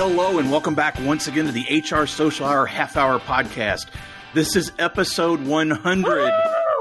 Hello, 0.00 0.38
and 0.38 0.48
welcome 0.48 0.76
back 0.76 0.96
once 1.00 1.26
again 1.26 1.46
to 1.46 1.50
the 1.50 1.66
HR 1.80 2.06
Social 2.06 2.46
Hour 2.46 2.66
Half 2.66 2.96
Hour 2.96 3.18
Podcast. 3.18 3.88
This 4.32 4.54
is 4.54 4.70
episode 4.78 5.44
100. 5.44 6.32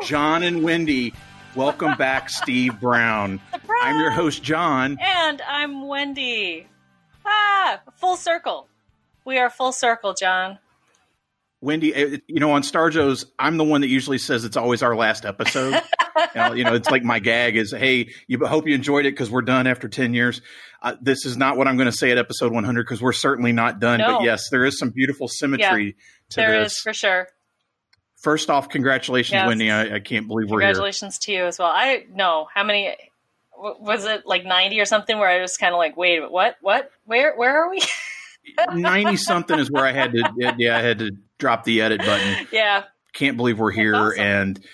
Jon 0.04 0.43
and 0.43 0.61
Wendy, 0.61 1.16
welcome 1.55 1.98
back, 1.98 2.30
Steve 2.30 2.80
Browne. 2.80 3.41
Surprise! 3.52 3.80
I'm 3.81 3.99
your 3.99 4.11
host, 4.11 4.43
Jon. 4.43 4.99
And 5.02 5.41
I'm 5.41 5.88
Wendy. 5.88 6.67
Ah, 7.25 7.80
full 7.95 8.17
circle. 8.17 8.70
We 9.25 9.39
are 9.39 9.49
full 9.49 9.71
circle, 9.71 10.13
Jon. 10.13 10.59
Wendy, 11.61 11.93
eh, 11.93 12.17
you 12.27 12.39
know, 12.39 12.51
on 12.51 12.63
Star 12.63 12.89
Joe's, 12.89 13.25
I'm 13.39 13.57
the 13.57 13.63
one 13.63 13.81
that 13.81 13.87
usually 13.87 14.17
says 14.17 14.45
it's 14.45 14.57
always 14.57 14.83
our 14.83 14.95
last 14.95 15.25
episode. 15.25 15.73
you, 16.35 16.41
know, 16.41 16.53
you 16.53 16.63
know, 16.63 16.73
it's 16.75 16.89
like 16.89 17.03
my 17.03 17.20
gag 17.20 17.57
is, 17.57 17.71
hey, 17.71 18.09
you 18.27 18.38
hope 18.45 18.67
you 18.67 18.75
enjoyed 18.75 19.05
it 19.05 19.11
because 19.13 19.31
we're 19.31 19.41
done 19.41 19.65
after 19.65 19.88
10 19.88 20.13
years. 20.13 20.41
Uh, 20.81 20.95
this 21.01 21.25
is 21.25 21.35
not 21.35 21.57
what 21.57 21.67
I'm 21.67 21.75
going 21.75 21.89
to 21.89 21.98
say 21.98 22.12
at 22.12 22.17
episode 22.17 22.53
100 22.53 22.84
because 22.84 23.01
we're 23.01 23.12
certainly 23.12 23.51
not 23.51 23.79
done. 23.79 23.99
No. 23.99 24.17
But 24.17 24.23
yes, 24.23 24.49
there 24.51 24.65
is 24.65 24.77
some 24.77 24.91
beautiful 24.91 25.27
symmetry 25.27 25.95
to 26.29 26.35
There 26.35 26.62
is 26.62 26.73
this. 26.73 26.79
for 26.79 26.93
sure. 26.93 27.27
First 28.17 28.49
off, 28.49 28.70
congratulations, 28.70 29.34
Yes. 29.34 29.48
Wendy. 29.48 29.71
I, 29.71 29.95
I 29.95 29.99
can't 29.99 30.27
believe 30.27 30.49
we're 30.49 30.59
here. 30.59 30.70
Congratulations 30.70 31.17
to 31.20 31.31
you 31.31 31.45
as 31.45 31.59
well. 31.59 31.71
I 31.73 32.05
know 32.13 32.48
how 32.53 32.63
many 32.63 32.95
was 33.57 34.05
it 34.05 34.26
like 34.26 34.45
90 34.45 34.79
or 34.79 34.85
something 34.85 35.17
where 35.17 35.29
I 35.29 35.41
was 35.41 35.57
kind 35.57 35.73
of 35.73 35.79
like, 35.79 35.98
wait, 35.98 36.31
what, 36.31 36.57
what, 36.62 36.91
where, 37.05 37.35
where 37.35 37.63
are 37.63 37.70
we? 37.70 37.81
90 38.73 39.17
something 39.17 39.57
is 39.59 39.71
where 39.71 39.85
I 39.85 39.91
had 39.91 40.12
to, 40.13 40.31
yeah, 40.57 40.77
I 40.77 40.81
had 40.81 40.99
to 40.99 41.12
drop 41.38 41.64
the 41.64 41.82
edit 41.82 42.00
button. 42.00 42.48
yeah. 42.52 42.84
Can't 43.14 43.38
believe 43.38 43.59
we're 43.59 43.72
here. 43.72 43.96
awesome. 43.96 44.20
And 44.20 44.66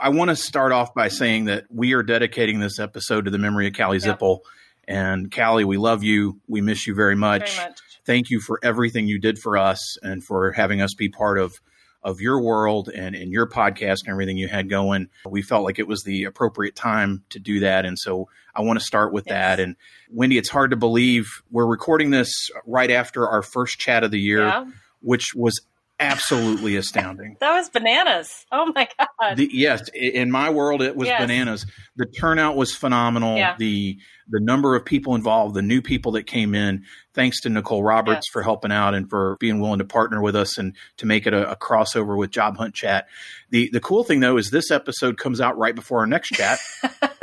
I 0.00 0.08
want 0.10 0.30
to 0.30 0.36
start 0.36 0.72
off 0.72 0.94
by 0.94 1.08
saying 1.08 1.46
that 1.46 1.64
we 1.70 1.92
are 1.94 2.02
dedicating 2.02 2.60
this 2.60 2.78
episode 2.78 3.26
to 3.26 3.30
the 3.30 3.38
memory 3.38 3.66
of 3.68 3.74
Callie 3.76 3.98
Yep. 3.98 4.18
Zipple. 4.18 4.40
And 4.88 5.34
Callie, 5.34 5.64
we 5.64 5.76
love 5.78 6.02
you. 6.02 6.40
We 6.48 6.60
miss 6.60 6.86
you 6.86 6.94
very 6.94 7.16
much. 7.16 7.56
Very 7.56 7.68
much. 7.70 7.80
Thank 8.04 8.30
you 8.30 8.40
for 8.40 8.60
everything 8.62 9.08
you 9.08 9.18
did 9.18 9.38
for 9.38 9.56
us 9.56 9.96
and 10.02 10.22
for 10.22 10.52
having 10.52 10.80
us 10.80 10.94
be 10.94 11.08
part 11.08 11.38
of 11.38 11.54
of 12.02 12.20
your 12.20 12.40
world 12.40 12.88
and, 12.88 13.16
and 13.16 13.32
your 13.32 13.48
podcast 13.48 13.96
and 14.04 14.10
everything 14.10 14.36
you 14.36 14.46
had 14.46 14.70
going. 14.70 15.08
We 15.28 15.42
felt 15.42 15.64
like 15.64 15.80
it 15.80 15.88
was 15.88 16.04
the 16.04 16.22
appropriate 16.22 16.76
time 16.76 17.24
to 17.30 17.40
do 17.40 17.58
that. 17.60 17.84
And 17.84 17.98
so 17.98 18.28
I 18.54 18.60
want 18.62 18.78
to 18.78 18.84
start 18.84 19.12
with 19.12 19.24
Yes. 19.26 19.32
that. 19.34 19.60
And 19.60 19.74
Wendy, 20.08 20.38
it's 20.38 20.48
hard 20.48 20.70
to 20.70 20.76
believe 20.76 21.42
we're 21.50 21.66
recording 21.66 22.10
this 22.10 22.48
right 22.64 22.92
after 22.92 23.26
our 23.28 23.42
first 23.42 23.80
chat 23.80 24.04
of 24.04 24.12
the 24.12 24.20
year, 24.20 24.46
Yeah. 24.46 24.66
which 25.00 25.34
was 25.34 25.60
absolutely 25.98 26.76
astounding. 26.76 27.36
That 27.40 27.54
was 27.54 27.68
bananas. 27.70 28.44
Oh 28.52 28.70
my 28.74 28.88
God. 28.98 29.36
The, 29.36 29.48
yes, 29.52 29.88
in 29.94 30.30
my 30.30 30.50
world, 30.50 30.82
it 30.82 30.96
was 30.96 31.08
Yes. 31.08 31.20
bananas. 31.20 31.66
The 31.96 32.06
turnout 32.06 32.56
was 32.56 32.74
phenomenal. 32.74 33.36
Yeah. 33.36 33.54
The 33.58 33.98
the 34.28 34.40
number 34.40 34.74
of 34.74 34.84
people 34.84 35.14
involved, 35.14 35.54
the 35.54 35.62
new 35.62 35.80
people 35.80 36.12
that 36.12 36.24
came 36.24 36.52
in. 36.54 36.84
Thanks 37.14 37.40
to 37.42 37.48
Nicole 37.48 37.84
Roberts 37.84 38.26
Yes. 38.26 38.32
for 38.32 38.42
helping 38.42 38.72
out 38.72 38.92
and 38.92 39.08
for 39.08 39.36
being 39.38 39.60
willing 39.60 39.78
to 39.78 39.84
partner 39.84 40.20
with 40.20 40.34
us 40.34 40.58
and 40.58 40.74
to 40.96 41.06
make 41.06 41.26
it 41.28 41.32
a, 41.32 41.52
a 41.52 41.56
crossover 41.56 42.16
with 42.18 42.30
Job 42.32 42.56
Hunt 42.56 42.74
Chat. 42.74 43.06
The 43.50 43.70
the 43.72 43.80
cool 43.80 44.02
thing 44.04 44.20
though 44.20 44.36
is 44.36 44.50
this 44.50 44.70
episode 44.70 45.16
comes 45.18 45.40
out 45.40 45.56
right 45.56 45.74
before 45.74 46.00
our 46.00 46.06
next 46.06 46.30
chat, 46.30 46.58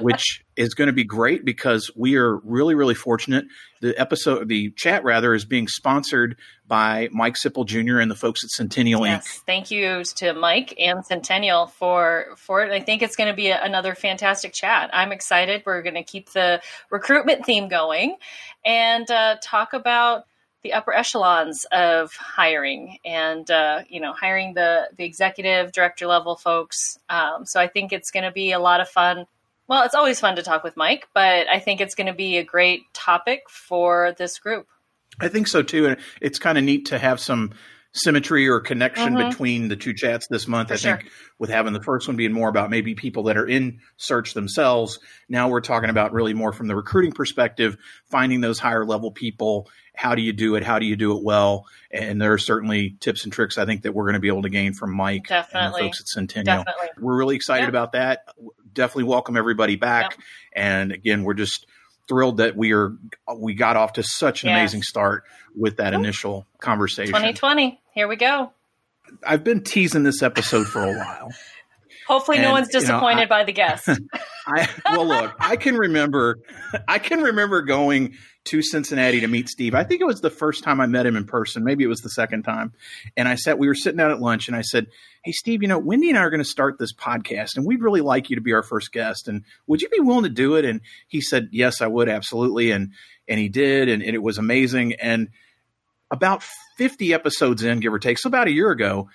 which 0.00 0.44
is 0.56 0.74
going 0.74 0.86
to 0.86 0.92
be 0.92 1.04
great 1.04 1.44
because 1.44 1.90
we 1.96 2.16
are 2.16 2.36
really 2.36 2.74
really 2.74 2.94
fortunate. 2.94 3.46
The 3.80 3.98
episode, 4.00 4.48
the 4.48 4.70
chat 4.70 5.04
rather, 5.04 5.34
is 5.34 5.44
being 5.44 5.68
sponsored 5.68 6.36
by 6.66 7.08
Mike 7.12 7.34
Sipple 7.34 7.66
Jr. 7.66 7.98
and 7.98 8.10
the 8.10 8.14
folks 8.14 8.42
at 8.42 8.50
Centennial 8.50 9.02
Inc. 9.02 9.08
Yes, 9.08 9.42
thank 9.46 9.70
you 9.70 10.02
to 10.16 10.32
Mike 10.32 10.74
and 10.78 11.04
Centennial 11.04 11.66
for 11.66 12.28
for 12.36 12.64
it. 12.64 12.72
I 12.72 12.80
think 12.80 13.02
it's 13.02 13.16
going 13.16 13.28
to 13.30 13.36
be 13.36 13.48
a, 13.48 13.62
another 13.62 13.94
fantastic 13.94 14.52
chat. 14.52 14.90
I'm 14.92 15.12
excited. 15.12 15.62
We're 15.66 15.82
going 15.82 15.94
to 15.94 16.04
keep 16.04 16.30
the 16.30 16.62
recruitment 16.90 17.44
theme 17.44 17.68
going 17.68 18.16
and 18.64 19.10
uh, 19.10 19.36
talk 19.42 19.72
about 19.72 20.24
the 20.66 20.72
upper 20.72 20.92
echelons 20.92 21.64
of 21.70 22.12
hiring 22.16 22.98
and 23.04 23.48
uh, 23.52 23.82
you 23.88 24.00
know 24.00 24.12
hiring 24.12 24.54
the 24.54 24.88
the 24.96 25.04
executive 25.04 25.70
director 25.70 26.08
level 26.08 26.34
folks. 26.34 26.98
Um, 27.08 27.46
so 27.46 27.60
I 27.60 27.68
think 27.68 27.92
it's 27.92 28.10
going 28.10 28.24
to 28.24 28.32
be 28.32 28.50
a 28.50 28.58
lot 28.58 28.80
of 28.80 28.88
fun. 28.88 29.26
Well, 29.68 29.84
it's 29.84 29.94
always 29.94 30.20
fun 30.20 30.36
to 30.36 30.42
talk 30.42 30.62
with 30.62 30.76
Mike, 30.76 31.08
but 31.14 31.48
I 31.48 31.58
think 31.58 31.80
it's 31.80 31.94
going 31.94 32.06
to 32.06 32.12
be 32.14 32.38
a 32.38 32.44
great 32.44 32.82
topic 32.94 33.42
for 33.48 34.14
this 34.16 34.38
group. 34.38 34.66
I 35.18 35.28
think 35.28 35.48
so 35.48 35.62
too, 35.62 35.86
and 35.86 35.96
it's 36.20 36.38
kind 36.38 36.58
of 36.58 36.64
neat 36.64 36.86
to 36.86 36.98
have 36.98 37.20
some 37.20 37.52
symmetry 37.96 38.48
or 38.48 38.60
connection 38.60 39.14
Mhm. 39.14 39.30
between 39.30 39.68
the 39.68 39.76
two 39.76 39.94
chats 39.94 40.26
this 40.28 40.46
month. 40.46 40.68
For 40.68 40.74
I 40.74 40.76
think 40.76 41.10
with 41.38 41.50
having 41.50 41.72
the 41.72 41.82
first 41.82 42.06
one 42.06 42.16
being 42.16 42.32
more 42.32 42.48
about 42.48 42.70
maybe 42.70 42.94
people 42.94 43.24
that 43.24 43.36
are 43.36 43.46
in 43.46 43.80
search 43.96 44.34
themselves. 44.34 44.98
Now 45.28 45.48
we're 45.48 45.60
talking 45.60 45.90
about 45.90 46.12
really 46.12 46.34
more 46.34 46.52
from 46.52 46.66
the 46.68 46.76
recruiting 46.76 47.12
perspective, 47.12 47.76
finding 48.10 48.40
those 48.40 48.58
higher 48.58 48.84
level 48.84 49.10
people. 49.10 49.68
How 49.94 50.14
do 50.14 50.20
you 50.22 50.32
do 50.34 50.56
it? 50.56 50.62
How 50.62 50.78
do 50.78 50.84
you 50.86 50.94
do 50.96 51.16
it 51.16 51.24
well? 51.24 51.64
And 51.90 52.20
there 52.20 52.32
are 52.32 52.38
certainly 52.38 52.96
tips 53.00 53.24
and 53.24 53.32
tricks 53.32 53.56
I 53.56 53.64
think 53.64 53.82
that 53.82 53.92
we're 53.92 54.04
going 54.04 54.14
to 54.14 54.20
be 54.20 54.28
able 54.28 54.42
to 54.42 54.50
gain 54.50 54.74
from 54.74 54.94
Mike 54.94 55.30
and 55.30 55.46
the 55.74 55.78
folks 55.78 56.00
at 56.00 56.06
Centennial. 56.08 56.64
Definitely. 56.64 56.88
We're 57.00 57.16
really 57.16 57.36
excited 57.36 57.62
Yeah. 57.64 57.68
about 57.70 57.92
that. 57.92 58.20
Definitely 58.74 59.04
welcome 59.04 59.36
everybody 59.38 59.76
back. 59.76 60.18
And 60.52 60.92
again, 60.92 61.22
we're 61.22 61.32
just 61.34 61.66
thrilled 62.08 62.36
that 62.38 62.56
we 62.56 62.72
are 62.72 62.92
we 63.36 63.54
got 63.54 63.76
off 63.76 63.94
to 63.94 64.02
such 64.02 64.42
an 64.44 64.48
Yes. 64.50 64.58
amazing 64.58 64.82
start 64.82 65.24
with 65.56 65.76
that 65.78 65.94
initial 65.94 66.46
conversation. 66.60 67.12
2020. 67.12 67.80
Here 67.92 68.06
we 68.08 68.16
go. 68.16 68.52
I've 69.26 69.44
been 69.44 69.62
teasing 69.62 70.02
this 70.02 70.22
episode 70.22 70.66
for 70.66 70.82
a 70.84 70.92
while. 70.96 71.32
Hopefully, 72.06 72.38
no 72.38 72.44
And, 72.44 72.52
one's 72.52 72.68
you 72.68 72.74
know, 72.74 72.80
disappointed 72.80 73.22
I- 73.22 73.26
by 73.26 73.44
the 73.44 73.52
guest. 73.52 73.88
I 74.48 74.68
well 74.92 75.06
look, 75.06 75.34
I 75.40 75.56
can 75.56 75.76
remember 75.76 76.38
I 76.86 76.98
can 77.00 77.20
remember 77.20 77.62
going 77.62 78.14
to 78.44 78.62
Cincinnati 78.62 79.18
to 79.20 79.26
meet 79.26 79.48
Steve. 79.48 79.74
I 79.74 79.82
think 79.82 80.00
it 80.00 80.04
was 80.06 80.20
the 80.20 80.30
first 80.30 80.62
time 80.62 80.80
I 80.80 80.86
met 80.86 81.04
him 81.04 81.16
in 81.16 81.24
person. 81.24 81.64
Maybe 81.64 81.82
it 81.82 81.88
was 81.88 81.98
the 82.02 82.10
second 82.10 82.44
time. 82.44 82.72
And 83.16 83.26
I 83.26 83.34
sat 83.34 83.58
we 83.58 83.66
were 83.66 83.74
sitting 83.74 83.98
down 83.98 84.12
at 84.12 84.20
lunch 84.20 84.46
and 84.46 84.56
I 84.56 84.60
said, 84.62 84.86
Hey 85.24 85.32
Steve, 85.32 85.62
you 85.62 85.68
know, 85.68 85.80
Wendy 85.80 86.08
and 86.10 86.16
I 86.16 86.22
are 86.22 86.30
going 86.30 86.38
to 86.42 86.48
start 86.48 86.78
this 86.78 86.94
podcast 86.94 87.56
and 87.56 87.66
we'd 87.66 87.82
really 87.82 88.02
like 88.02 88.30
you 88.30 88.36
to 88.36 88.42
be 88.42 88.52
our 88.52 88.62
first 88.62 88.92
guest. 88.92 89.26
And 89.26 89.42
would 89.66 89.82
you 89.82 89.88
be 89.88 89.98
willing 89.98 90.22
to 90.22 90.28
do 90.30 90.54
it? 90.54 90.64
And 90.64 90.80
he 91.08 91.20
said, 91.20 91.48
Yes, 91.50 91.80
I 91.80 91.88
would, 91.88 92.08
absolutely. 92.08 92.70
And 92.70 92.92
and 93.26 93.40
he 93.40 93.48
did, 93.48 93.88
and, 93.88 94.00
and 94.00 94.14
it 94.14 94.22
was 94.22 94.38
amazing. 94.38 94.92
And 94.94 95.30
about 96.12 96.44
50 96.78 97.12
episodes 97.12 97.64
in, 97.64 97.80
give 97.80 97.92
or 97.92 97.98
take, 97.98 98.18
so 98.20 98.28
about 98.28 98.46
a 98.46 98.52
year 98.52 98.70
ago, 98.70 99.08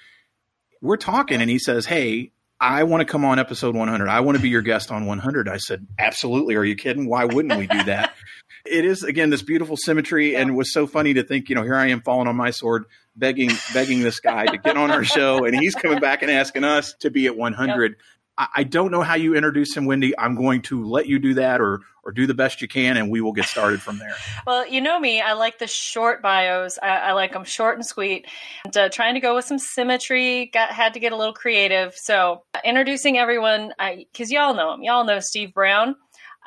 we're 0.81 0.97
talking 0.97 1.39
and 1.39 1.49
he 1.49 1.57
says, 1.59 1.85
Hey, 1.85 2.31
I 2.61 2.83
want 2.83 3.01
to 3.01 3.05
come 3.05 3.25
on 3.25 3.39
episode 3.39 3.75
100. 3.75 4.07
I 4.07 4.19
want 4.19 4.37
to 4.37 4.41
be 4.41 4.49
your 4.49 4.61
guest 4.61 4.91
on 4.91 5.07
100. 5.07 5.49
I 5.49 5.57
said, 5.57 5.87
Absolutely. 5.97 6.53
Are 6.53 6.63
you 6.63 6.75
kidding? 6.75 7.09
Why 7.09 7.25
wouldn't 7.25 7.57
we 7.57 7.65
do 7.65 7.83
that? 7.85 8.13
it 8.67 8.85
is, 8.85 9.03
again, 9.03 9.31
this 9.31 9.41
beautiful 9.41 9.75
symmetry. 9.75 10.35
And 10.35 10.51
it 10.51 10.53
was 10.53 10.71
so 10.71 10.85
funny 10.85 11.15
to 11.15 11.23
think, 11.23 11.49
you 11.49 11.55
know, 11.55 11.63
here 11.63 11.75
I 11.75 11.87
am 11.87 12.01
falling 12.01 12.27
on 12.27 12.35
my 12.35 12.51
sword, 12.51 12.85
begging, 13.15 13.49
begging 13.73 14.01
this 14.01 14.19
guy 14.19 14.45
to 14.45 14.59
get 14.59 14.77
on 14.77 14.91
our 14.91 15.03
show. 15.03 15.43
And 15.43 15.59
he's 15.59 15.73
coming 15.73 15.99
back 15.99 16.21
and 16.21 16.29
asking 16.29 16.63
us 16.63 16.93
to 16.99 17.09
be 17.09 17.25
at 17.25 17.35
100. 17.35 17.95
I, 18.37 18.63
don't 18.63 18.91
know 18.91 19.01
how 19.01 19.15
you 19.15 19.35
introduce 19.35 19.75
him, 19.75 19.85
Wendy. 19.85 20.17
I'm 20.17 20.35
going 20.35 20.61
to 20.63 20.83
let 20.83 21.05
you 21.07 21.19
do 21.19 21.35
that 21.35 21.61
or, 21.61 21.81
or 22.03 22.11
do 22.11 22.25
the 22.25 22.33
best 22.33 22.61
you 22.61 22.67
can, 22.67 22.97
and 22.97 23.11
we 23.11 23.21
will 23.21 23.33
get 23.33 23.45
started 23.45 23.81
from 23.81 23.99
there. 23.99 24.15
well, 24.47 24.67
you 24.67 24.81
know 24.81 24.99
me. 24.99 25.21
I 25.21 25.33
like 25.33 25.59
the 25.59 25.67
short 25.67 26.21
bios. 26.21 26.79
I, 26.81 26.97
I 26.97 27.11
like 27.11 27.33
them 27.33 27.43
short 27.43 27.75
and 27.75 27.85
sweet. 27.85 28.25
And, 28.65 28.75
uh, 28.75 28.89
trying 28.89 29.13
to 29.13 29.19
go 29.19 29.35
with 29.35 29.45
some 29.45 29.59
symmetry. 29.59 30.49
Got 30.53 30.71
had 30.71 30.93
to 30.93 30.99
get 30.99 31.11
a 31.11 31.15
little 31.15 31.33
creative. 31.33 31.93
So 31.95 32.43
uh, 32.55 32.59
introducing 32.63 33.17
everyone, 33.17 33.73
because 33.77 34.31
y'all 34.31 34.55
know 34.55 34.73
him. 34.73 34.83
Y'all 34.83 35.05
know 35.05 35.19
Steve 35.19 35.53
Browne. 35.53 35.95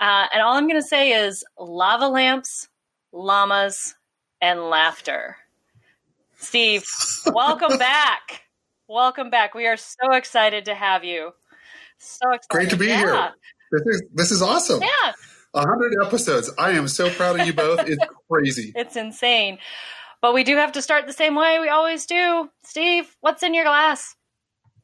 Uh, 0.01 0.27
and 0.33 0.43
all 0.43 0.55
I'm 0.55 0.67
going 0.67 0.81
to 0.81 0.87
say 0.87 1.13
is 1.13 1.45
lava 1.59 2.09
lamps, 2.09 2.69
llamas, 3.13 3.95
and 4.41 4.61
laughter. 4.63 5.37
Steve, 6.39 6.85
welcome 7.27 7.79
back. 7.79 8.43
Welcome 8.89 9.31
back. 9.31 9.55
We 9.55 9.67
are 9.67 9.79
so 9.79 10.13
excited 10.13 10.67
to 10.67 10.75
have 10.75 11.05
you. 11.05 11.33
So 11.99 12.31
excited. 12.33 12.49
Great 12.51 12.71
to 12.71 12.77
be 12.77 12.87
Yeah. 12.87 12.99
here. 12.99 13.33
This 13.73 13.83
is 13.87 14.03
this 14.15 14.31
is 14.31 14.43
awesome. 14.43 14.83
Yeah. 14.83 15.13
Hundred 15.55 15.95
episodes. 16.05 16.51
I 16.59 16.73
am 16.73 16.89
so 16.89 17.11
proud 17.11 17.39
of 17.41 17.47
you 17.47 17.53
both. 17.53 17.81
It's 17.89 18.05
crazy. 18.31 18.73
It's 18.75 18.97
insane. 18.97 19.59
But 20.21 20.35
we 20.35 20.43
do 20.43 20.57
have 20.57 20.73
to 20.73 20.83
start 20.83 21.07
the 21.07 21.13
same 21.13 21.35
way 21.35 21.59
we 21.61 21.69
always 21.69 22.07
do. 22.07 22.51
Steve, 22.65 23.15
what's 23.21 23.43
in 23.43 23.55
your 23.55 23.65
glass? 23.65 24.17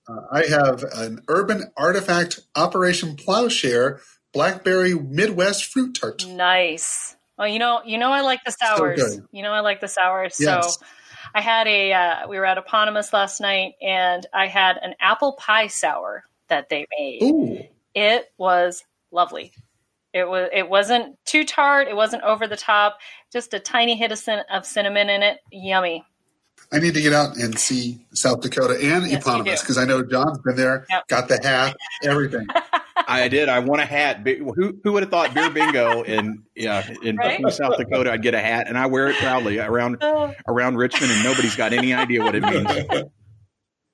Uh, 0.08 0.20
I 0.30 0.44
have 0.46 0.84
an 0.94 1.22
Urban 1.28 1.64
Artifact 1.76 2.40
Operation 2.54 3.16
Plowshare 3.16 4.00
Blackberry 4.32 4.94
Midwest 4.94 5.64
Fruit 5.64 5.96
Tart. 6.00 6.24
Nice. 6.26 7.16
Well, 7.38 7.48
you 7.48 7.58
know, 7.58 7.80
you 7.84 7.98
know, 7.98 8.12
I 8.12 8.20
like 8.20 8.44
the 8.44 8.52
sours. 8.52 9.00
good. 9.02 9.26
you 9.32 9.42
know, 9.42 9.52
I 9.52 9.60
like 9.60 9.80
the 9.80 9.88
sours. 9.88 10.36
Yes. 10.38 10.74
So, 10.78 10.86
I 11.34 11.40
had 11.40 11.66
a. 11.66 11.92
Uh, 11.92 12.28
we 12.28 12.38
were 12.38 12.44
at 12.44 12.58
Eponymous 12.58 13.12
last 13.12 13.40
night, 13.40 13.72
and 13.80 14.24
I 14.34 14.46
had 14.46 14.76
an 14.82 14.94
apple 15.00 15.32
pie 15.32 15.68
sour 15.68 16.24
that 16.50 16.68
they 16.68 16.86
made. 16.98 17.22
Ooh, 17.22 17.58
It 17.94 18.26
was 18.38 18.84
lovely. 19.10 19.52
It 20.12 20.28
was. 20.28 20.48
It 20.52 20.68
wasn't 20.68 21.16
too 21.24 21.44
tart. 21.44 21.88
It 21.88 21.96
wasn't 21.96 22.22
over 22.24 22.46
the 22.46 22.56
top. 22.56 22.98
Just 23.32 23.54
a 23.54 23.60
tiny 23.60 23.96
hit 23.96 24.12
of, 24.12 24.18
cin- 24.18 24.42
of 24.52 24.66
cinnamon 24.66 25.08
in 25.08 25.22
it. 25.22 25.38
Yummy. 25.52 26.04
I 26.72 26.78
need 26.78 26.94
to 26.94 27.00
get 27.00 27.12
out 27.12 27.36
and 27.36 27.58
see 27.58 28.04
South 28.12 28.40
Dakota 28.42 28.74
and 28.74 29.08
Yes, 29.10 29.22
Eponymous 29.22 29.60
because 29.60 29.78
I 29.78 29.84
know 29.84 30.02
Jon's 30.04 30.38
been 30.38 30.56
there, 30.56 30.86
Yep. 30.90 31.08
got 31.08 31.28
the 31.28 31.40
hat, 31.42 31.76
everything. 32.04 32.46
I 33.08 33.28
did. 33.28 33.48
I 33.48 33.58
won 33.58 33.80
a 33.80 33.86
hat. 33.86 34.24
Who 34.26 34.78
who 34.84 34.92
would 34.92 35.02
have 35.02 35.10
thought 35.10 35.34
beer 35.34 35.50
bingo 35.50 36.02
in 36.02 36.42
yeah 36.54 36.88
in 37.02 37.16
right? 37.16 37.40
South 37.52 37.76
Dakota? 37.76 38.12
I'd 38.12 38.22
get 38.22 38.34
a 38.34 38.40
hat, 38.40 38.68
and 38.68 38.78
I 38.78 38.86
wear 38.86 39.08
it 39.08 39.16
proudly 39.16 39.58
around 39.58 39.98
oh. 40.00 40.32
around 40.46 40.76
Richmond, 40.76 41.10
and 41.10 41.24
nobody's 41.24 41.56
got 41.56 41.72
any 41.72 41.92
idea 41.92 42.22
what 42.22 42.34
it 42.34 42.42
means. 42.42 42.70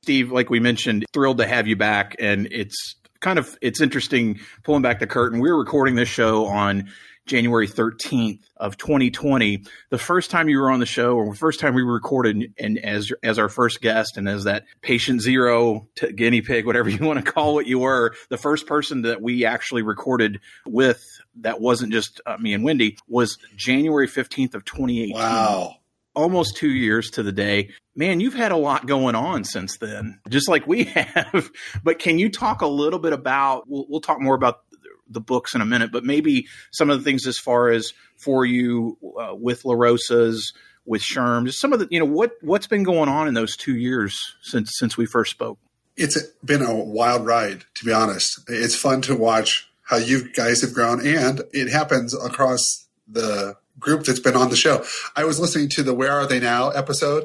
Steve, 0.06 0.30
like 0.30 0.50
we 0.50 0.60
mentioned, 0.60 1.04
thrilled 1.12 1.38
to 1.38 1.46
have 1.48 1.66
you 1.66 1.74
back, 1.74 2.14
and 2.20 2.46
it's 2.52 2.94
kind 3.18 3.40
of 3.40 3.58
it's 3.60 3.80
interesting 3.80 4.38
pulling 4.62 4.80
back 4.80 5.00
the 5.00 5.06
curtain. 5.08 5.40
We 5.40 5.50
we're 5.50 5.58
recording 5.58 5.96
this 5.96 6.08
show 6.08 6.46
on 6.46 6.90
January 7.26 7.66
13th 7.66 8.38
of 8.56 8.76
2020. 8.76 9.64
The 9.90 9.98
first 9.98 10.30
time 10.30 10.48
you 10.48 10.60
were 10.60 10.70
on 10.70 10.78
the 10.78 10.86
show, 10.86 11.16
or 11.16 11.28
the 11.30 11.36
first 11.36 11.58
time 11.58 11.74
we 11.74 11.82
recorded, 11.82 12.54
and 12.56 12.78
as 12.78 13.10
as 13.24 13.36
our 13.36 13.48
first 13.48 13.80
guest, 13.80 14.16
and 14.16 14.28
as 14.28 14.44
that 14.44 14.66
patient 14.80 15.22
zero 15.22 15.88
t- 15.96 16.12
guinea 16.12 16.40
pig, 16.40 16.66
whatever 16.66 16.88
you 16.88 17.04
want 17.04 17.18
to 17.18 17.32
call 17.32 17.54
what 17.54 17.66
you 17.66 17.80
were, 17.80 18.14
the 18.28 18.38
first 18.38 18.68
person 18.68 19.02
that 19.02 19.20
we 19.20 19.44
actually 19.44 19.82
recorded 19.82 20.38
with 20.64 21.04
that 21.40 21.60
wasn't 21.60 21.92
just 21.92 22.20
uh, 22.26 22.36
me 22.38 22.54
and 22.54 22.62
Wendy 22.62 22.96
was 23.08 23.38
January 23.56 24.06
15th 24.06 24.54
of 24.54 24.64
2018. 24.64 25.16
Wow. 25.16 25.78
Almost 26.16 26.56
two 26.56 26.70
years 26.70 27.10
to 27.10 27.22
the 27.22 27.30
day. 27.30 27.70
Man, 27.94 28.20
you've 28.20 28.34
had 28.34 28.50
a 28.50 28.56
lot 28.56 28.86
going 28.86 29.14
on 29.14 29.44
since 29.44 29.76
then, 29.78 30.18
just 30.28 30.48
like 30.48 30.66
we 30.66 30.84
have. 30.84 31.50
but 31.84 31.98
can 31.98 32.18
you 32.18 32.30
talk 32.30 32.62
a 32.62 32.66
little 32.66 32.98
bit 32.98 33.12
about? 33.12 33.68
We'll, 33.68 33.86
we'll 33.88 34.00
talk 34.00 34.20
more 34.20 34.34
about 34.34 34.62
the 35.08 35.20
books 35.20 35.54
in 35.54 35.60
a 35.60 35.66
minute, 35.66 35.92
but 35.92 36.04
maybe 36.04 36.46
some 36.72 36.90
of 36.90 36.98
the 36.98 37.04
things 37.04 37.26
as 37.26 37.38
far 37.38 37.70
as 37.70 37.92
for 38.16 38.44
you 38.44 38.98
uh, 39.20 39.34
with 39.34 39.62
LaRosa's, 39.62 40.52
with 40.84 41.02
SHRM, 41.02 41.46
just 41.46 41.60
some 41.60 41.72
of 41.72 41.78
the, 41.78 41.88
you 41.90 41.98
know, 41.98 42.06
what, 42.06 42.32
what's 42.40 42.66
been 42.66 42.82
going 42.82 43.08
on 43.08 43.28
in 43.28 43.34
those 43.34 43.56
two 43.56 43.76
years 43.76 44.18
since, 44.42 44.72
since 44.78 44.96
we 44.96 45.06
first 45.06 45.30
spoke? 45.30 45.58
It's 45.96 46.20
been 46.44 46.62
a 46.62 46.74
wild 46.74 47.26
ride, 47.26 47.64
to 47.74 47.84
be 47.84 47.92
honest. 47.92 48.40
It's 48.48 48.74
fun 48.74 49.02
to 49.02 49.16
watch 49.16 49.68
how 49.82 49.96
you 49.96 50.30
guys 50.32 50.62
have 50.62 50.74
grown 50.74 51.06
and 51.06 51.42
it 51.52 51.70
happens 51.70 52.12
across 52.12 52.85
the 53.06 53.56
group 53.78 54.04
that's 54.04 54.20
been 54.20 54.36
on 54.36 54.50
the 54.50 54.56
show. 54.56 54.84
I 55.14 55.24
was 55.24 55.38
listening 55.38 55.68
to 55.70 55.82
the 55.82 55.94
Where 55.94 56.12
Are 56.12 56.26
They 56.26 56.40
Now 56.40 56.70
episode 56.70 57.24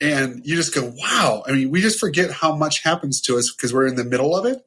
and 0.00 0.44
you 0.44 0.56
just 0.56 0.74
go, 0.74 0.92
wow. 0.96 1.42
I 1.46 1.52
mean, 1.52 1.70
we 1.70 1.80
just 1.80 1.98
forget 1.98 2.30
how 2.30 2.54
much 2.54 2.82
happens 2.82 3.20
to 3.22 3.36
us 3.36 3.52
because 3.52 3.74
we're 3.74 3.86
in 3.86 3.96
the 3.96 4.04
middle 4.04 4.36
of 4.36 4.46
it. 4.46 4.64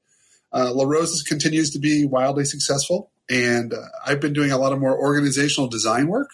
Uh, 0.51 0.71
LaRosa 0.73 1.25
continues 1.25 1.71
to 1.71 1.79
be 1.79 2.05
wildly 2.05 2.43
successful, 2.43 3.11
and 3.29 3.73
uh, 3.73 3.77
I've 4.05 4.19
been 4.19 4.33
doing 4.33 4.51
a 4.51 4.57
lot 4.57 4.73
of 4.73 4.79
more 4.79 4.97
organizational 4.97 5.69
design 5.69 6.07
work, 6.07 6.31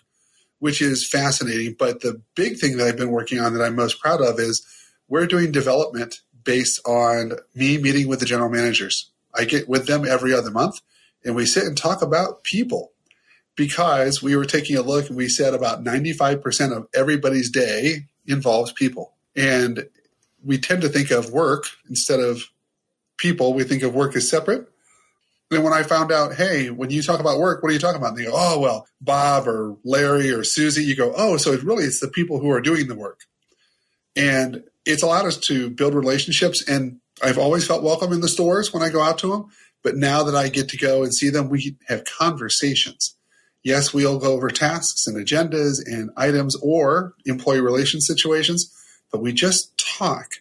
which 0.58 0.82
is 0.82 1.08
fascinating. 1.08 1.76
But 1.78 2.02
the 2.02 2.22
big 2.34 2.58
thing 2.58 2.78
that 2.78 2.88
I've 2.88 2.98
been 2.98 3.12
working 3.12 3.40
on 3.40 3.54
that 3.54 3.64
I'm 3.64 3.76
most 3.76 4.02
proud 4.02 4.22
of 4.22 4.40
is 4.40 4.66
we're 5.08 5.28
doing 5.28 5.52
development 5.52 6.22
based 6.44 6.80
on 6.88 7.34
me 7.54 7.78
meeting 7.78 8.08
with 8.08 8.20
the 8.20 8.26
general 8.26 8.50
managers. 8.50 9.12
I 9.36 9.46
get 9.46 9.70
with 9.70 9.86
them 9.86 10.04
every 10.04 10.34
other 10.34 10.50
month, 10.50 10.82
and 11.24 11.36
we 11.36 11.46
sit 11.46 11.66
and 11.66 11.78
talk 11.78 12.02
about 12.02 12.44
people 12.44 12.94
because 13.58 14.24
we 14.24 14.38
were 14.38 14.46
taking 14.46 14.78
a 14.78 14.82
look 14.82 15.10
and 15.10 15.18
we 15.18 15.28
said 15.28 15.54
about 15.54 15.84
95% 15.84 16.78
of 16.78 16.88
everybody's 16.94 17.50
day 17.50 18.06
involves 18.26 18.72
people. 18.72 19.16
And 19.36 19.90
we 20.46 20.58
tend 20.60 20.84
to 20.84 20.90
think 20.90 21.12
of 21.12 21.32
work 21.32 21.66
instead 21.90 22.22
of 22.22 22.44
people, 23.18 23.54
we 23.54 23.64
think 23.64 23.84
of 23.84 23.94
work 23.94 24.16
as 24.16 24.30
separate. 24.30 24.70
Then 25.50 25.64
when 25.64 25.74
I 25.74 25.84
found 25.84 26.12
out, 26.12 26.36
hey, 26.36 26.70
when 26.70 26.92
you 26.92 27.02
talk 27.02 27.20
about 27.20 27.40
work, 27.40 27.64
what 27.64 27.70
are 27.70 27.74
you 27.74 27.80
talking 27.80 27.98
about? 27.98 28.10
And 28.10 28.18
they 28.18 28.26
go, 28.26 28.34
oh, 28.34 28.60
well, 28.60 28.88
Bob 29.02 29.48
or 29.48 29.78
Larry 29.84 30.30
or 30.30 30.44
Susie. 30.44 30.84
You 30.84 30.96
go, 30.96 31.14
oh, 31.16 31.38
so 31.38 31.54
it 31.54 31.64
really 31.64 31.86
it's 31.86 32.00
the 32.00 32.10
people 32.10 32.40
who 32.40 32.52
are 32.52 32.62
doing 32.62 32.88
the 32.88 32.96
work. 32.96 33.22
And 34.16 34.64
it's 34.86 35.04
allowed 35.04 35.26
us 35.26 35.38
to 35.38 35.70
build 35.70 35.96
relationships. 35.96 36.68
And 36.68 37.00
I've 37.24 37.38
always 37.38 37.66
felt 37.66 37.82
welcome 37.82 38.12
in 38.12 38.22
the 38.22 38.28
stores 38.28 38.74
when 38.74 38.84
I 38.84 38.90
go 38.90 39.02
out 39.02 39.18
to 39.20 39.32
them. 39.32 39.46
But 39.84 39.96
now 39.96 40.24
that 40.24 40.36
I 40.36 40.50
get 40.50 40.70
to 40.70 40.78
go 40.78 41.04
and 41.04 41.14
see 41.14 41.30
them, 41.30 41.50
we 41.50 41.78
have 41.88 42.04
conversations. 42.04 43.17
Yes, 43.68 43.94
we'll 43.94 44.18
go 44.18 44.32
over 44.32 44.50
tasks 44.50 45.08
and 45.08 45.18
agendas 45.18 45.86
and 45.86 46.10
items 46.16 46.56
or 46.62 47.16
employee 47.26 47.60
relations 47.60 48.08
situations, 48.08 48.74
but 49.12 49.22
we 49.22 49.34
just 49.34 49.78
talk. 49.78 50.36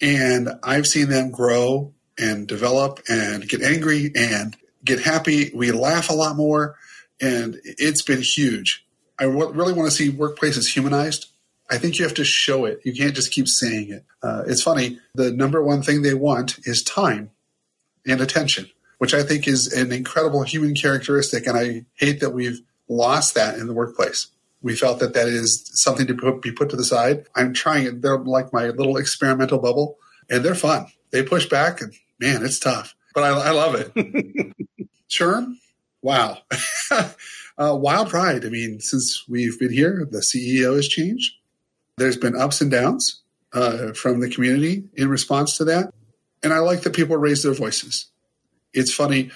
And 0.00 0.48
I've 0.64 0.88
seen 0.88 1.08
them 1.08 1.30
grow 1.30 1.94
and 2.18 2.48
develop 2.48 2.98
and 3.08 3.48
get 3.48 3.62
angry 3.62 4.10
and 4.16 4.56
get 4.84 4.98
happy. 4.98 5.52
We 5.54 5.70
laugh 5.70 6.10
a 6.10 6.14
lot 6.14 6.34
more, 6.34 6.74
and 7.20 7.60
it's 7.62 8.02
been 8.02 8.22
huge. 8.22 8.84
I 9.20 9.26
really 9.26 9.72
want 9.72 9.88
to 9.88 9.96
see 9.96 10.10
workplaces 10.10 10.66
humanized. 10.66 11.26
I 11.70 11.78
think 11.78 12.00
you 12.00 12.04
have 12.06 12.14
to 12.14 12.24
show 12.24 12.64
it. 12.64 12.80
You 12.84 12.92
can't 12.92 13.14
just 13.14 13.30
keep 13.30 13.46
saying 13.46 13.90
it. 13.90 14.04
Uh, 14.20 14.42
it's 14.48 14.64
funny. 14.64 14.98
The 15.14 15.30
number 15.30 15.62
one 15.62 15.82
thing 15.82 16.02
they 16.02 16.14
want 16.14 16.58
is 16.64 16.82
time 16.82 17.30
and 18.04 18.20
attention, 18.20 18.68
which 18.98 19.14
I 19.14 19.22
think 19.22 19.48
is 19.48 19.72
an 19.72 19.92
incredible 19.92 20.42
human 20.42 20.74
characteristic. 20.74 21.46
And 21.46 21.56
I 21.56 21.84
hate 21.94 22.20
that 22.20 22.30
we've 22.30 22.60
lost 22.88 23.34
that 23.34 23.58
in 23.58 23.66
the 23.66 23.74
workplace. 23.74 24.28
We 24.60 24.74
felt 24.74 24.98
that 24.98 25.14
that 25.14 25.28
is 25.28 25.70
something 25.74 26.06
to 26.08 26.14
put, 26.14 26.42
be 26.42 26.50
put 26.50 26.70
to 26.70 26.76
the 26.76 26.84
side. 26.84 27.26
I'm 27.34 27.54
trying 27.54 27.86
it. 27.86 28.02
They're 28.02 28.18
like 28.18 28.52
my 28.52 28.68
little 28.68 28.96
experimental 28.96 29.58
bubble, 29.58 29.98
and 30.28 30.44
they're 30.44 30.56
fun. 30.56 30.86
They 31.10 31.22
push 31.22 31.46
back, 31.46 31.80
and 31.80 31.92
man, 32.18 32.44
it's 32.44 32.58
tough, 32.58 32.94
but 33.14 33.22
I, 33.22 33.28
I 33.28 33.50
love 33.50 33.76
it. 33.76 33.94
SHRM, 35.10 35.54
wow. 36.02 36.38
uh, 36.90 37.76
wild 37.76 38.08
pride. 38.08 38.44
I 38.44 38.48
mean, 38.48 38.80
since 38.80 39.24
we've 39.28 39.58
been 39.58 39.72
here, 39.72 40.06
the 40.10 40.18
CEO 40.18 40.74
has 40.74 40.88
changed. 40.88 41.34
There's 41.96 42.16
been 42.16 42.36
ups 42.36 42.60
and 42.60 42.70
downs 42.70 43.22
uh, 43.52 43.92
from 43.92 44.20
the 44.20 44.28
community 44.28 44.84
in 44.94 45.08
response 45.08 45.56
to 45.58 45.64
that. 45.66 45.92
And 46.42 46.52
I 46.52 46.58
like 46.58 46.82
that 46.82 46.94
people 46.94 47.16
raise 47.16 47.42
their 47.42 47.54
voices. 47.54 48.10
It's 48.72 48.92
funny. 48.92 49.30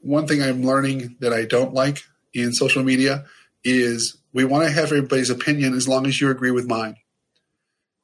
One 0.00 0.26
thing 0.26 0.42
I'm 0.42 0.62
learning 0.62 1.16
that 1.20 1.32
I 1.32 1.44
don't 1.44 1.74
like 1.74 2.02
in 2.32 2.52
social 2.52 2.82
media 2.82 3.24
is 3.62 4.18
we 4.32 4.44
want 4.44 4.64
to 4.64 4.70
have 4.70 4.86
everybody's 4.86 5.30
opinion 5.30 5.74
as 5.74 5.88
long 5.88 6.06
as 6.06 6.20
you 6.20 6.30
agree 6.30 6.50
with 6.50 6.68
mine. 6.68 6.96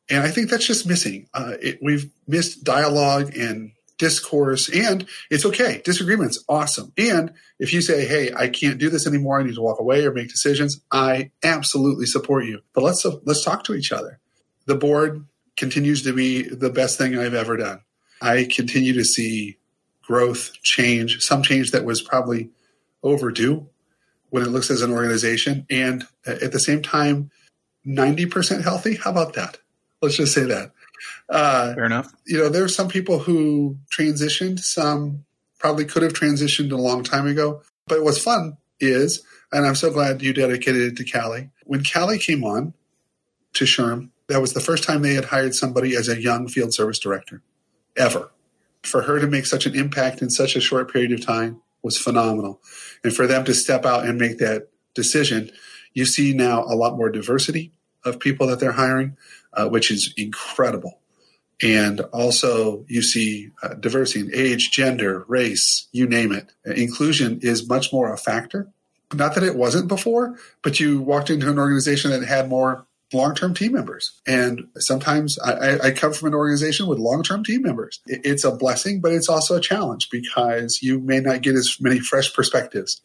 And 0.08 0.22
I 0.22 0.30
think 0.30 0.50
that's 0.50 0.66
just 0.66 0.86
missing. 0.86 1.28
Uh, 1.34 1.52
it, 1.60 1.78
we've 1.82 2.10
missed 2.26 2.64
dialogue 2.64 3.36
and 3.36 3.72
discourse, 3.98 4.68
and 4.68 5.06
it's 5.30 5.44
okay. 5.44 5.82
Disagreement's 5.84 6.42
awesome. 6.48 6.92
And 6.96 7.34
if 7.60 7.72
you 7.72 7.80
say, 7.80 8.06
"Hey, 8.06 8.32
I 8.34 8.48
can't 8.48 8.78
do 8.78 8.90
this 8.90 9.06
anymore. 9.06 9.38
I 9.38 9.44
need 9.44 9.54
to 9.54 9.60
walk 9.60 9.78
away 9.78 10.04
or 10.04 10.12
make 10.12 10.28
decisions," 10.28 10.80
I 10.90 11.30
absolutely 11.44 12.06
support 12.06 12.46
you. 12.46 12.60
But 12.72 12.82
let's 12.82 13.04
let's 13.24 13.44
talk 13.44 13.62
to 13.64 13.74
each 13.74 13.92
other. 13.92 14.18
The 14.66 14.74
board 14.74 15.26
continues 15.56 16.02
to 16.02 16.12
be 16.12 16.42
the 16.42 16.70
best 16.70 16.98
thing 16.98 17.16
I've 17.16 17.34
ever 17.34 17.56
done. 17.56 17.82
I 18.20 18.48
continue 18.50 18.94
to 18.94 19.04
see 19.04 19.58
growth, 20.10 20.60
change, 20.64 21.20
some 21.20 21.40
change 21.40 21.70
that 21.70 21.84
was 21.84 22.02
probably 22.02 22.50
overdue 23.04 23.64
when 24.30 24.42
it 24.42 24.48
looks 24.48 24.68
as 24.68 24.82
an 24.82 24.90
organization, 24.90 25.64
and 25.70 26.04
at 26.26 26.50
the 26.50 26.58
same 26.58 26.82
time, 26.82 27.30
ninety 27.84 28.26
percent 28.26 28.64
healthy. 28.64 28.96
How 28.96 29.12
about 29.12 29.34
that? 29.34 29.58
Let's 30.02 30.16
just 30.16 30.34
say 30.34 30.44
that. 30.46 30.72
Uh, 31.28 31.74
Fair 31.74 31.84
enough. 31.84 32.12
You 32.26 32.38
know, 32.38 32.48
there 32.48 32.64
are 32.64 32.68
some 32.68 32.88
people 32.88 33.20
who 33.20 33.78
transitioned. 33.96 34.58
Some 34.58 35.24
probably 35.60 35.84
could 35.84 36.02
have 36.02 36.12
transitioned 36.12 36.72
a 36.72 36.76
long 36.76 37.04
time 37.04 37.28
ago. 37.28 37.62
But 37.86 38.02
what's 38.02 38.22
fun 38.22 38.56
is, 38.80 39.22
and 39.52 39.64
I'm 39.64 39.76
so 39.76 39.92
glad 39.92 40.22
you 40.22 40.32
dedicated 40.32 40.82
it 40.82 40.96
to 40.96 41.04
Callie. 41.04 41.50
When 41.66 41.84
Callie 41.84 42.18
came 42.18 42.42
on 42.42 42.74
to 43.54 43.64
SHRM, 43.64 44.10
that 44.26 44.40
was 44.40 44.54
the 44.54 44.60
first 44.60 44.82
time 44.82 45.02
they 45.02 45.14
had 45.14 45.26
hired 45.26 45.54
somebody 45.54 45.94
as 45.94 46.08
a 46.08 46.20
young 46.20 46.48
field 46.48 46.74
service 46.74 46.98
director, 46.98 47.42
ever. 47.96 48.30
For 48.82 49.02
her 49.02 49.20
to 49.20 49.26
make 49.26 49.46
such 49.46 49.66
an 49.66 49.74
impact 49.74 50.22
in 50.22 50.30
such 50.30 50.56
a 50.56 50.60
short 50.60 50.92
period 50.92 51.12
of 51.12 51.24
time 51.24 51.60
was 51.82 51.98
phenomenal. 51.98 52.60
And 53.04 53.14
for 53.14 53.26
them 53.26 53.44
to 53.44 53.54
step 53.54 53.84
out 53.84 54.06
and 54.06 54.18
make 54.18 54.38
that 54.38 54.68
decision, 54.94 55.50
you 55.92 56.06
see 56.06 56.32
now 56.32 56.64
a 56.64 56.74
lot 56.74 56.96
more 56.96 57.10
diversity 57.10 57.72
of 58.04 58.20
people 58.20 58.46
that 58.46 58.60
they're 58.60 58.72
hiring 58.72 59.16
uh, 59.52 59.68
which 59.68 59.90
is 59.90 60.12
incredible. 60.16 60.98
And 61.62 62.00
also, 62.12 62.84
you 62.88 63.02
see 63.02 63.50
uh, 63.62 63.74
diversity 63.74 64.20
in 64.20 64.34
age, 64.34 64.70
gender, 64.70 65.24
race, 65.28 65.88
you 65.92 66.06
name 66.06 66.32
it. 66.32 66.52
Inclusion 66.64 67.40
is 67.42 67.68
much 67.68 67.92
more 67.92 68.12
a 68.12 68.16
factor. 68.16 68.68
Not 69.12 69.34
that 69.34 69.44
it 69.44 69.56
wasn't 69.56 69.88
before, 69.88 70.38
but 70.62 70.80
you 70.80 71.00
walked 71.00 71.28
into 71.28 71.50
an 71.50 71.58
organization 71.58 72.12
that 72.12 72.24
had 72.24 72.48
more 72.48 72.86
long 73.12 73.34
term 73.34 73.54
team 73.54 73.72
members. 73.72 74.20
And 74.26 74.68
sometimes 74.78 75.38
I, 75.38 75.78
I, 75.78 75.90
come 75.90 76.12
from 76.12 76.28
an 76.28 76.34
organization 76.34 76.86
with 76.86 76.98
long 76.98 77.22
term 77.22 77.44
team 77.44 77.62
members. 77.62 78.00
It's 78.06 78.44
a 78.44 78.52
blessing, 78.52 79.00
but 79.00 79.12
it's 79.12 79.28
also 79.28 79.56
a 79.56 79.60
challenge 79.60 80.08
because 80.10 80.80
you 80.82 81.00
may 81.00 81.20
not 81.20 81.42
get 81.42 81.54
as 81.54 81.76
many 81.80 82.00
fresh 82.00 82.32
perspectives. 82.32 83.00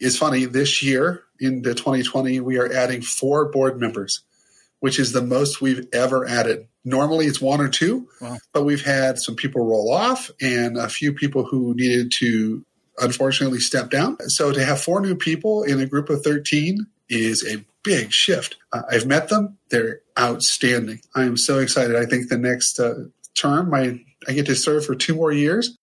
It's 0.00 0.16
funny, 0.16 0.46
this 0.46 0.82
year 0.82 1.22
in 1.38 1.62
the 1.62 1.74
2020, 1.74 2.40
we 2.40 2.58
are 2.58 2.72
adding 2.72 3.02
four 3.02 3.50
board 3.50 3.80
members 3.80 4.22
which 4.82 4.98
is 4.98 5.12
the 5.12 5.22
most 5.22 5.60
we've 5.60 5.86
ever 5.92 6.26
added. 6.26 6.66
Normally 6.84 7.26
it's 7.26 7.40
one 7.40 7.60
or 7.60 7.68
two, 7.68 8.08
wow. 8.20 8.36
but 8.52 8.64
we've 8.64 8.84
had 8.84 9.16
some 9.16 9.36
people 9.36 9.64
roll 9.64 9.92
off 9.92 10.28
and 10.40 10.76
a 10.76 10.88
few 10.88 11.12
people 11.12 11.44
who 11.44 11.72
needed 11.74 12.10
to 12.16 12.64
unfortunately 12.98 13.60
step 13.60 13.90
down. 13.90 14.16
So 14.26 14.50
to 14.50 14.64
have 14.64 14.80
four 14.80 15.00
new 15.00 15.14
people 15.14 15.62
in 15.62 15.78
a 15.78 15.86
group 15.86 16.10
of 16.10 16.24
13 16.24 16.84
is 17.08 17.46
a 17.46 17.64
big 17.82 18.12
shift. 18.12 18.56
Uh, 18.72 18.82
I've 18.90 19.06
met 19.06 19.28
them. 19.28 19.58
They're 19.70 20.00
outstanding. 20.18 21.00
I 21.14 21.22
am 21.24 21.36
so 21.36 21.58
excited. 21.58 21.96
I 21.96 22.06
think 22.06 22.28
the 22.28 22.38
next 22.38 22.78
uh, 22.78 23.04
term, 23.34 23.70
my, 23.70 24.00
I 24.28 24.32
get 24.32 24.46
to 24.46 24.54
serve 24.54 24.84
for 24.86 24.94
two 24.94 25.14
more 25.14 25.32
years. 25.32 25.76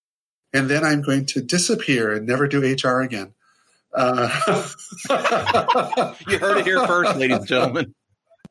and 0.53 0.69
then 0.69 0.83
I'm 0.83 1.01
going 1.01 1.25
to 1.27 1.41
disappear 1.41 2.11
and 2.13 2.25
never 2.25 2.47
do 2.47 2.61
HR 2.61 3.01
again. 3.01 3.33
Uh, 3.93 4.29
you 6.27 6.37
heard 6.37 6.57
it 6.59 6.65
here 6.65 6.85
first, 6.85 7.15
ladies 7.17 7.37
and 7.37 7.47
gentlemen. 7.47 7.95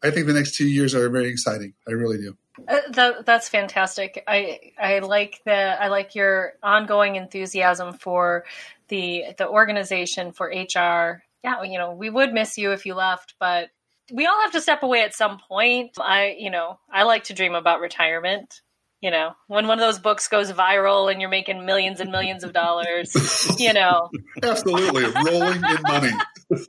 I 0.02 0.10
think 0.10 0.26
the 0.26 0.32
next 0.32 0.56
two 0.56 0.66
years 0.66 0.94
are 0.94 1.08
very 1.10 1.28
exciting. 1.28 1.74
I 1.88 1.92
really 1.92 2.18
do. 2.18 2.36
Uh, 2.66 2.78
that, 2.90 3.26
that's 3.26 3.48
fantastic. 3.48 4.22
I 4.26 4.72
I 4.80 4.98
like 5.00 5.40
the 5.44 5.52
I 5.52 5.88
like 5.88 6.14
your 6.14 6.54
ongoing 6.62 7.16
enthusiasm 7.16 7.94
for 7.94 8.44
the 8.88 9.26
the 9.36 9.48
organization 9.48 10.32
for 10.32 10.48
HR. 10.48 11.22
Yeah, 11.44 11.62
you 11.62 11.78
know, 11.78 11.92
we 11.92 12.10
would 12.10 12.32
miss 12.32 12.58
you 12.58 12.72
if 12.72 12.84
you 12.84 12.94
left, 12.94 13.34
but 13.38 13.68
we 14.12 14.26
all 14.26 14.40
have 14.42 14.52
to 14.52 14.60
step 14.60 14.82
away 14.82 15.02
at 15.02 15.14
some 15.14 15.38
point. 15.48 15.92
I, 16.00 16.36
you 16.38 16.50
know, 16.50 16.78
I 16.92 17.04
like 17.04 17.24
to 17.24 17.34
dream 17.34 17.54
about 17.54 17.80
retirement. 17.80 18.60
You 19.00 19.12
know, 19.12 19.30
when 19.46 19.68
one 19.68 19.78
of 19.78 19.86
those 19.86 20.00
books 20.00 20.26
goes 20.26 20.50
viral 20.52 21.10
and 21.10 21.20
you're 21.20 21.30
making 21.30 21.64
millions 21.64 22.00
and 22.00 22.10
millions 22.10 22.42
of 22.42 22.52
dollars, 22.52 23.14
you 23.58 23.72
know. 23.72 24.10
Absolutely. 24.42 25.04
Rolling 25.04 25.62
in 25.62 25.82
money. 25.82 26.10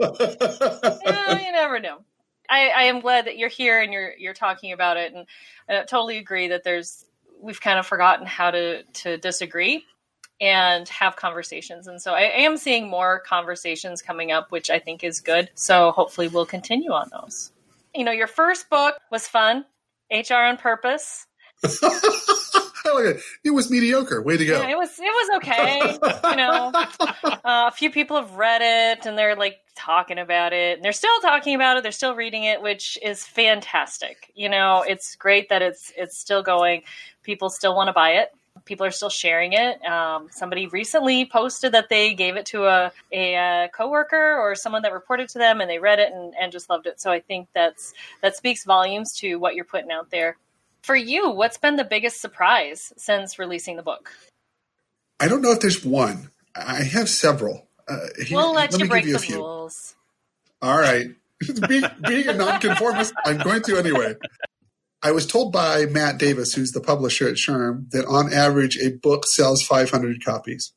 yeah, 1.05 1.39
you 1.39 1.51
never 1.51 1.79
know. 1.79 1.97
I, 2.47 2.69
I, 2.69 2.83
am 2.83 2.99
glad 2.99 3.25
that 3.25 3.37
you're 3.37 3.49
here 3.49 3.79
and 3.81 3.93
you're 3.93 4.13
you're 4.17 4.33
talking 4.33 4.73
about 4.73 4.97
it, 4.97 5.13
and 5.13 5.25
I 5.69 5.85
totally 5.85 6.17
agree 6.17 6.49
that 6.49 6.63
there's 6.63 7.05
we've 7.41 7.61
kind 7.61 7.79
of 7.79 7.87
forgotten 7.87 8.25
how 8.25 8.51
to 8.51 8.83
to 8.83 9.17
disagree 9.17 9.85
and 10.41 10.87
have 10.89 11.15
conversations, 11.15 11.87
and 11.87 12.01
so 12.01 12.13
I, 12.13 12.21
am 12.21 12.57
seeing 12.57 12.89
more 12.89 13.19
conversations 13.19 14.01
coming 14.01 14.31
up, 14.31 14.51
which 14.51 14.69
I 14.69 14.79
think 14.79 15.03
is 15.03 15.19
good. 15.19 15.49
So 15.55 15.91
hopefully 15.91 16.27
we'll 16.27 16.45
continue 16.45 16.91
on 16.91 17.09
those. 17.11 17.51
You 17.93 18.05
know, 18.05 18.11
your 18.11 18.27
first 18.27 18.69
book 18.69 18.95
was 19.11 19.27
fun, 19.27 19.65
HR 20.11 20.35
on 20.35 20.57
Purpose. 20.57 21.25
it. 22.97 23.21
it 23.43 23.51
was 23.51 23.69
mediocre. 23.69 24.21
Way 24.21 24.37
to 24.37 24.45
go! 24.45 24.61
Yeah, 24.61 24.69
it 24.69 24.77
was. 24.77 24.97
It 24.97 25.03
was 25.03 25.37
okay. 25.37 26.29
you 26.31 26.35
know, 26.35 26.71
uh, 27.23 27.69
a 27.69 27.71
few 27.71 27.91
people 27.91 28.17
have 28.17 28.33
read 28.33 28.61
it 28.61 29.05
and 29.05 29.17
they're 29.17 29.35
like 29.35 29.57
talking 29.75 30.19
about 30.19 30.53
it. 30.53 30.77
And 30.77 30.83
they're 30.83 30.91
still 30.91 31.19
talking 31.21 31.55
about 31.55 31.77
it. 31.77 31.83
They're 31.83 31.91
still 31.91 32.15
reading 32.15 32.43
it, 32.43 32.61
which 32.61 32.97
is 33.01 33.25
fantastic. 33.25 34.31
You 34.35 34.49
know, 34.49 34.83
it's 34.87 35.15
great 35.15 35.49
that 35.49 35.61
it's 35.61 35.91
it's 35.97 36.17
still 36.17 36.43
going. 36.43 36.83
People 37.23 37.49
still 37.49 37.75
want 37.75 37.87
to 37.87 37.93
buy 37.93 38.11
it. 38.11 38.29
People 38.69 38.85
are 38.85 38.91
still 38.91 39.09
sharing 39.09 39.53
it. 39.53 39.83
Um, 39.83 40.27
somebody 40.29 40.67
recently 40.67 41.25
posted 41.25 41.71
that 41.71 41.89
they 41.89 42.13
gave 42.13 42.35
it 42.35 42.45
to 42.45 42.65
a, 42.65 42.91
a, 43.11 43.33
a 43.33 43.69
coworker 43.73 44.37
or 44.37 44.53
someone 44.53 44.83
that 44.83 44.93
reported 44.93 45.27
to 45.29 45.39
them, 45.39 45.59
and 45.59 45.67
they 45.67 45.79
read 45.79 45.97
it 45.97 46.13
and, 46.13 46.35
and 46.39 46.51
just 46.51 46.69
loved 46.69 46.85
it. 46.85 47.01
So 47.01 47.09
I 47.09 47.19
think 47.19 47.47
that's 47.55 47.95
that 48.21 48.35
speaks 48.35 48.65
volumes 48.65 49.11
to 49.21 49.37
what 49.37 49.55
you're 49.55 49.65
putting 49.65 49.89
out 49.89 50.11
there. 50.11 50.37
For 50.83 50.95
you, 50.95 51.31
what's 51.31 51.57
been 51.57 51.77
the 51.77 51.83
biggest 51.83 52.21
surprise 52.21 52.93
since 52.95 53.39
releasing 53.39 53.75
the 53.75 53.81
book? 53.81 54.11
I 55.19 55.27
don't 55.27 55.41
know 55.41 55.51
if 55.51 55.61
there's 55.61 55.83
one. 55.83 56.29
I 56.55 56.83
have 56.83 57.09
several. 57.09 57.65
Uh, 57.87 57.97
here, 58.23 58.37
we'll 58.37 58.53
let, 58.53 58.71
let 58.71 58.81
you 58.81 58.87
break 58.87 59.05
you 59.05 59.17
the 59.17 59.33
rules. 59.33 59.95
All 60.61 60.77
right. 60.77 61.07
being, 61.67 61.83
being 62.07 62.27
a 62.27 62.33
nonconformist, 62.33 63.15
I'm 63.25 63.39
going 63.39 63.63
to 63.63 63.77
anyway. 63.77 64.15
I 65.01 65.11
was 65.11 65.25
told 65.25 65.53
by 65.53 65.85
Matt 65.85 66.17
Davis, 66.17 66.53
who's 66.53 66.71
the 66.71 66.81
publisher 66.81 67.27
at 67.27 67.35
SHRM, 67.35 67.89
that 67.91 68.05
on 68.05 68.33
average 68.33 68.77
a 68.77 68.91
book 68.91 69.25
sells 69.25 69.63
500 69.63 70.23
copies. 70.23 70.73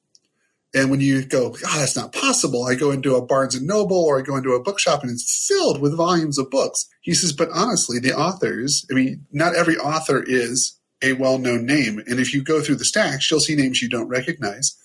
And 0.75 0.91
when 0.91 1.01
you 1.01 1.25
go, 1.25 1.55
oh, 1.67 1.79
that's 1.79 1.97
not 1.97 2.15
possible, 2.15 2.65
I 2.65 2.75
go 2.77 2.93
into 2.93 3.17
a 3.17 3.25
Barnes 3.25 3.55
and 3.55 3.67
Noble 3.67 3.99
or 3.99 4.19
I 4.19 4.23
go 4.23 4.37
into 4.37 4.53
a 4.53 4.63
bookshop 4.63 5.03
and 5.03 5.11
it's 5.11 5.47
filled 5.47 5.81
with 5.81 5.97
volumes 5.97 6.39
of 6.39 6.51
books. 6.51 6.89
He 7.03 7.13
says, 7.13 7.33
but 7.33 7.51
honestly, 7.53 7.99
the 7.99 8.17
authors, 8.17 8.87
I 8.91 8.95
mean, 8.95 9.27
not 9.33 9.55
every 9.55 9.77
author 9.77 10.23
is 10.27 10.79
a 11.03 11.13
well 11.15 11.39
known 11.39 11.67
name. 11.67 11.99
And 12.07 12.19
if 12.19 12.33
you 12.33 12.43
go 12.43 12.63
through 12.63 12.77
the 12.77 12.85
stacks, 12.85 13.31
you'll 13.31 13.41
see 13.41 13.57
names 13.57 13.83
you 13.83 13.89
don't 13.89 14.09
recognize. 14.09 14.79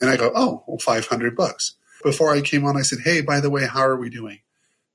And 0.00 0.08
I 0.08 0.16
go, 0.16 0.32
oh, 0.34 0.64
well, 0.66 0.78
500 0.78 1.36
bucks. 1.36 1.74
Before 2.02 2.32
I 2.32 2.40
came 2.40 2.64
on, 2.64 2.76
I 2.76 2.82
said, 2.82 3.00
hey, 3.04 3.20
by 3.20 3.40
the 3.40 3.50
way, 3.50 3.66
how 3.66 3.80
are 3.80 3.96
we 3.96 4.08
doing? 4.08 4.38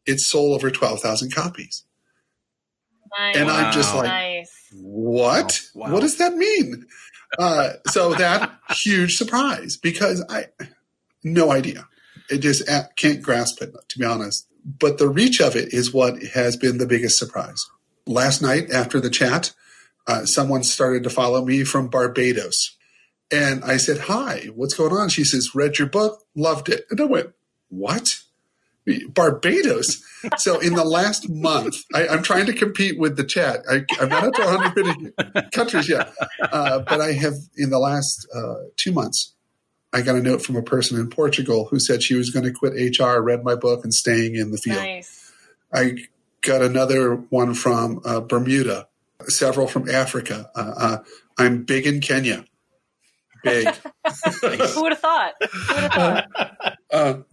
It 0.06 0.20
sold 0.20 0.56
over 0.56 0.72
12,000 0.72 1.34
copies. 1.34 1.84
Nice. 3.18 3.36
And 3.36 3.50
I'm 3.50 3.74
just 3.74 3.94
like, 3.96 4.08
nice. 4.08 4.70
what? 4.82 5.62
Wow. 5.76 5.94
What 5.94 6.02
does 6.02 6.18
that 6.18 6.36
mean? 6.36 6.86
Uh, 7.38 7.74
so 7.88 8.14
that 8.14 8.52
huge 8.70 9.18
surprise 9.18 9.78
because 9.78 10.24
I 10.30 10.48
no 11.24 11.52
idea. 11.52 11.88
It 12.30 12.40
just 12.40 12.68
uh, 12.70 12.84
can't 12.96 13.22
grasp 13.22 13.62
it 13.62 13.74
to 13.90 14.00
be 14.00 14.06
honest. 14.06 14.48
But 14.64 14.98
the 14.98 15.10
reach 15.10 15.42
of 15.42 15.56
it 15.56 15.74
is 15.74 15.94
what 15.94 16.22
has 16.34 16.56
been 16.56 16.78
the 16.78 16.86
biggest 16.86 17.18
surprise. 17.18 17.66
Last 18.06 18.42
night 18.42 18.70
after 18.72 19.00
the 19.00 19.10
chat, 19.10 19.54
uh, 20.08 20.26
someone 20.26 20.64
started 20.64 21.04
to 21.04 21.10
follow 21.10 21.44
me 21.44 21.64
from 21.64 21.88
Barbados. 21.88 22.78
And 23.32 23.64
I 23.64 23.78
said, 23.78 24.00
Hi, 24.02 24.50
what's 24.56 24.74
going 24.74 24.94
on? 24.94 25.10
She 25.10 25.24
says, 25.24 25.56
Read 25.56 25.80
your 25.80 25.88
book, 25.88 26.24
loved 26.36 26.70
it. 26.70 26.86
And 26.90 27.00
I 27.00 27.06
went, 27.06 27.32
What? 27.70 28.22
Barbados. 29.08 30.04
So 30.38 30.60
in 30.60 30.76
the 30.76 30.84
last 30.84 31.30
month, 31.30 31.78
I, 31.94 32.08
am 32.08 32.22
trying 32.22 32.46
to 32.46 32.54
compete 32.54 33.00
with 33.00 33.18
the 33.18 33.24
chat. 33.24 33.62
I, 33.70 33.86
am 34.02 34.10
not 34.10 34.24
up 34.24 34.34
to 34.36 34.42
150 34.44 35.50
countries 35.52 35.90
yet, 35.90 36.14
uh, 36.42 36.80
but 36.80 37.02
I 37.02 37.14
have 37.14 37.34
in 37.58 37.70
the 37.70 37.80
last 37.80 38.28
uh, 38.34 38.56
two 38.78 38.92
months. 38.92 39.34
I 39.94 40.02
got 40.02 40.16
a 40.16 40.22
note 40.22 40.42
from 40.42 40.56
a 40.56 40.62
person 40.62 40.98
in 41.00 41.10
Portugal 41.10 41.68
who 41.70 41.80
said 41.80 42.02
she 42.02 42.16
was 42.16 42.30
going 42.30 42.46
to 42.46 42.52
quit 42.52 42.74
HR, 42.98 43.20
read 43.20 43.44
my 43.44 43.56
book, 43.56 43.84
and 43.84 43.94
staying 43.94 44.36
in 44.36 44.52
the 44.52 44.58
field. 44.58 44.78
Nice. 44.78 45.32
I 45.74 45.96
got 46.42 46.62
another 46.62 47.16
one 47.16 47.54
from 47.54 48.02
uh, 48.06 48.22
Bermuda, 48.22 48.88
several 49.28 49.68
from 49.68 49.90
Africa. 49.90 50.50
Uh, 50.56 50.74
uh, 50.78 50.98
I'm 51.38 51.64
big 51.64 51.86
in 51.86 52.00
Kenya. 52.00 52.46
Big. 53.44 53.68
Who 54.42 54.82
would 54.84 54.92
have 54.92 55.00
thought? 55.00 55.34
Who 55.42 55.74
would 55.74 55.92
have 55.92 56.28
thought? 56.92 57.26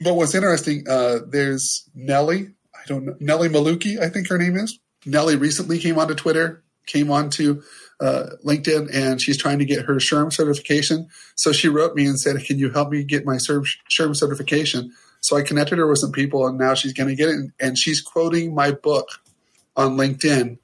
But 0.00 0.14
what's 0.14 0.34
interesting, 0.34 0.84
uh, 0.88 1.18
there's 1.26 1.88
Nellie. 1.94 2.54
I 2.74 2.86
don't 2.86 3.04
know 3.04 3.16
Nellie 3.20 3.48
Maluki. 3.48 4.00
I 4.00 4.08
think 4.08 4.28
her 4.28 4.38
name 4.38 4.56
is 4.56 4.78
Nellie. 5.04 5.36
Recently 5.36 5.78
came 5.78 5.98
onto 5.98 6.14
Twitter, 6.14 6.62
came 6.86 7.10
onto 7.10 7.62
uh, 8.00 8.30
LinkedIn, 8.44 8.94
and 8.94 9.20
she's 9.20 9.36
trying 9.36 9.58
to 9.58 9.66
get 9.66 9.84
her 9.84 9.96
SHRM 9.96 10.32
certification. 10.32 11.08
So 11.36 11.52
she 11.52 11.68
wrote 11.68 11.94
me 11.94 12.06
and 12.06 12.18
said, 12.18 12.42
"Can 12.44 12.58
you 12.58 12.70
help 12.70 12.90
me 12.90 13.04
get 13.04 13.26
my 13.26 13.36
SHRM 13.36 14.16
certification?" 14.16 14.92
So 15.20 15.36
I 15.36 15.42
connected 15.42 15.76
her 15.76 15.86
with 15.86 15.98
some 15.98 16.12
people, 16.12 16.46
and 16.46 16.58
now 16.58 16.72
she's 16.72 16.94
going 16.94 17.10
to 17.10 17.14
get 17.14 17.28
it. 17.28 17.50
And 17.60 17.76
she's 17.76 18.00
quoting 18.00 18.54
my 18.54 18.70
book 18.70 19.08
on 19.76 19.98
LinkedIn, 19.98 20.58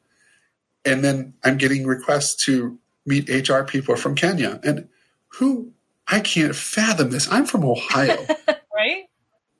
and 0.86 1.04
then 1.04 1.34
I'm 1.44 1.58
getting 1.58 1.86
requests 1.86 2.44
to 2.46 2.78
meet 3.04 3.28
HR 3.28 3.64
people 3.64 3.96
from 3.96 4.14
Kenya, 4.14 4.60
and 4.64 4.88
who 5.28 5.72
I 6.08 6.20
can't 6.20 6.56
fathom 6.56 7.10
this. 7.10 7.30
I'm 7.30 7.44
from 7.44 7.64
Ohio. 7.64 8.26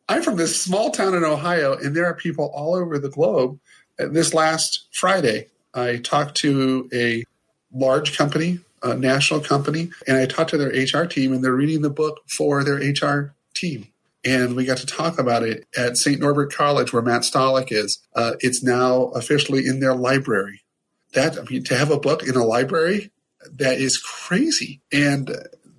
I'm 0.09 0.23
from 0.23 0.37
this 0.37 0.61
small 0.61 0.91
town 0.91 1.15
in 1.15 1.25
Ohio, 1.25 1.77
and 1.77 1.95
there 1.95 2.07
are 2.07 2.15
people 2.15 2.53
all 2.55 2.75
over 2.75 2.99
the 2.99 3.09
globe. 3.09 3.59
This 3.99 4.33
last 4.33 4.87
Friday, 4.93 5.49
I 5.75 5.97
talked 5.97 6.37
to 6.39 6.89
a 6.93 7.25
large 7.73 8.17
company, 8.17 8.61
a 8.83 8.95
national 8.95 9.41
company, 9.41 9.91
and 10.07 10.17
I 10.17 10.27
talked 10.27 10.51
to 10.51 10.59
their 10.59 10.69
HR 10.69 11.07
team, 11.07 11.33
and 11.33 11.43
they're 11.43 11.53
reading 11.53 11.83
the 11.83 11.91
book 11.91 12.21
for 12.29 12.63
their 12.63 12.77
HR 12.77 13.35
team. 13.55 13.89
And 14.25 14.55
we 14.55 14.65
got 14.65 14.79
to 14.79 14.87
talk 14.87 15.19
about 15.19 15.43
it 15.43 15.67
at 15.77 15.97
St. 15.97 16.21
Norbert 16.21 16.53
College, 16.53 16.93
where 16.93 17.03
Matt 17.03 17.23
Stollak 17.23 17.71
is. 17.71 17.99
Uh, 18.15 18.33
it's 18.41 18.63
now 18.63 19.05
officially 19.07 19.67
in 19.67 19.81
their 19.81 19.95
library. 19.95 20.63
That 21.15 21.39
I 21.39 21.43
mean, 21.43 21.65
to 21.65 21.77
have 21.77 21.91
a 21.91 21.99
book 21.99 22.23
in 22.23 22.37
a 22.37 22.45
library, 22.45 23.11
that 23.53 23.79
is 23.79 23.99
crazy. 23.99 24.81
And 24.93 25.31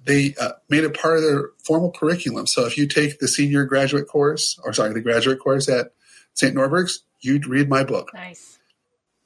they 0.08 0.34
uh, 0.40 0.54
made 0.70 0.86
it 0.86 1.00
part 1.00 1.18
of 1.18 1.24
their 1.24 1.50
formal 1.64 1.92
curriculum. 1.92 2.48
So 2.48 2.66
if 2.66 2.78
you 2.78 2.88
take 2.88 3.20
the 3.20 3.28
senior 3.28 3.66
graduate 3.66 4.08
course, 4.08 4.58
or 4.64 4.72
sorry, 4.74 4.94
the 4.94 5.02
graduate 5.02 5.40
course 5.40 5.68
at 5.68 5.92
St. 6.34 6.56
Norbert's, 6.56 7.04
you'd 7.20 7.46
read 7.46 7.70
my 7.70 7.84
book. 7.84 8.12
Nice. 8.14 8.58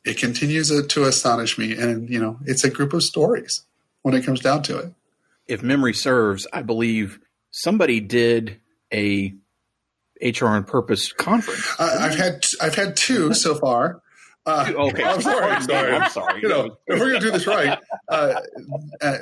It 0.03 0.17
continues 0.17 0.69
to 0.69 1.03
astonish 1.03 1.59
me, 1.59 1.77
and 1.77 2.09
you 2.09 2.19
know, 2.19 2.39
it's 2.45 2.63
a 2.63 2.71
group 2.71 2.93
of 2.93 3.03
stories 3.03 3.63
when 4.01 4.15
it 4.15 4.25
comes 4.25 4.39
down 4.39 4.63
to 4.63 4.79
it. 4.79 4.93
If 5.47 5.61
memory 5.61 5.93
serves, 5.93 6.47
I 6.51 6.63
believe 6.63 7.19
somebody 7.51 7.99
did 7.99 8.59
a 8.91 9.35
HR 10.19 10.47
on 10.47 10.63
Purpose 10.63 11.13
conference. 11.13 11.75
Uh, 11.79 11.97
I've 12.01 12.15
had 12.15 12.43
I've 12.59 12.73
had 12.73 12.97
two 12.97 13.35
so 13.35 13.53
far. 13.53 14.01
Uh, 14.43 14.71
okay, 14.75 15.03
I'm 15.03 15.21
sorry. 15.21 15.51
I'm 15.51 15.61
sorry. 15.69 15.95
I'm 15.95 16.09
sorry. 16.09 16.41
You 16.41 16.49
know, 16.49 16.77
if 16.87 16.99
we're 16.99 17.09
going 17.09 17.21
to 17.21 17.27
do 17.27 17.31
this 17.31 17.45
right, 17.45 17.77
uh, 18.09 18.41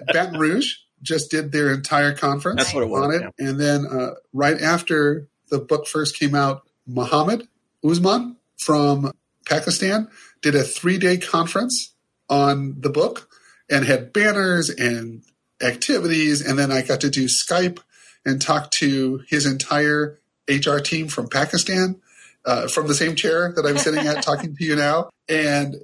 Baton 0.08 0.39
Rouge 0.39 0.75
just 1.01 1.32
did 1.32 1.51
their 1.51 1.72
entire 1.72 2.13
conference 2.13 2.58
That's 2.58 2.74
what 2.74 2.84
it 2.84 2.89
was, 2.89 3.03
on 3.03 3.13
it. 3.13 3.22
Yeah. 3.22 3.50
And 3.50 3.60
then 3.60 3.86
uh, 3.86 4.15
right 4.34 4.60
after 4.60 5.27
the 5.50 5.60
book 5.60 5.88
first 5.88 6.18
came 6.18 6.36
out, 6.36 6.63
Muhammad 6.86 7.48
Usman 7.84 8.38
from 8.58 9.12
Pakistan 9.48 10.10
did 10.41 10.56
a 10.56 10.63
three 10.63 10.98
day 10.98 11.18
conference 11.18 11.94
on 12.29 12.75
the 12.79 12.89
book 12.89 13.29
and 13.70 13.86
had 13.86 14.13
banners 14.13 14.70
and 14.70 15.24
activities. 15.62 16.46
And 16.46 16.58
then 16.58 16.72
I 16.72 16.82
got 16.82 17.01
to 17.01 17.10
do 17.10 17.25
Skype 17.25 17.79
and 18.25 18.41
talk 18.41 18.72
to 18.72 19.24
his 19.27 19.46
entire 19.46 20.20
HR 20.48 20.77
team 20.79 21.08
from 21.08 21.29
Pakistan 21.29 22.01
uh, 22.46 22.68
from 22.68 22.88
the 22.88 22.94
same 22.94 23.15
chair 23.15 23.53
that 23.56 23.65
I'm 23.65 23.77
sitting 23.77 24.08
at 24.08 24.24
talking 24.24 24.56
to 24.56 24.63
you 24.63 24.75
now. 24.75 25.10
And 25.27 25.75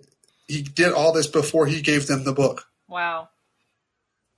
he 0.47 0.61
did 0.61 0.93
all 0.93 1.11
this 1.11 1.27
before 1.27 1.65
he 1.67 1.81
gave 1.81 2.07
them 2.07 2.23
the 2.23 2.33
book. 2.33 2.67
Wow. 2.87 3.29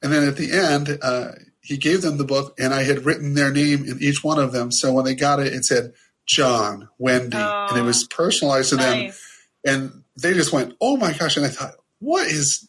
And 0.02 0.14
then 0.14 0.28
at 0.28 0.38
the 0.38 0.52
end, 0.52 1.00
uh, 1.02 1.32
he 1.62 1.78
gave 1.78 2.02
them 2.02 2.18
the 2.18 2.24
book, 2.24 2.56
and 2.60 2.74
I 2.74 2.84
had 2.84 3.06
written 3.06 3.34
their 3.34 3.52
name 3.52 3.86
in 3.86 3.98
each 4.02 4.24
one 4.24 4.40
of 4.40 4.52
them. 4.52 4.72
So 4.72 4.94
when 4.94 5.06
they 5.06 5.16
got 5.16 5.40
it, 5.40 5.54
it 5.54 5.66
said 5.66 5.94
Jon, 6.26 6.90
Wendy, 6.98 7.38
Oh, 7.38 7.68
and 7.70 7.78
it 7.78 7.82
was 7.82 8.06
personalized 8.08 8.70
to 8.70 8.76
them. 8.78 9.12
And 9.66 10.04
they 10.16 10.34
just 10.34 10.54
went, 10.54 10.76
"Oh 10.80 10.98
my 10.98 11.14
gosh!" 11.14 11.36
And 11.36 11.46
I 11.46 11.50
thought, 11.50 11.74
"What 12.00 12.28
is?" 12.28 12.68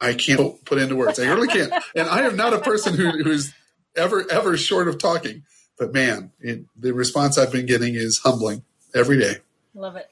I 0.00 0.14
can't 0.14 0.64
put 0.64 0.78
into 0.78 0.96
words. 0.96 1.18
I 1.18 1.26
really 1.26 1.48
can't. 1.48 1.72
And 1.94 2.08
I 2.08 2.22
am 2.22 2.34
not 2.34 2.54
a 2.54 2.58
person 2.58 2.94
who, 2.94 3.10
who's 3.22 3.52
ever 3.94 4.24
ever 4.30 4.56
short 4.56 4.88
of 4.88 4.98
talking. 4.98 5.44
But 5.78 5.92
man, 5.92 6.32
it, 6.40 6.64
the 6.76 6.92
response 6.94 7.36
I've 7.38 7.52
been 7.52 7.66
getting 7.66 7.94
is 7.94 8.18
humbling 8.18 8.64
every 8.94 9.18
day. 9.18 9.36
Love 9.74 9.96
it. 9.96 10.10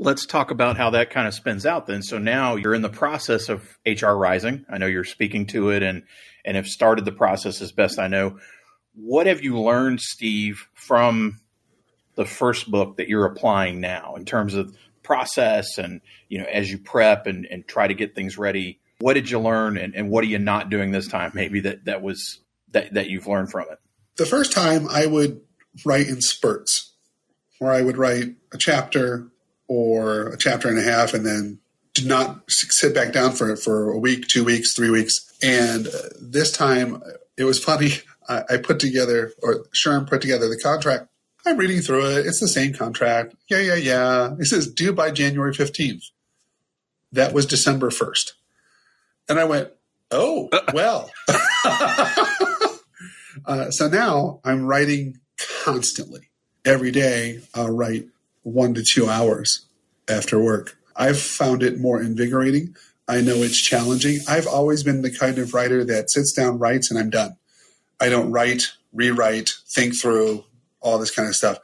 Let's 0.00 0.26
talk 0.26 0.50
about 0.52 0.76
how 0.76 0.90
that 0.90 1.10
kind 1.10 1.26
of 1.26 1.34
spins 1.34 1.66
out 1.66 1.86
then. 1.86 2.02
So 2.02 2.18
now 2.18 2.54
you're 2.54 2.74
in 2.74 2.82
the 2.82 2.88
process 2.88 3.48
of 3.48 3.78
HR 3.84 4.12
Rising. 4.12 4.64
I 4.70 4.78
know 4.78 4.86
you're 4.86 5.04
speaking 5.04 5.46
to 5.48 5.70
it 5.70 5.82
and 5.82 6.04
and 6.44 6.56
have 6.56 6.66
started 6.66 7.04
the 7.04 7.12
process 7.12 7.60
as 7.60 7.72
best 7.72 7.98
I 7.98 8.06
know. 8.06 8.38
What 8.94 9.26
have 9.26 9.42
you 9.42 9.58
learned, 9.60 10.00
Steve, 10.00 10.66
from 10.74 11.40
the 12.14 12.24
first 12.24 12.70
book 12.70 12.96
that 12.96 13.08
you're 13.08 13.26
applying 13.26 13.80
now 13.80 14.14
in 14.16 14.24
terms 14.24 14.54
of 14.54 14.74
process 15.02 15.78
and 15.78 16.00
you 16.28 16.38
know 16.38 16.44
as 16.44 16.70
you 16.70 16.78
prep 16.78 17.26
and, 17.26 17.46
and 17.46 17.66
try 17.66 17.86
to 17.86 17.94
get 17.94 18.14
things 18.14 18.38
ready? 18.38 18.80
What 19.00 19.14
did 19.14 19.30
you 19.30 19.38
learn 19.38 19.78
and, 19.78 19.94
and 19.94 20.10
what 20.10 20.24
are 20.24 20.28
you 20.28 20.38
not 20.38 20.70
doing 20.70 20.90
this 20.90 21.08
time 21.08 21.32
maybe 21.34 21.60
that, 21.60 21.84
that 21.84 22.02
was 22.02 22.40
that, 22.72 22.94
that 22.94 23.08
you've 23.08 23.26
learned 23.26 23.50
from 23.50 23.66
it? 23.70 23.78
The 24.16 24.26
first 24.26 24.52
time 24.52 24.88
I 24.88 25.06
would 25.06 25.40
write 25.84 26.08
in 26.08 26.20
spurts, 26.20 26.92
where 27.58 27.72
I 27.72 27.82
would 27.82 27.96
write 27.96 28.34
a 28.52 28.58
chapter 28.58 29.28
or 29.68 30.28
a 30.28 30.38
chapter 30.38 30.68
and 30.68 30.78
a 30.78 30.82
half, 30.82 31.14
and 31.14 31.24
then 31.24 31.58
did 31.94 32.06
not 32.06 32.50
sit 32.50 32.94
back 32.94 33.12
down 33.12 33.32
for 33.32 33.54
for 33.56 33.90
a 33.90 33.98
week, 33.98 34.26
two 34.26 34.44
weeks, 34.44 34.74
three 34.74 34.90
weeks. 34.90 35.32
And 35.42 35.86
uh, 35.86 35.90
this 36.20 36.50
time, 36.50 37.02
it 37.36 37.44
was 37.44 37.62
funny. 37.62 37.92
I, 38.28 38.42
I 38.50 38.56
put 38.56 38.80
together, 38.80 39.32
or 39.42 39.64
SHRM 39.74 40.08
put 40.08 40.20
together 40.20 40.48
the 40.48 40.58
contract. 40.58 41.08
I'm 41.46 41.56
reading 41.56 41.80
through 41.80 42.06
it. 42.06 42.26
It's 42.26 42.40
the 42.40 42.48
same 42.48 42.74
contract. 42.74 43.34
Yeah, 43.48 43.60
yeah, 43.60 43.76
yeah. 43.76 44.34
It 44.38 44.46
says 44.46 44.66
due 44.66 44.92
by 44.92 45.10
January 45.10 45.54
15th. 45.54 46.10
That 47.12 47.32
was 47.32 47.46
December 47.46 47.88
1st. 47.88 48.32
And 49.28 49.40
I 49.40 49.44
went, 49.44 49.70
oh, 50.10 50.50
well. 50.74 51.10
uh, 53.46 53.70
so 53.70 53.88
now 53.88 54.40
I'm 54.44 54.66
writing 54.66 55.20
constantly. 55.64 56.28
Every 56.64 56.90
day, 56.90 57.40
I'll 57.54 57.70
write 57.70 58.08
one 58.48 58.74
to 58.74 58.82
two 58.82 59.08
hours 59.08 59.66
after 60.08 60.40
work. 60.40 60.76
I've 60.96 61.20
found 61.20 61.62
it 61.62 61.78
more 61.78 62.00
invigorating. 62.00 62.76
I 63.06 63.20
know 63.20 63.36
it's 63.36 63.60
challenging. 63.60 64.20
I've 64.28 64.46
always 64.46 64.82
been 64.82 65.02
the 65.02 65.10
kind 65.10 65.38
of 65.38 65.54
writer 65.54 65.84
that 65.84 66.10
sits 66.10 66.32
down, 66.32 66.58
writes, 66.58 66.90
and 66.90 66.98
I'm 66.98 67.10
done. 67.10 67.36
I 68.00 68.08
don't 68.08 68.30
write, 68.30 68.72
rewrite, 68.92 69.50
think 69.66 69.96
through 69.96 70.44
all 70.80 70.98
this 70.98 71.10
kind 71.10 71.28
of 71.28 71.36
stuff. 71.36 71.58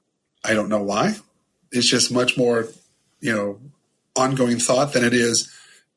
I 0.45 0.55
don't 0.55 0.69
know 0.69 0.83
why. 0.83 1.17
It's 1.73 1.89
just 1.89 2.13
much 2.13 2.37
more, 2.37 2.69
you 3.21 3.35
know, 3.35 3.61
ongoing 4.17 4.59
thought 4.59 4.93
than 4.93 5.05
it 5.05 5.13
is 5.13 5.53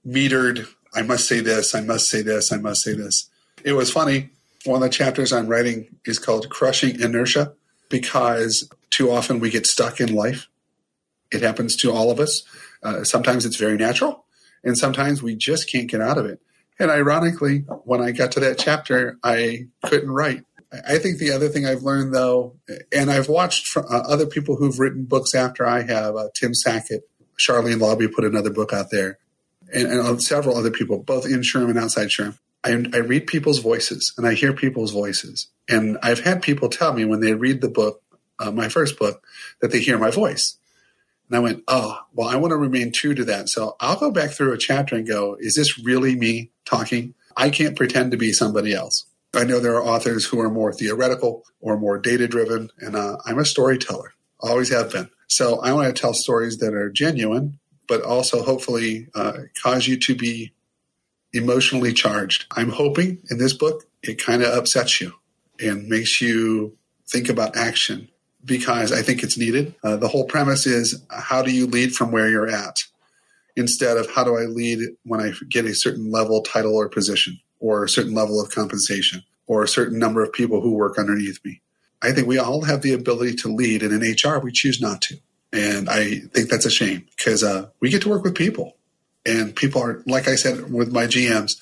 metered. 0.05 0.67
I 0.93 1.01
must 1.01 1.27
say 1.27 1.39
this, 1.39 1.75
I 1.75 1.81
must 1.81 2.09
say 2.09 2.21
this, 2.21 2.51
I 2.51 2.57
must 2.57 2.81
say 2.81 2.93
this. 2.93 3.29
It 3.63 3.73
was 3.73 3.91
funny. 3.91 4.29
One 4.65 4.81
of 4.81 4.89
the 4.89 4.95
chapters 4.95 5.31
I'm 5.31 5.47
writing 5.47 5.87
is 6.05 6.19
called 6.19 6.49
Crushing 6.49 6.99
Inertia 6.99 7.53
because 7.89 8.69
too 8.89 9.11
often 9.11 9.39
we 9.39 9.49
get 9.49 9.65
stuck 9.65 9.99
in 9.99 10.13
life. 10.13 10.47
It 11.31 11.41
happens 11.41 11.75
to 11.77 11.91
all 11.91 12.11
of 12.11 12.19
us. 12.19 12.43
Uh, 12.83 13.03
sometimes 13.03 13.45
it's 13.45 13.57
very 13.57 13.77
natural, 13.77 14.25
and 14.63 14.77
sometimes 14.77 15.21
we 15.21 15.35
just 15.35 15.69
can't 15.69 15.89
get 15.89 16.01
out 16.01 16.17
of 16.17 16.25
it. 16.25 16.39
And 16.79 16.91
ironically, 16.91 17.59
when 17.85 18.01
I 18.01 18.11
got 18.11 18.31
to 18.33 18.39
that 18.41 18.59
chapter, 18.59 19.17
I 19.23 19.67
couldn't 19.83 20.11
write. 20.11 20.43
I 20.87 20.97
think 20.97 21.17
the 21.17 21.31
other 21.31 21.49
thing 21.49 21.65
I've 21.65 21.81
learned, 21.81 22.13
though, 22.13 22.55
and 22.93 23.09
I've 23.09 23.29
watched 23.29 23.67
from, 23.67 23.85
uh, 23.89 23.99
other 23.99 24.25
people 24.25 24.57
who've 24.57 24.79
written 24.79 25.05
books 25.05 25.33
after 25.33 25.65
I 25.65 25.81
have, 25.83 26.15
uh, 26.15 26.27
Tim 26.35 26.53
Sackett, 26.53 27.09
Sharlyn 27.39 27.79
Lauby 27.79 28.11
put 28.11 28.25
another 28.25 28.51
book 28.51 28.73
out 28.73 28.91
there, 28.91 29.17
and, 29.73 29.87
and 29.87 30.21
several 30.21 30.57
other 30.57 30.71
people, 30.71 30.99
both 30.99 31.25
in 31.25 31.39
SHRM 31.39 31.69
and 31.69 31.79
outside 31.79 32.09
SHRM. 32.09 32.37
I, 32.63 32.71
I 32.93 32.97
read 32.97 33.27
people's 33.27 33.59
voices 33.59 34.13
and 34.17 34.27
I 34.27 34.33
hear 34.33 34.53
people's 34.53 34.91
voices. 34.91 35.47
And 35.69 35.97
I've 36.03 36.19
had 36.19 36.41
people 36.41 36.69
tell 36.69 36.93
me 36.93 37.05
when 37.05 37.21
they 37.21 37.33
read 37.33 37.61
the 37.61 37.69
book, 37.69 38.01
uh, 38.39 38.51
my 38.51 38.67
first 38.67 38.99
book, 38.99 39.25
that 39.61 39.71
they 39.71 39.79
hear 39.79 39.97
my 39.97 40.11
voice. 40.11 40.57
And 41.29 41.37
I 41.37 41.39
went, 41.39 41.63
oh, 41.67 41.99
well, 42.13 42.29
I 42.29 42.35
want 42.37 42.51
to 42.51 42.57
remain 42.57 42.91
true 42.91 43.13
to 43.15 43.25
that. 43.25 43.49
So 43.49 43.75
I'll 43.79 43.99
go 43.99 44.11
back 44.11 44.31
through 44.31 44.53
a 44.53 44.57
chapter 44.57 44.95
and 44.95 45.07
go, 45.07 45.37
is 45.39 45.55
this 45.55 45.77
really 45.79 46.15
me 46.15 46.51
talking? 46.65 47.13
I 47.35 47.49
can't 47.49 47.75
pretend 47.75 48.11
to 48.11 48.17
be 48.17 48.31
somebody 48.33 48.73
else. 48.73 49.05
I 49.35 49.43
know 49.43 49.59
there 49.59 49.75
are 49.75 49.83
authors 49.83 50.25
who 50.25 50.39
are 50.39 50.49
more 50.49 50.73
theoretical 50.73 51.43
or 51.59 51.77
more 51.77 51.99
data 51.99 52.27
driven, 52.27 52.71
and 52.79 52.95
uh, 52.95 53.17
I'm 53.25 53.39
a 53.39 53.45
storyteller, 53.45 54.13
always 54.39 54.71
have 54.71 54.91
been. 54.91 55.09
So 55.27 55.59
I 55.59 55.73
want 55.73 55.93
to 55.93 56.01
tell 56.01 56.13
stories 56.13 56.57
that 56.57 56.73
are 56.73 56.89
genuine, 56.89 57.59
but 57.87 58.01
also 58.01 58.41
hopefully 58.41 59.07
uh, 59.13 59.33
cause 59.61 59.85
you 59.85 59.97
to 59.99 60.15
be 60.15 60.53
emotionally 61.33 61.93
charged. 61.93 62.45
I'm 62.51 62.69
hoping 62.69 63.19
in 63.29 63.37
this 63.37 63.53
book 63.53 63.83
it 64.01 64.23
kind 64.23 64.41
of 64.41 64.53
upsets 64.53 65.01
you 65.01 65.13
and 65.59 65.87
makes 65.87 66.21
you 66.21 66.77
think 67.07 67.29
about 67.29 67.57
action 67.57 68.09
because 68.43 68.91
I 68.91 69.01
think 69.01 69.23
it's 69.23 69.37
needed. 69.37 69.75
Uh, 69.83 69.97
the 69.97 70.07
whole 70.07 70.25
premise 70.25 70.65
is 70.65 71.03
how 71.09 71.41
do 71.41 71.51
you 71.51 71.67
lead 71.67 71.93
from 71.93 72.11
where 72.11 72.29
you're 72.29 72.49
at 72.49 72.83
instead 73.55 73.97
of 73.97 74.09
how 74.11 74.23
do 74.23 74.37
I 74.37 74.43
lead 74.43 74.79
when 75.03 75.19
I 75.19 75.33
get 75.49 75.65
a 75.65 75.73
certain 75.73 76.11
level, 76.11 76.41
title, 76.43 76.75
or 76.75 76.87
position, 76.87 77.39
or 77.59 77.83
a 77.83 77.89
certain 77.89 78.13
level 78.13 78.39
of 78.39 78.51
compensation, 78.51 79.23
or 79.47 79.63
a 79.63 79.67
certain 79.67 79.97
number 79.97 80.23
of 80.23 80.31
people 80.31 80.61
who 80.61 80.73
work 80.73 80.97
underneath 80.97 81.43
me. 81.43 81.61
I 82.01 82.11
think 82.11 82.27
we 82.27 82.37
all 82.37 82.63
have 82.63 82.83
the 82.83 82.93
ability 82.93 83.35
to 83.37 83.53
lead, 83.53 83.81
and 83.81 83.91
in 83.91 84.11
HR, 84.11 84.39
we 84.39 84.51
choose 84.51 84.79
not 84.79 85.01
to. 85.03 85.17
And 85.51 85.89
I 85.89 86.19
think 86.19 86.49
that's 86.49 86.65
a 86.65 86.71
shame 86.71 87.07
because 87.17 87.43
uh, 87.43 87.69
we 87.79 87.89
get 87.89 88.03
to 88.03 88.09
work 88.09 88.23
with 88.23 88.35
people. 88.35 88.77
And 89.25 89.55
people 89.55 89.81
are, 89.81 90.03
like 90.05 90.27
I 90.27 90.35
said 90.35 90.71
with 90.71 90.91
my 90.91 91.05
GMs, 91.05 91.53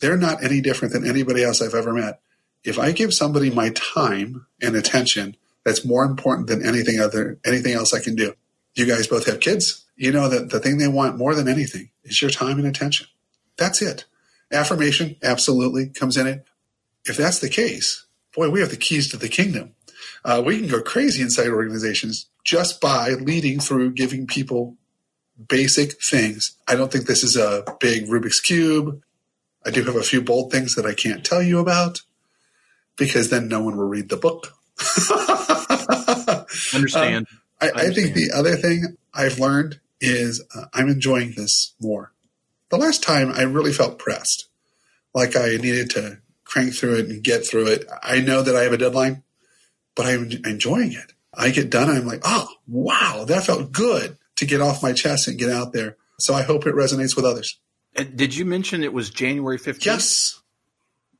they're 0.00 0.16
not 0.16 0.44
any 0.44 0.60
different 0.60 0.94
than 0.94 1.06
anybody 1.06 1.42
else 1.42 1.60
I've 1.60 1.74
ever 1.74 1.92
met. 1.92 2.20
If 2.62 2.78
I 2.78 2.92
give 2.92 3.12
somebody 3.12 3.50
my 3.50 3.70
time 3.70 4.46
and 4.62 4.76
attention, 4.76 5.36
that's 5.64 5.84
more 5.84 6.04
important 6.04 6.48
than 6.48 6.64
anything 6.64 7.00
other 7.00 7.38
anything 7.44 7.72
else 7.74 7.92
I 7.94 8.00
can 8.00 8.14
do. 8.14 8.34
You 8.74 8.86
guys 8.86 9.06
both 9.06 9.26
have 9.26 9.40
kids. 9.40 9.84
You 9.96 10.12
know 10.12 10.28
that 10.28 10.50
the 10.50 10.60
thing 10.60 10.78
they 10.78 10.88
want 10.88 11.16
more 11.16 11.34
than 11.34 11.48
anything 11.48 11.90
is 12.04 12.20
your 12.20 12.30
time 12.30 12.58
and 12.58 12.66
attention. 12.66 13.06
That's 13.56 13.80
it. 13.80 14.04
Affirmation 14.52 15.16
absolutely 15.22 15.88
comes 15.88 16.16
in 16.16 16.26
it. 16.26 16.46
If 17.04 17.16
that's 17.16 17.38
the 17.38 17.48
case, 17.48 18.04
boy, 18.34 18.50
we 18.50 18.60
have 18.60 18.70
the 18.70 18.76
keys 18.76 19.10
to 19.10 19.16
the 19.16 19.28
kingdom. 19.28 19.74
Uh, 20.24 20.42
we 20.44 20.58
can 20.58 20.68
go 20.68 20.82
crazy 20.82 21.22
inside 21.22 21.48
organizations 21.48 22.26
just 22.44 22.80
by 22.80 23.10
leading 23.10 23.60
through 23.60 23.92
giving 23.92 24.26
people 24.26 24.76
basic 25.48 26.02
things. 26.02 26.56
I 26.66 26.76
don't 26.76 26.90
think 26.90 27.06
this 27.06 27.22
is 27.22 27.36
a 27.36 27.64
big 27.80 28.06
Rubik's 28.06 28.40
Cube. 28.40 29.02
I 29.66 29.70
do 29.70 29.82
have 29.84 29.96
a 29.96 30.02
few 30.02 30.22
bold 30.22 30.52
things 30.52 30.74
that 30.74 30.86
I 30.86 30.94
can't 30.94 31.24
tell 31.24 31.42
you 31.42 31.58
about 31.58 32.02
because 32.96 33.30
then 33.30 33.48
no 33.48 33.62
one 33.62 33.76
will 33.76 33.88
read 33.88 34.08
the 34.08 34.16
book. 34.16 34.54
Understand. 36.74 37.26
I, 37.60 37.66
I 37.66 37.68
understand. 37.70 37.94
think 37.94 38.14
the 38.14 38.30
other 38.36 38.56
thing 38.56 38.96
I've 39.12 39.38
learned 39.38 39.80
is 40.00 40.42
uh, 40.54 40.66
I'm 40.74 40.88
enjoying 40.88 41.32
this 41.36 41.74
more. 41.80 42.12
The 42.70 42.76
last 42.78 43.02
time 43.02 43.30
I 43.32 43.42
really 43.42 43.72
felt 43.72 43.98
pressed, 43.98 44.48
like 45.14 45.36
I 45.36 45.56
needed 45.56 45.90
to 45.90 46.18
crank 46.44 46.74
through 46.74 46.96
it 46.96 47.08
and 47.08 47.22
get 47.22 47.46
through 47.46 47.66
it. 47.68 47.84
I 48.02 48.20
know 48.20 48.42
that 48.42 48.56
I 48.56 48.62
have 48.62 48.72
a 48.72 48.78
deadline, 48.78 49.22
but 49.94 50.06
I'm 50.06 50.30
enjoying 50.44 50.92
it. 50.92 51.12
I 51.32 51.50
get 51.50 51.70
done 51.70 51.88
and 51.88 51.98
I'm 51.98 52.06
like, 52.06 52.22
oh, 52.24 52.48
wow, 52.68 53.24
that 53.26 53.44
felt 53.44 53.72
good 53.72 54.16
to 54.36 54.46
get 54.46 54.60
off 54.60 54.82
my 54.82 54.92
chest 54.92 55.28
and 55.28 55.38
get 55.38 55.50
out 55.50 55.72
there. 55.72 55.96
So 56.18 56.34
I 56.34 56.42
hope 56.42 56.66
it 56.66 56.74
resonates 56.74 57.16
with 57.16 57.24
others. 57.24 57.58
Did 57.94 58.34
you 58.36 58.44
mention 58.44 58.82
it 58.82 58.92
was 58.92 59.10
January 59.10 59.58
15th? 59.58 59.84
Yes. 59.84 60.40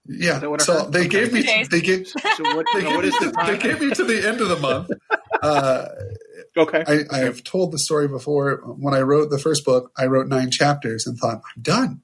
Yeah. 0.07 0.39
that 0.41 0.51
what 0.51 0.61
I 0.61 0.65
So 0.65 0.85
heard? 0.85 0.93
they 0.93 1.01
Okay. 1.07 1.09
gave 1.09 1.33
me, 1.33 1.65
they 1.71 1.81
gave, 1.81 2.09
So 2.09 2.55
what, 2.55 2.67
they 2.75 2.85
what 2.85 3.05
is 3.05 3.15
the 3.19 3.33
they 3.47 3.57
gave 3.59 3.81
me 3.81 3.91
to 3.95 4.05
the 4.05 4.29
end 4.29 4.41
of 4.41 4.49
the 4.49 4.57
month. 4.57 4.91
Uh, 5.45 5.89
Okay. 6.57 6.85
I, 6.87 7.01
I 7.11 7.19
have 7.21 7.43
told 7.43 7.73
the 7.73 7.79
story 7.79 8.07
before. 8.09 8.63
When 8.65 8.95
I 8.95 9.01
wrote 9.01 9.31
the 9.31 9.39
first 9.39 9.65
book, 9.65 9.91
I 9.97 10.07
wrote 10.07 10.29
nine 10.29 10.51
chapters 10.51 11.07
and 11.07 11.19
thought, 11.19 11.43
I'm 11.57 11.63
done. 11.63 12.03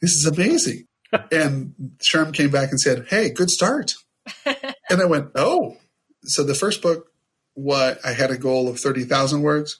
This 0.00 0.12
is 0.12 0.26
amazing. 0.26 0.86
and 1.32 1.74
SHRM 1.98 2.34
came 2.34 2.50
back 2.50 2.70
and 2.70 2.80
said, 2.80 3.06
Hey, 3.08 3.30
good 3.30 3.50
start. 3.50 3.94
and 4.44 5.00
I 5.00 5.04
went, 5.04 5.30
Oh. 5.34 5.76
So 6.24 6.42
the 6.42 6.54
first 6.54 6.82
book, 6.82 7.12
what 7.54 8.04
I 8.04 8.12
had 8.12 8.32
a 8.32 8.36
goal 8.36 8.68
of 8.68 8.80
30,000 8.80 9.42
words, 9.42 9.78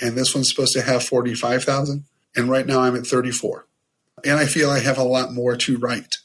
and 0.00 0.16
this 0.16 0.34
one's 0.34 0.48
supposed 0.48 0.72
to 0.74 0.82
have 0.82 1.02
45,000. 1.02 2.04
And 2.36 2.48
right 2.48 2.66
now 2.66 2.80
I'm 2.80 2.94
at 2.94 3.06
34. 3.06 3.66
And 4.24 4.38
I 4.38 4.46
feel 4.46 4.70
I 4.70 4.78
have 4.78 4.98
a 4.98 5.02
lot 5.02 5.32
more 5.32 5.56
to 5.56 5.78
write, 5.78 6.16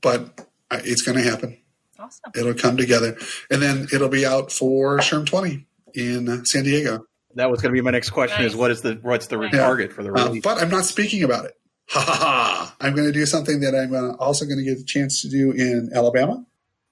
but 0.00 0.46
it's 0.70 1.02
going 1.02 1.18
to 1.18 1.30
happen. 1.30 1.58
Awesome. 2.02 2.32
It'll 2.34 2.54
come 2.54 2.76
together. 2.76 3.16
And 3.50 3.62
then 3.62 3.86
it'll 3.92 4.08
be 4.08 4.26
out 4.26 4.50
for 4.50 4.98
SHRM 4.98 5.26
20 5.26 5.66
in 5.94 6.28
uh, 6.28 6.44
San 6.44 6.64
Diego. 6.64 7.06
That 7.36 7.50
was 7.50 7.62
going 7.62 7.72
to 7.72 7.78
be 7.78 7.80
my 7.80 7.92
next 7.92 8.10
question: 8.10 8.42
Nice. 8.42 8.52
is 8.52 8.56
what 8.56 8.70
is 8.70 8.82
the 8.82 8.98
what's 9.02 9.28
the 9.28 9.40
Yeah. 9.40 9.50
target 9.50 9.92
for 9.92 10.02
the 10.02 10.12
Uh, 10.12 10.34
but 10.42 10.60
I'm 10.60 10.68
not 10.68 10.84
speaking 10.84 11.22
about 11.22 11.44
it. 11.46 11.54
Ha 11.88 12.00
ha 12.00 12.14
ha! 12.14 12.76
I'm 12.80 12.94
going 12.94 13.06
to 13.06 13.12
do 13.12 13.24
something 13.24 13.60
that 13.60 13.74
I'm 13.74 13.94
uh, 13.94 14.14
also 14.16 14.44
going 14.44 14.58
to 14.58 14.64
get 14.64 14.78
a 14.78 14.84
chance 14.84 15.22
to 15.22 15.28
do 15.28 15.50
in 15.52 15.90
Alabama 15.94 16.44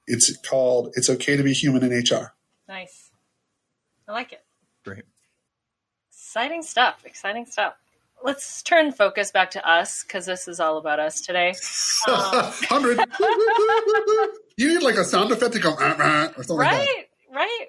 It's 0.07 0.35
called 0.39 0.93
"It's 0.97 1.11
Okay 1.11 1.37
to 1.37 1.43
Be 1.43 1.53
Human 1.53 1.83
in 1.83 1.93
HR." 1.93 2.33
Nice. 2.69 3.11
I 4.09 4.13
like 4.13 4.33
it. 4.33 4.43
Great. 4.85 5.05
Exciting 6.11 6.63
stuff. 6.63 7.03
Exciting 7.05 7.47
stuff. 7.47 7.75
Let's 8.23 8.63
turn 8.63 8.93
focus 8.93 9.31
back 9.31 9.51
to 9.53 9.67
us 9.69 10.03
because 10.05 10.27
this 10.27 10.47
is 10.47 10.61
all 10.61 10.77
about 10.79 11.01
us 11.01 11.21
today. 11.23 11.51
Um, 12.09 12.15
Hundred. 12.69 13.01
you 14.57 14.69
need 14.69 14.83
like 14.83 14.97
a 14.97 15.05
sound 15.05 15.33
effect 15.33 15.55
to 15.55 15.59
go 15.59 15.75
"Ah, 15.79 15.97
ah," 15.99 16.29
or 16.37 16.43
something 16.45 16.57
like 16.57 16.71
that. 16.71 17.07
right, 17.35 17.67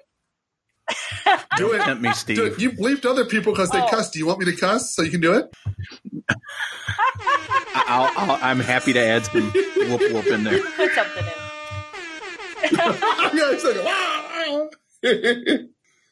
right. 1.26 1.40
Do 1.56 1.72
it. 1.72 1.80
tempt 1.82 2.02
me, 2.02 2.10
Do 2.10 2.14
Steve. 2.14 2.38
it. 2.38 2.60
You 2.60 2.70
bleeped 2.72 3.06
other 3.06 3.24
people 3.24 3.52
because 3.52 3.70
they 3.70 3.80
Oh. 3.80 3.88
cuss. 3.88 4.10
Do 4.10 4.18
you 4.18 4.26
want 4.26 4.40
me 4.40 4.44
to 4.46 4.56
cuss 4.56 4.94
so 4.94 5.02
you 5.02 5.10
can 5.10 5.20
do 5.20 5.32
it? 5.32 5.46
I'll, 7.74 8.10
I'll, 8.16 8.38
I'm 8.42 8.60
happy 8.60 8.92
to 8.92 9.00
add 9.00 9.24
some 9.24 9.50
whoop 9.50 10.00
whoop 10.12 10.26
in 10.26 10.44
there. 10.44 10.60
Put 10.76 10.92
something 10.92 11.24
in. 11.24 11.32
yeah, 13.38 13.52
exactly. 13.52 13.82
Wow. 13.84 14.70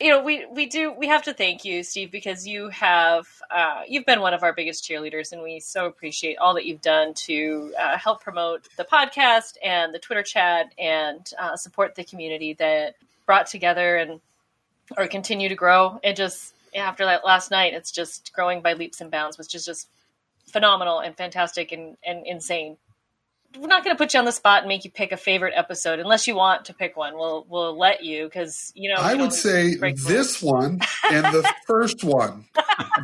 You 0.00 0.08
know 0.10 0.22
we 0.22 0.46
we 0.46 0.66
do 0.66 0.92
we 0.92 1.06
have 1.06 1.22
to 1.22 1.34
thank 1.34 1.64
you 1.64 1.82
steve 1.82 2.10
because 2.10 2.46
you 2.46 2.68
have 2.68 3.26
uh, 3.50 3.82
you've 3.86 4.06
been 4.06 4.20
one 4.20 4.32
of 4.32 4.42
our 4.42 4.52
biggest 4.52 4.88
cheerleaders 4.88 5.32
and 5.32 5.42
we 5.42 5.60
so 5.60 5.86
appreciate 5.86 6.38
all 6.38 6.54
that 6.54 6.64
you've 6.64 6.80
done 6.80 7.12
to 7.14 7.72
uh, 7.78 7.98
help 7.98 8.22
promote 8.22 8.66
the 8.76 8.84
podcast 8.84 9.56
and 9.62 9.92
the 9.92 9.98
twitter 9.98 10.22
chat 10.22 10.72
and 10.78 11.32
uh, 11.38 11.56
support 11.56 11.94
the 11.94 12.04
community 12.04 12.54
that 12.54 12.94
brought 13.26 13.46
together 13.46 13.96
and 13.96 14.20
or 14.96 15.06
continue 15.06 15.48
to 15.48 15.54
grow. 15.54 16.00
And 16.02 16.16
just 16.16 16.54
after 16.74 17.04
that 17.04 17.24
last 17.24 17.50
night 17.50 17.74
it's 17.74 17.90
just 17.90 18.32
growing 18.32 18.60
by 18.60 18.74
leaps 18.74 19.00
and 19.00 19.10
bounds 19.10 19.36
which 19.36 19.54
is 19.54 19.64
just 19.64 19.88
phenomenal 20.46 21.00
and 21.00 21.16
fantastic 21.16 21.72
and, 21.72 21.96
and 22.04 22.24
insane 22.26 22.76
we're 23.58 23.66
not 23.66 23.84
going 23.84 23.94
to 23.94 23.98
put 23.98 24.14
you 24.14 24.18
on 24.20 24.24
the 24.24 24.32
spot 24.32 24.60
and 24.62 24.68
make 24.68 24.84
you 24.84 24.90
pick 24.90 25.12
a 25.12 25.16
favorite 25.16 25.54
episode 25.56 25.98
unless 25.98 26.26
you 26.26 26.36
want 26.36 26.66
to 26.66 26.74
pick 26.74 26.96
one. 26.96 27.14
We'll 27.14 27.46
we'll 27.48 27.76
let 27.76 28.04
you 28.04 28.24
because 28.24 28.72
you 28.74 28.88
know. 28.88 29.00
I 29.00 29.14
would 29.14 29.32
say 29.32 29.74
this 29.74 30.40
one 30.40 30.80
and 31.10 31.26
the 31.26 31.52
first 31.66 32.04
one. 32.04 32.46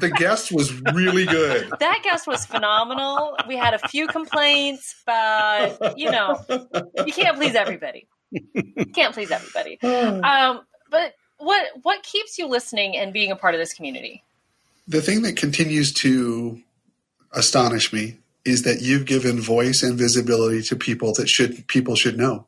The 0.00 0.11
guest 0.11 0.52
was 0.52 0.72
really 0.92 1.26
good. 1.26 1.70
that 1.80 2.00
guest 2.02 2.26
was 2.26 2.46
phenomenal. 2.46 3.37
We 3.48 3.56
had 3.56 3.74
a 3.74 3.88
few 3.88 4.06
complaints, 4.06 4.94
but 5.04 5.98
you 5.98 6.11
know, 6.11 6.44
you 6.48 7.12
can't 7.12 7.37
please 7.37 7.54
everybody. 7.54 8.06
You 8.30 8.87
can't 8.94 9.14
please 9.14 9.30
everybody. 9.30 9.78
Um, 10.26 10.61
but 10.90 11.14
what 11.38 11.66
what 11.82 12.02
keeps 12.02 12.38
you 12.38 12.46
listening 12.46 12.96
and 12.96 13.12
being 13.12 13.30
a 13.30 13.37
part 13.37 13.54
of 13.54 13.61
this 13.61 13.74
community? 13.74 14.22
The 14.87 15.02
thing 15.02 15.22
that 15.22 15.37
continues 15.37 15.92
to 15.94 16.61
astonish 17.32 17.92
me 17.92 18.18
is 18.46 18.62
that 18.62 18.80
you've 18.80 19.06
given 19.06 19.40
voice 19.40 19.82
and 19.82 19.98
visibility 19.98 20.62
to 20.62 20.76
people 20.76 21.12
that 21.14 21.28
should 21.28 21.66
people 21.68 21.96
should 21.96 22.16
know. 22.16 22.46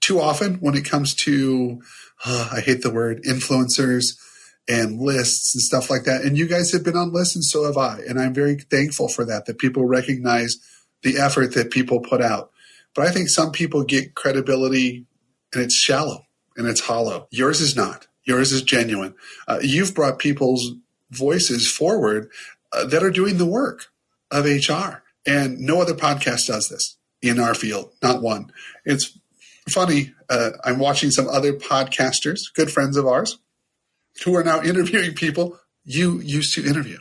Too 0.00 0.20
often, 0.20 0.54
when 0.56 0.74
it 0.74 0.84
comes 0.84 1.14
to, 1.14 1.80
uh, 2.24 2.50
I 2.52 2.60
hate 2.60 2.82
the 2.82 2.92
word 2.92 3.22
influencers 3.24 4.18
and 4.66 4.98
lists 4.98 5.54
and 5.54 5.62
stuff 5.62 5.90
like 5.90 6.04
that, 6.04 6.22
and 6.22 6.38
you 6.38 6.46
guys 6.46 6.72
have 6.72 6.82
been 6.82 6.96
on 6.96 7.12
lists, 7.12 7.36
and 7.36 7.44
so 7.44 7.64
have 7.64 7.76
I, 7.76 8.00
and 8.08 8.18
I'm 8.18 8.34
very 8.34 8.56
thankful 8.56 9.08
for 9.08 9.24
that. 9.26 9.46
That 9.46 9.58
people 9.58 9.84
recognize 9.84 10.58
the 11.02 11.18
effort 11.18 11.54
that 11.54 11.70
people 11.70 12.00
put 12.00 12.22
out. 12.22 12.50
But 12.94 13.06
I 13.06 13.10
think 13.10 13.28
some 13.28 13.52
people 13.52 13.84
get 13.84 14.14
credibility, 14.14 15.06
and 15.52 15.62
it's 15.62 15.74
shallow 15.74 16.26
and 16.56 16.66
it's 16.66 16.80
hollow. 16.80 17.28
Yours 17.30 17.60
is 17.60 17.76
not. 17.76 18.06
Yours 18.24 18.52
is 18.52 18.62
genuine. 18.62 19.14
Uh, 19.46 19.58
you've 19.60 19.94
brought 19.94 20.18
people's 20.18 20.72
voices 21.10 21.70
forward 21.70 22.30
uh, 22.72 22.86
that 22.86 23.02
are 23.02 23.10
doing 23.10 23.38
the 23.38 23.46
work 23.46 23.86
of 24.30 24.44
HR. 24.46 25.03
And 25.26 25.58
no 25.60 25.80
other 25.80 25.94
podcast 25.94 26.46
does 26.48 26.68
this 26.68 26.96
in 27.22 27.40
our 27.40 27.54
field, 27.54 27.90
not 28.02 28.22
one. 28.22 28.52
It's 28.84 29.18
funny. 29.68 30.12
Uh, 30.28 30.50
I'm 30.64 30.78
watching 30.78 31.10
some 31.10 31.28
other 31.28 31.54
podcasters, 31.54 32.52
good 32.54 32.70
friends 32.70 32.96
of 32.96 33.06
ours, 33.06 33.38
who 34.24 34.36
are 34.36 34.44
now 34.44 34.62
interviewing 34.62 35.14
people 35.14 35.58
you 35.84 36.20
used 36.20 36.54
to 36.54 36.66
interview. 36.66 36.98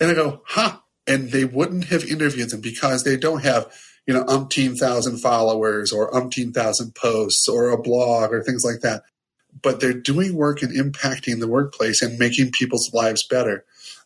And 0.00 0.10
I 0.10 0.14
go, 0.14 0.42
huh. 0.46 0.78
And 1.06 1.32
they 1.32 1.44
wouldn't 1.44 1.86
have 1.86 2.04
interviewed 2.04 2.50
them 2.50 2.60
because 2.60 3.02
they 3.02 3.16
don't 3.16 3.42
have, 3.42 3.72
you 4.06 4.14
know, 4.14 4.24
umpteen 4.24 4.78
thousand 4.78 5.18
followers 5.18 5.90
or 5.90 6.12
umpteen 6.12 6.54
thousand 6.54 6.94
posts 6.94 7.48
or 7.48 7.70
a 7.70 7.80
blog 7.80 8.32
or 8.32 8.42
things 8.42 8.64
like 8.64 8.82
that. 8.82 9.02
But 9.60 9.80
they're 9.80 9.92
doing 9.92 10.36
work 10.36 10.62
and 10.62 10.72
impacting 10.72 11.40
the 11.40 11.48
workplace 11.48 12.02
and 12.02 12.18
making 12.18 12.52
people's 12.52 12.92
lives 12.92 13.26
better. 13.26 13.64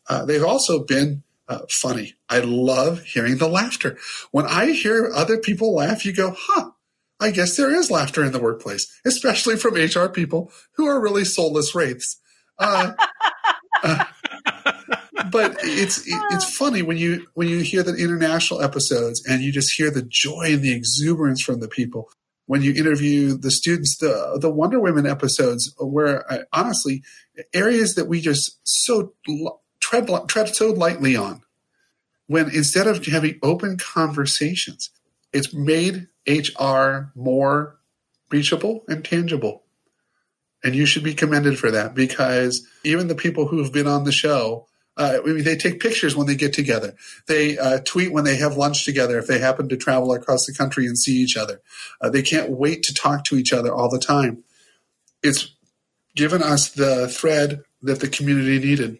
Uh, 0.09 0.24
they've 0.24 0.42
also 0.42 0.85
been 0.85 1.22
uh, 1.49 1.61
funny. 1.71 2.15
I 2.29 2.41
love 2.41 3.03
hearing 3.03 3.39
the 3.39 3.49
laughter. 3.49 3.99
When 4.31 4.47
I 4.47 4.73
hear 4.73 5.11
other 5.15 5.39
people 5.39 5.75
laugh, 5.75 6.05
you 6.05 6.13
go, 6.13 6.35
huh, 6.37 6.71
I 7.21 7.31
guess 7.31 7.57
there 7.57 7.75
is 7.75 7.91
laughter 7.91 8.25
in 8.25 8.33
the 8.33 8.41
workplace, 8.41 8.87
especially 9.05 9.57
from 9.57 9.75
HR 9.75 10.09
people 10.09 10.53
who 10.73 10.87
are 10.87 11.01
really 11.01 11.25
soulless 11.25 11.75
wraiths. 11.75 12.21
Uh, 12.59 12.93
uh, 13.83 14.05
but 15.31 15.57
it's 15.63 16.03
it's 16.07 16.45
funny 16.57 16.83
when 16.83 16.97
you 16.97 17.27
when 17.35 17.49
you 17.49 17.61
hear 17.61 17.83
the 17.83 17.95
international 17.95 18.63
episodes 18.63 19.25
and 19.27 19.43
you 19.43 19.53
just 19.53 19.75
hear 19.77 19.91
the 19.91 20.03
joy 20.03 20.47
and 20.49 20.63
the 20.63 20.73
exuberance 20.73 21.41
from 21.41 21.61
the 21.61 21.69
people. 21.69 22.11
When 22.47 22.63
you 22.63 22.73
interview 22.75 23.37
the 23.37 23.51
students, 23.51 23.97
the 23.99 24.39
the 24.41 24.51
Wonder 24.51 24.79
Women 24.79 25.07
episodes, 25.07 25.75
where 25.79 26.31
I, 26.31 26.41
honestly 26.53 27.03
areas 27.53 27.95
that 27.95 28.09
we 28.09 28.21
just 28.21 28.61
so 28.65 29.13
tread 29.87 30.09
tread 30.29 30.55
so 30.55 30.70
lightly 30.70 31.14
on, 31.14 31.42
when 32.27 32.51
instead 32.51 32.88
of 32.88 33.05
having 33.07 33.38
open 33.42 33.79
conversations, 33.79 34.90
it's 35.33 35.55
made 35.55 36.09
HR 36.27 37.12
more 37.14 37.79
reachable 38.31 38.85
and 38.88 39.05
tangible. 39.05 39.62
And 40.64 40.75
you 40.75 40.87
should 40.87 41.05
be 41.05 41.14
commended 41.14 41.59
for 41.59 41.70
that 41.70 41.94
because 41.94 42.66
even 42.83 43.07
the 43.07 43.14
people 43.14 43.46
who 43.46 43.62
have 43.62 43.72
been 43.72 43.87
on 43.87 44.03
the 44.03 44.11
show, 44.11 44.66
uh, 44.96 45.18
I 45.22 45.27
mean, 45.27 45.44
they 45.44 45.57
take 45.57 45.79
pictures 45.79 46.16
when 46.16 46.27
they 46.27 46.35
get 46.35 46.53
together. 46.53 46.96
They 47.29 47.57
uh, 47.57 47.79
tweet 47.85 48.12
when 48.12 48.25
they 48.25 48.37
have 48.37 48.57
lunch 48.57 48.85
together 48.85 49.18
if 49.18 49.29
they 49.29 49.38
happen 49.38 49.68
to 49.68 49.77
travel 49.77 50.12
across 50.12 50.46
the 50.46 50.55
country 50.55 50.87
and 50.87 50.99
see 50.99 51.18
each 51.18 51.37
other. 51.37 51.61
Uh, 52.01 52.11
they 52.11 52.22
can't 52.22 52.51
wait 52.51 52.83
to 52.85 52.94
talk 52.94 53.25
to 53.27 53.37
each 53.37 53.53
other 53.53 53.72
all 53.72 53.88
the 53.88 54.01
time. 54.01 54.42
It's 55.22 55.55
given 56.16 56.42
us 56.42 56.70
the 56.70 57.07
thread 57.07 57.62
that 57.83 58.01
the 58.01 58.09
community 58.09 58.59
needed. 58.59 58.99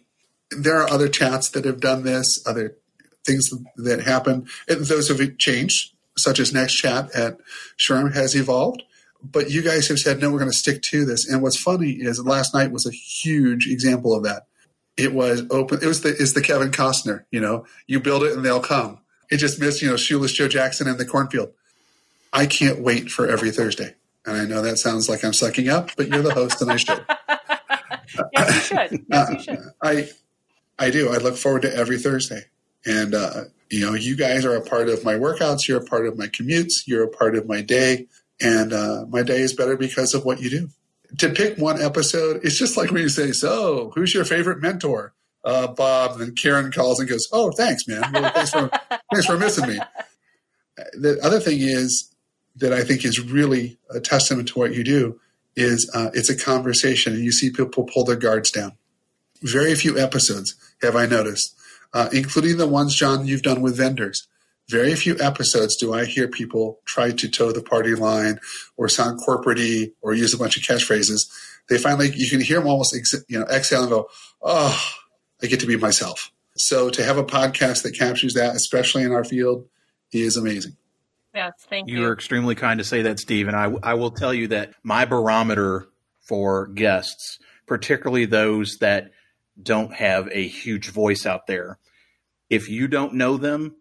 There 0.51 0.77
are 0.77 0.89
other 0.89 1.07
chats 1.07 1.49
that 1.49 1.65
have 1.65 1.79
done 1.79 2.03
this, 2.03 2.41
other 2.45 2.77
things 3.25 3.49
that 3.75 4.01
happen. 4.01 4.47
And 4.67 4.85
those 4.85 5.09
have 5.09 5.37
changed, 5.37 5.93
such 6.17 6.39
as 6.39 6.53
Next 6.53 6.75
Chat 6.75 7.13
at 7.13 7.37
SHRM 7.77 8.13
has 8.13 8.35
evolved. 8.35 8.83
But 9.21 9.49
you 9.49 9.61
guys 9.61 9.87
have 9.89 9.99
said, 9.99 10.19
no, 10.19 10.31
we're 10.31 10.39
going 10.39 10.51
to 10.51 10.57
stick 10.57 10.81
to 10.83 11.05
this. 11.05 11.29
And 11.29 11.41
what's 11.41 11.59
funny 11.59 11.91
is 11.91 12.23
last 12.23 12.53
night 12.53 12.71
was 12.71 12.85
a 12.85 12.91
huge 12.91 13.67
example 13.67 14.15
of 14.15 14.23
that. 14.23 14.43
It 14.95 15.13
was 15.13 15.43
open. 15.51 15.79
It 15.81 15.85
was 15.85 16.01
the 16.01 16.09
is 16.09 16.33
the 16.33 16.41
Kevin 16.41 16.71
Costner. 16.71 17.25
You 17.29 17.39
know, 17.39 17.65
you 17.85 17.99
build 17.99 18.23
it 18.23 18.33
and 18.33 18.43
they'll 18.43 18.59
come. 18.59 18.99
It 19.29 19.37
just 19.37 19.59
missed, 19.59 19.81
you 19.81 19.89
know, 19.89 19.97
shoeless 19.97 20.31
Joe 20.31 20.47
Jackson 20.47 20.87
in 20.87 20.97
the 20.97 21.05
cornfield. 21.05 21.51
I 22.33 22.45
can't 22.47 22.79
wait 22.79 23.11
for 23.11 23.27
every 23.27 23.51
Thursday. 23.51 23.95
And 24.25 24.37
I 24.37 24.45
know 24.45 24.61
that 24.61 24.77
sounds 24.77 25.07
like 25.07 25.23
I'm 25.23 25.33
sucking 25.33 25.69
up, 25.69 25.91
but 25.95 26.07
you're 26.07 26.21
the 26.21 26.33
host 26.33 26.61
and 26.61 26.71
I 26.71 26.77
should. 26.77 27.05
yes, 28.33 28.71
you 28.71 28.77
should. 28.77 29.05
Yes, 29.09 29.29
you 29.29 29.35
uh, 29.35 29.39
should. 29.39 29.59
I 29.81 30.09
I 30.79 30.89
do. 30.89 31.09
I 31.09 31.17
look 31.17 31.37
forward 31.37 31.63
to 31.63 31.75
every 31.75 31.97
Thursday. 31.97 32.45
And 32.85 33.13
uh, 33.13 33.45
you 33.69 33.85
know, 33.85 33.93
you 33.93 34.15
guys 34.15 34.45
are 34.45 34.55
a 34.55 34.61
part 34.61 34.89
of 34.89 35.03
my 35.03 35.15
workouts, 35.15 35.67
you're 35.67 35.81
a 35.81 35.85
part 35.85 36.07
of 36.07 36.17
my 36.17 36.27
commutes, 36.27 36.85
you're 36.85 37.03
a 37.03 37.09
part 37.09 37.35
of 37.35 37.47
my 37.47 37.61
day. 37.61 38.07
And 38.39 38.71
uh, 38.71 39.05
my 39.09 39.23
day 39.23 39.41
is 39.41 39.53
better 39.53 39.75
because 39.75 40.13
of 40.13 40.23
what 40.23 40.39
you 40.39 40.49
do. 40.49 40.69
To 41.19 41.29
pick 41.29 41.57
one 41.57 41.81
episode, 41.81 42.41
it's 42.43 42.57
just 42.57 42.77
like 42.77 42.91
when 42.91 43.01
you 43.01 43.09
say, 43.09 43.31
"So, 43.31 43.91
who's 43.95 44.13
your 44.13 44.25
favorite 44.25 44.61
mentor?" 44.61 45.13
Uh, 45.43 45.67
Bob. 45.67 46.19
And 46.19 46.37
Karen 46.37 46.71
calls 46.71 46.99
and 46.99 47.09
goes, 47.09 47.27
"Oh, 47.31 47.51
thanks, 47.51 47.87
man. 47.87 48.03
Well, 48.13 48.31
thanks 48.31 48.51
for 48.51 48.69
thanks 49.11 49.25
for 49.25 49.37
missing 49.37 49.67
me." 49.67 49.79
The 50.93 51.17
other 51.23 51.39
thing 51.39 51.61
is 51.61 52.13
that 52.57 52.73
I 52.73 52.83
think 52.83 53.05
is 53.05 53.19
really 53.19 53.77
a 53.89 53.99
testament 53.99 54.49
to 54.49 54.59
what 54.59 54.75
you 54.75 54.83
do 54.83 55.19
is 55.55 55.89
uh, 55.93 56.11
it's 56.13 56.29
a 56.29 56.37
conversation, 56.37 57.13
and 57.13 57.23
you 57.23 57.31
see 57.31 57.49
people 57.49 57.85
pull 57.85 58.03
their 58.03 58.15
guards 58.15 58.51
down. 58.51 58.73
Very 59.41 59.75
few 59.75 59.97
episodes 59.97 60.55
have 60.81 60.95
I 60.95 61.05
noticed, 61.05 61.55
uh, 61.93 62.09
including 62.11 62.57
the 62.57 62.67
ones, 62.67 62.95
Jon, 62.95 63.27
you've 63.27 63.43
done 63.43 63.61
with 63.61 63.77
vendors 63.77 64.27
very 64.69 64.95
few 64.95 65.17
episodes 65.19 65.77
do 65.77 65.93
I 65.93 66.05
hear 66.05 66.27
people 66.27 66.79
try 66.85 67.11
to 67.11 67.29
toe 67.29 67.51
the 67.51 67.61
party 67.61 67.95
line 67.95 68.39
or 68.75 68.89
sound 68.89 69.19
corporate 69.21 69.93
or 70.01 70.13
use 70.13 70.33
a 70.33 70.37
bunch 70.37 70.57
of 70.57 70.63
catchphrases. 70.63 71.29
They 71.69 71.77
finally, 71.77 72.11
you 72.13 72.29
can 72.29 72.41
hear 72.41 72.59
them 72.59 72.67
almost, 72.67 72.95
ex, 72.95 73.15
you 73.29 73.39
know, 73.39 73.45
exhale 73.45 73.81
and 73.81 73.89
go, 73.89 74.09
oh, 74.41 74.93
I 75.41 75.47
get 75.47 75.61
to 75.61 75.67
be 75.67 75.77
myself. 75.77 76.31
So 76.57 76.89
to 76.89 77.03
have 77.03 77.17
a 77.17 77.23
podcast 77.23 77.83
that 77.83 77.97
captures 77.97 78.33
that, 78.33 78.55
especially 78.55 79.03
in 79.03 79.11
our 79.11 79.23
field, 79.23 79.67
is 80.11 80.35
amazing. 80.35 80.75
Yes, 81.33 81.53
thank 81.69 81.87
you. 81.87 81.99
You 81.99 82.05
are 82.05 82.13
extremely 82.13 82.55
kind 82.55 82.79
to 82.79 82.83
say 82.83 83.03
that, 83.03 83.19
Steve. 83.19 83.47
And 83.47 83.55
I, 83.55 83.71
I 83.83 83.93
will 83.93 84.11
tell 84.11 84.33
you 84.33 84.47
that 84.49 84.73
my 84.83 85.05
barometer 85.05 85.87
for 86.21 86.67
guests, 86.67 87.39
particularly 87.67 88.25
those 88.25 88.77
that 88.79 89.11
don't 89.61 89.93
have 89.93 90.29
a 90.31 90.47
huge 90.47 90.89
voice 90.89 91.25
out 91.25 91.47
there, 91.47 91.79
if 92.49 92.69
you 92.69 92.87
don't 92.87 93.15
know 93.15 93.37
them, 93.37 93.75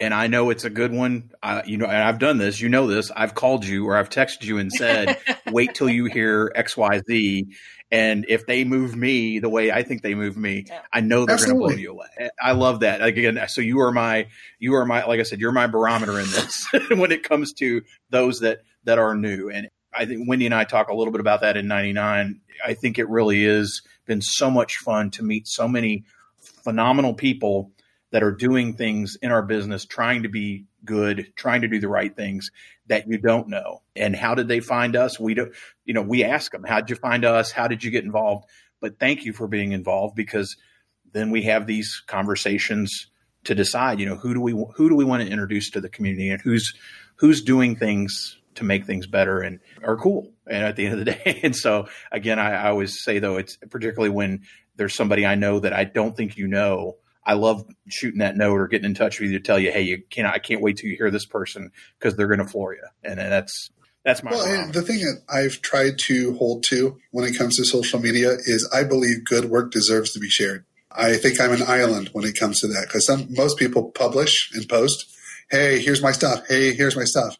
and 0.00 0.14
I 0.14 0.28
know 0.28 0.50
it's 0.50 0.64
a 0.64 0.70
good 0.70 0.92
one. 0.92 1.30
Uh, 1.42 1.62
you 1.66 1.76
know, 1.76 1.86
and 1.86 1.96
I've 2.02 2.18
done 2.18 2.38
this. 2.38 2.60
You 2.60 2.68
know 2.68 2.86
this. 2.86 3.10
I've 3.14 3.34
called 3.34 3.66
you 3.66 3.86
or 3.86 3.96
I've 3.96 4.08
texted 4.08 4.44
you 4.44 4.58
and 4.58 4.72
said, 4.72 5.18
"Wait 5.50 5.74
till 5.74 5.90
you 5.90 6.06
hear 6.06 6.50
X, 6.54 6.76
Y, 6.76 7.00
Z." 7.06 7.46
And 7.92 8.24
if 8.28 8.46
they 8.46 8.64
move 8.64 8.94
me 8.94 9.40
the 9.40 9.48
way 9.48 9.72
I 9.72 9.82
think 9.82 10.02
they 10.02 10.14
move 10.14 10.36
me, 10.36 10.64
yeah. 10.68 10.80
I 10.92 11.00
know 11.00 11.26
they're 11.26 11.36
going 11.36 11.48
to 11.48 11.54
blow 11.56 11.70
you 11.70 11.90
away. 11.90 12.30
I 12.40 12.52
love 12.52 12.80
that. 12.80 13.00
Like, 13.00 13.16
again, 13.16 13.40
so 13.48 13.60
you 13.60 13.80
are 13.80 13.90
my, 13.90 14.28
you 14.60 14.76
are 14.76 14.86
my, 14.86 15.04
like 15.06 15.18
I 15.18 15.24
said, 15.24 15.40
you're 15.40 15.50
my 15.50 15.66
barometer 15.66 16.12
in 16.20 16.26
this 16.30 16.68
when 16.90 17.10
it 17.10 17.24
comes 17.24 17.52
to 17.54 17.82
those 18.08 18.40
that 18.40 18.60
that 18.84 18.98
are 18.98 19.14
new. 19.14 19.50
And 19.50 19.68
I 19.92 20.06
think 20.06 20.28
Wendy 20.28 20.46
and 20.46 20.54
I 20.54 20.64
talk 20.64 20.88
a 20.88 20.94
little 20.94 21.12
bit 21.12 21.20
about 21.20 21.40
that 21.40 21.56
in 21.56 21.66
'99. 21.66 22.40
I 22.64 22.74
think 22.74 22.98
it 22.98 23.08
really 23.08 23.44
is 23.44 23.82
been 24.10 24.20
so 24.20 24.50
much 24.50 24.78
fun 24.78 25.08
to 25.08 25.22
meet 25.22 25.46
so 25.46 25.68
many 25.68 26.04
phenomenal 26.64 27.14
people 27.14 27.70
that 28.10 28.24
are 28.24 28.32
doing 28.32 28.74
things 28.74 29.16
in 29.22 29.30
our 29.30 29.40
business, 29.40 29.84
trying 29.84 30.24
to 30.24 30.28
be 30.28 30.64
good, 30.84 31.32
trying 31.36 31.60
to 31.60 31.68
do 31.68 31.78
the 31.78 31.86
right 31.86 32.16
things 32.16 32.50
that 32.88 33.06
you 33.06 33.18
don't 33.18 33.46
know. 33.46 33.82
And 33.94 34.16
how 34.16 34.34
did 34.34 34.48
they 34.48 34.58
find 34.58 34.96
us? 34.96 35.20
We 35.20 35.34
don't, 35.34 35.52
you 35.84 35.94
know, 35.94 36.02
we 36.02 36.24
ask 36.24 36.50
them, 36.50 36.64
how 36.64 36.80
did 36.80 36.90
you 36.90 36.96
find 36.96 37.24
us? 37.24 37.52
How 37.52 37.68
did 37.68 37.84
you 37.84 37.92
get 37.92 38.02
involved? 38.02 38.46
But 38.80 38.98
thank 38.98 39.24
you 39.24 39.32
for 39.32 39.46
being 39.46 39.70
involved 39.70 40.16
because 40.16 40.56
then 41.12 41.30
we 41.30 41.42
have 41.42 41.68
these 41.68 42.02
conversations 42.08 43.06
to 43.44 43.54
decide, 43.54 44.00
you 44.00 44.06
know, 44.06 44.16
who 44.16 44.34
do 44.34 44.40
we, 44.40 44.50
who 44.50 44.88
do 44.88 44.96
we 44.96 45.04
want 45.04 45.22
to 45.22 45.30
introduce 45.30 45.70
to 45.70 45.80
the 45.80 45.88
community 45.88 46.30
and 46.30 46.42
who's, 46.42 46.74
who's 47.14 47.42
doing 47.42 47.76
things 47.76 48.40
to 48.56 48.64
make 48.64 48.86
things 48.86 49.06
better 49.06 49.40
and 49.40 49.60
are 49.84 49.96
cool. 49.96 50.32
And 50.50 50.64
at 50.64 50.76
the 50.76 50.84
end 50.86 50.98
of 50.98 51.04
the 51.04 51.12
day, 51.12 51.40
and 51.42 51.56
so 51.56 51.88
again, 52.12 52.38
I, 52.38 52.52
I 52.52 52.68
always 52.70 53.02
say 53.02 53.18
though, 53.20 53.36
it's 53.36 53.56
particularly 53.70 54.10
when 54.10 54.42
there's 54.76 54.94
somebody 54.94 55.24
I 55.24 55.36
know 55.36 55.60
that 55.60 55.72
I 55.72 55.84
don't 55.84 56.16
think 56.16 56.36
you 56.36 56.48
know 56.48 56.96
I 57.24 57.34
love 57.34 57.64
shooting 57.88 58.18
that 58.20 58.36
note 58.36 58.58
or 58.58 58.66
getting 58.66 58.86
in 58.86 58.94
touch 58.94 59.20
with 59.20 59.30
you 59.30 59.38
to 59.38 59.44
tell 59.44 59.58
you, 59.58 59.70
hey, 59.70 59.82
you 59.82 60.02
can't. 60.10 60.26
I 60.26 60.38
can't 60.38 60.62
wait 60.62 60.78
till 60.78 60.90
you 60.90 60.96
hear 60.96 61.10
this 61.10 61.26
person 61.26 61.70
because 61.98 62.16
they're 62.16 62.26
going 62.26 62.40
to 62.40 62.46
floor 62.46 62.74
you, 62.74 62.84
and, 63.04 63.20
and 63.20 63.30
that's 63.30 63.70
that's 64.04 64.22
my. 64.22 64.30
Well, 64.30 64.72
the 64.72 64.82
thing 64.82 64.98
that 64.98 65.22
I've 65.28 65.60
tried 65.60 65.98
to 66.00 66.34
hold 66.34 66.64
to 66.64 66.98
when 67.10 67.24
it 67.24 67.36
comes 67.36 67.56
to 67.58 67.64
social 67.64 68.00
media 68.00 68.30
is 68.46 68.68
I 68.72 68.84
believe 68.84 69.24
good 69.24 69.44
work 69.46 69.70
deserves 69.70 70.12
to 70.14 70.18
be 70.18 70.28
shared. 70.28 70.64
I 70.90 71.16
think 71.16 71.40
I'm 71.40 71.52
an 71.52 71.62
island 71.62 72.10
when 72.12 72.24
it 72.24 72.36
comes 72.36 72.60
to 72.60 72.66
that 72.68 72.86
because 72.88 73.08
most 73.30 73.58
people 73.58 73.90
publish 73.92 74.50
and 74.54 74.68
post, 74.68 75.06
hey, 75.50 75.78
here's 75.80 76.02
my 76.02 76.12
stuff. 76.12 76.48
Hey, 76.48 76.74
here's 76.74 76.96
my 76.96 77.04
stuff. 77.04 77.36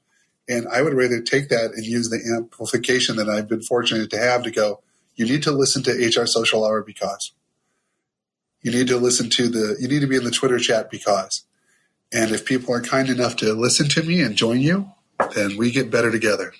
And 0.50 0.66
I 0.68 0.82
would 0.82 0.94
rather 0.94 1.20
take 1.20 1.48
that 1.48 1.72
and 1.76 1.86
use 1.86 2.10
the 2.10 2.20
amplification 2.36 3.16
that 3.16 3.28
I've 3.28 3.48
been 3.48 3.62
fortunate 3.62 4.10
to 4.10 4.18
have 4.18 4.42
to 4.42 4.50
go, 4.50 4.80
you 5.14 5.24
need 5.24 5.44
to 5.44 5.52
listen 5.52 5.82
to 5.84 5.92
HR 5.92 6.26
Social 6.26 6.64
Hour 6.64 6.82
because. 6.82 7.32
You 8.62 8.72
need 8.72 8.88
to 8.88 8.98
listen 8.98 9.30
to 9.30 9.48
the 9.48 9.76
you 9.80 9.88
need 9.88 10.00
to 10.00 10.06
be 10.06 10.16
in 10.16 10.24
the 10.24 10.30
twitter 10.30 10.58
chat 10.58 10.90
because. 10.90 11.44
And 12.12 12.32
if 12.32 12.44
people 12.44 12.74
are 12.74 12.82
kind 12.82 13.08
enough 13.08 13.36
to 13.36 13.54
listen 13.54 13.88
to 13.90 14.02
me 14.02 14.20
and 14.20 14.36
join 14.36 14.60
you 14.60 14.90
then 15.34 15.56
we 15.56 15.70
get 15.70 15.90
better 15.90 16.10
together. 16.10 16.52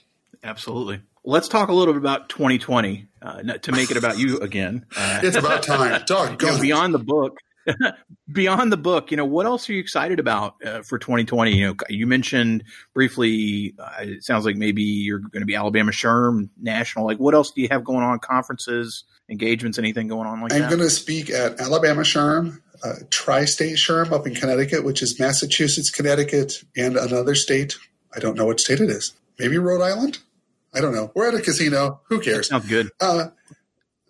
Absolutely. 0.43 1.01
Let's 1.25 1.49
talk 1.49 1.69
a 1.69 1.73
little 1.73 1.95
bit 1.95 2.01
about 2.01 2.29
2020 2.29 3.07
uh, 3.23 3.43
to 3.43 3.73
make 3.73 3.91
it 3.91 3.97
about 3.97 4.19
you 4.19 4.39
again. 4.39 4.87
Uh, 4.97 5.21
it's 5.23 5.37
about 5.37 5.63
time. 5.63 6.05
Talk, 6.05 6.41
you 6.43 6.49
know, 6.49 6.61
beyond 6.61 6.95
the 6.95 6.99
book 6.99 7.39
beyond 8.33 8.73
the 8.73 8.77
book 8.77 9.11
you 9.11 9.17
know 9.17 9.25
what 9.25 9.47
else 9.47 9.69
are 9.69 9.73
you 9.73 9.81
excited 9.81 10.19
about 10.19 10.55
uh, 10.65 10.83
for 10.83 10.99
2020 10.99 11.57
you 11.57 11.67
know 11.67 11.75
you 11.89 12.07
mentioned 12.07 12.65
briefly 12.95 13.75
uh, 13.79 13.91
it 14.01 14.25
sounds 14.25 14.45
like 14.45 14.57
maybe 14.57 14.83
you're 14.83 15.19
going 15.19 15.41
to 15.41 15.47
be 15.47 15.55
alabama 15.55 15.93
SHRM 15.93 16.49
national 16.61 17.05
like 17.05 17.19
what 17.19 17.35
else 17.35 17.51
do 17.51 17.61
you 17.61 17.69
have 17.71 17.85
going 17.85 18.03
on 18.03 18.19
conferences 18.19 19.05
engagements, 19.31 19.79
anything 19.79 20.09
going 20.09 20.27
on 20.27 20.43
like 20.43 20.53
I'm 20.53 20.61
that? 20.61 20.65
I'm 20.65 20.71
going 20.71 20.89
to 20.89 20.91
speak 20.91 21.31
at 21.31 21.61
Alabama 21.61 22.03
SHRM, 22.03 22.61
uh, 22.85 22.95
Tri-State 23.11 23.77
SHRM 23.77 24.13
up 24.13 24.27
in 24.27 24.35
Connecticut, 24.35 24.85
which 24.85 25.03
is 25.03 25.19
Massachusetts, 25.19 25.91
Connecticut, 25.91 26.65
and 26.77 26.97
another 26.97 27.35
state. 27.35 27.79
I 28.15 28.19
don't 28.19 28.37
know 28.37 28.47
what 28.47 28.61
state 28.61 28.81
it 28.81 28.91
is. 28.91 29.15
Maybe 29.39 29.57
Rhode 29.57 29.83
Island. 29.83 30.19
I 30.75 30.81
don't 30.81 30.95
know. 30.95 31.11
We're 31.15 31.29
at 31.29 31.35
a 31.35 31.41
casino. 31.41 32.01
Who 32.09 32.21
cares? 32.21 32.49
That 32.49 32.63
sounds 32.63 32.69
good. 32.69 32.91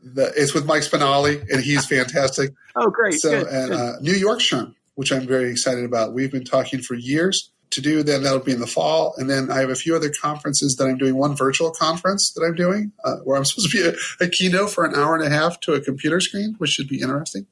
The, 0.02 0.32
it's 0.36 0.54
with 0.54 0.66
Mike 0.66 0.82
Spinali, 0.82 1.48
and 1.50 1.62
he's 1.62 1.86
fantastic. 1.86 2.54
oh, 2.76 2.90
great! 2.90 3.14
So, 3.14 3.30
good, 3.30 3.52
and 3.52 3.70
good. 3.70 3.80
Uh, 3.80 3.92
New 4.00 4.14
York 4.14 4.40
SHRM, 4.40 4.74
which 4.94 5.12
I'm 5.12 5.26
very 5.26 5.50
excited 5.50 5.84
about. 5.84 6.12
We've 6.12 6.32
been 6.32 6.44
talking 6.44 6.80
for 6.80 6.94
years 6.94 7.50
to 7.70 7.80
do. 7.80 8.02
Then 8.02 8.22
that'll 8.22 8.40
be 8.40 8.52
in 8.52 8.60
the 8.60 8.66
fall, 8.66 9.14
and 9.18 9.28
then 9.28 9.50
I 9.50 9.60
have 9.60 9.70
a 9.70 9.74
few 9.74 9.94
other 9.94 10.10
conferences 10.10 10.76
that 10.76 10.84
I'm 10.84 10.98
doing. 10.98 11.16
One 11.16 11.36
virtual 11.36 11.70
conference 11.70 12.32
that 12.32 12.42
I'm 12.42 12.54
doing 12.54 12.92
uh, 13.04 13.16
where 13.24 13.36
I'm 13.36 13.44
supposed 13.44 13.70
to 13.70 13.76
be 13.76 13.88
a, 13.88 14.26
a, 14.26 14.28
keynote 14.28 14.70
for 14.70 14.84
an 14.84 14.94
hour 14.94 15.14
and 15.14 15.24
a 15.24 15.30
half 15.30 15.60
to 15.60 15.74
a 15.74 15.80
computer 15.80 16.20
screen, 16.20 16.54
which 16.58 16.70
should 16.70 16.88
be 16.88 17.00
interesting. 17.00 17.46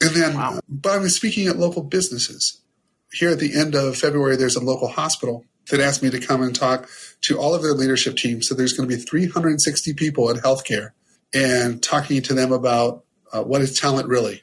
And 0.00 0.10
then, 0.10 0.34
wow. 0.36 0.54
uh, 0.54 0.60
but 0.68 0.96
I'm 0.96 1.08
speaking 1.08 1.48
at 1.48 1.56
local 1.56 1.82
businesses. 1.82 2.60
Here 3.12 3.30
at 3.30 3.38
the 3.38 3.58
end 3.58 3.74
of 3.74 3.96
February, 3.96 4.36
there's 4.36 4.56
a 4.56 4.62
local 4.62 4.88
hospital 4.88 5.44
that 5.70 5.80
asked 5.80 6.02
me 6.02 6.10
to 6.10 6.20
come 6.20 6.42
and 6.42 6.54
talk 6.54 6.88
to 7.22 7.38
all 7.38 7.54
of 7.54 7.62
their 7.62 7.72
leadership 7.72 8.16
teams. 8.16 8.48
So 8.48 8.54
there's 8.54 8.72
going 8.72 8.88
to 8.88 8.94
be 8.94 9.00
360 9.00 9.94
people 9.94 10.30
in 10.30 10.36
healthcare 10.38 10.90
and 11.34 11.82
talking 11.82 12.22
to 12.22 12.34
them 12.34 12.52
about 12.52 13.04
uh, 13.32 13.42
what 13.42 13.60
is 13.60 13.78
talent 13.78 14.08
really. 14.08 14.42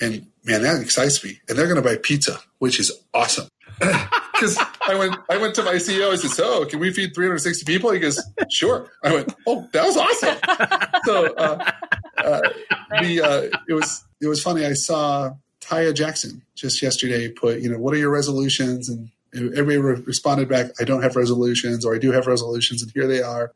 And 0.00 0.26
man, 0.44 0.62
that 0.62 0.80
excites 0.80 1.22
me. 1.24 1.40
And 1.48 1.58
they're 1.58 1.66
going 1.66 1.82
to 1.82 1.88
buy 1.88 1.96
pizza, 1.96 2.38
which 2.58 2.80
is 2.80 2.92
awesome. 3.12 3.48
because 4.40 4.58
I 4.86 4.94
went 4.94 5.16
I 5.30 5.36
went 5.36 5.54
to 5.56 5.62
my 5.62 5.74
CEO. 5.74 6.10
I 6.10 6.16
said, 6.16 6.30
"So, 6.30 6.64
can 6.64 6.80
we 6.80 6.92
feed 6.92 7.14
360 7.14 7.64
people?" 7.64 7.90
He 7.92 7.98
goes, 7.98 8.20
"Sure." 8.50 8.90
I 9.02 9.14
went, 9.14 9.34
"Oh, 9.46 9.68
that 9.72 9.84
was 9.84 9.96
awesome." 9.96 10.36
so 11.04 11.34
uh, 11.34 11.70
uh, 12.18 12.40
the 13.00 13.20
uh, 13.22 13.58
it 13.68 13.74
was 13.74 14.04
it 14.20 14.26
was 14.26 14.42
funny. 14.42 14.64
I 14.64 14.72
saw 14.72 15.32
Taya 15.60 15.94
Jackson 15.94 16.42
just 16.54 16.82
yesterday 16.82 17.28
put, 17.28 17.60
you 17.60 17.70
know, 17.70 17.78
what 17.78 17.94
are 17.94 17.98
your 17.98 18.10
resolutions? 18.10 18.88
And 18.88 19.10
everybody 19.34 19.78
re- 19.78 20.02
responded 20.06 20.48
back, 20.48 20.72
"I 20.80 20.84
don't 20.84 21.02
have 21.02 21.16
resolutions," 21.16 21.84
or 21.84 21.94
"I 21.94 21.98
do 21.98 22.12
have 22.12 22.26
resolutions," 22.26 22.82
and 22.82 22.90
here 22.92 23.06
they 23.06 23.22
are. 23.22 23.52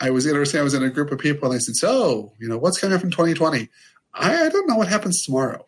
I 0.00 0.10
was 0.10 0.26
interested. 0.26 0.60
I 0.60 0.62
was 0.62 0.74
in 0.74 0.82
a 0.82 0.90
group 0.90 1.10
of 1.10 1.18
people, 1.18 1.48
and 1.48 1.56
I 1.56 1.58
said, 1.58 1.76
"So, 1.76 2.32
you 2.38 2.48
know, 2.48 2.58
what's 2.58 2.78
coming 2.78 2.96
up 2.96 3.04
in 3.04 3.10
2020?" 3.10 3.68
I, 4.14 4.46
I 4.46 4.48
don't 4.48 4.68
know 4.68 4.76
what 4.76 4.88
happens 4.88 5.24
tomorrow. 5.24 5.66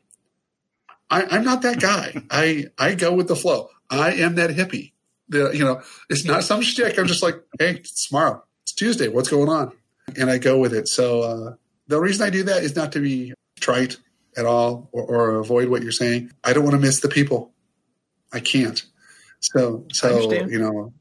I, 1.11 1.37
am 1.37 1.45
not 1.45 1.63
that 1.63 1.81
guy. 1.81 2.23
I 2.31 2.67
I 2.79 2.95
go 2.95 3.15
with 3.15 3.29
the 3.29 3.37
flow. 3.37 3.69
I 3.91 4.13
am 4.13 4.35
that 4.37 4.51
hippie. 4.51 4.93
The, 5.31 5.51
you 5.53 5.65
know, 5.65 5.83
it's 6.09 6.25
not 6.25 6.45
some 6.45 6.63
shtick. 6.63 6.99
I'm 6.99 7.07
just 7.07 7.23
like, 7.23 7.37
hey, 7.59 7.77
it's 7.77 8.09
tomorrow. 8.09 8.43
It's 8.63 8.73
Tuesday. 8.73 9.09
What's 9.09 9.29
going 9.29 9.49
on? 9.49 9.73
And 10.17 10.31
I 10.31 10.39
go 10.39 10.59
with 10.59 10.73
it. 10.73 10.89
So 10.89 11.23
uh, 11.23 11.55
the 11.87 12.01
reason 12.01 12.27
I 12.27 12.31
do 12.31 12.45
that 12.45 12.63
is 12.63 12.75
not 12.75 12.93
to 12.93 13.01
be 13.01 13.35
trite 13.61 13.99
at 14.39 14.47
all 14.47 14.89
or, 14.93 15.03
or 15.03 15.39
avoid 15.39 15.69
what 15.69 15.83
you're 15.83 15.93
saying. 15.93 16.33
I 16.45 16.55
don't 16.55 16.65
want 16.65 16.77
to 16.77 16.81
miss 16.81 17.01
the 17.01 17.09
people. 17.09 17.53
I 18.33 18.41
can't. 18.41 18.83
So, 19.41 19.87
so 19.93 20.33
you 20.33 20.59
know. 20.59 20.93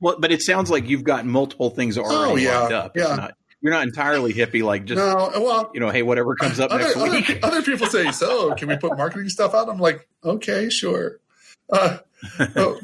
Well, 0.00 0.16
but 0.18 0.32
it 0.32 0.42
sounds 0.42 0.70
like 0.70 0.88
you've 0.88 1.04
got 1.04 1.26
multiple 1.26 1.70
things 1.70 1.98
already 1.98 2.32
oh, 2.32 2.36
yeah, 2.36 2.60
lined 2.60 2.72
up. 2.72 2.96
Yeah. 2.96 3.16
Not, 3.16 3.34
you're 3.60 3.72
not 3.72 3.82
entirely 3.82 4.32
hippie, 4.32 4.62
like 4.62 4.86
just 4.86 4.98
no. 4.98 5.30
Well, 5.34 5.70
you 5.74 5.80
know, 5.80 5.90
hey, 5.90 6.02
whatever 6.02 6.34
comes 6.34 6.58
up 6.58 6.70
other, 6.70 6.84
next 6.84 6.96
week. 6.96 7.30
Other, 7.30 7.40
other, 7.58 7.62
people 7.62 7.86
say, 7.86 8.10
so 8.10 8.54
can 8.54 8.68
we 8.68 8.76
put 8.76 8.96
marketing 8.96 9.28
stuff 9.28 9.54
out? 9.54 9.68
I'm 9.68 9.78
like, 9.78 10.08
okay, 10.24 10.70
sure. 10.70 11.20
Uh, 11.70 11.98
oh, 12.56 12.80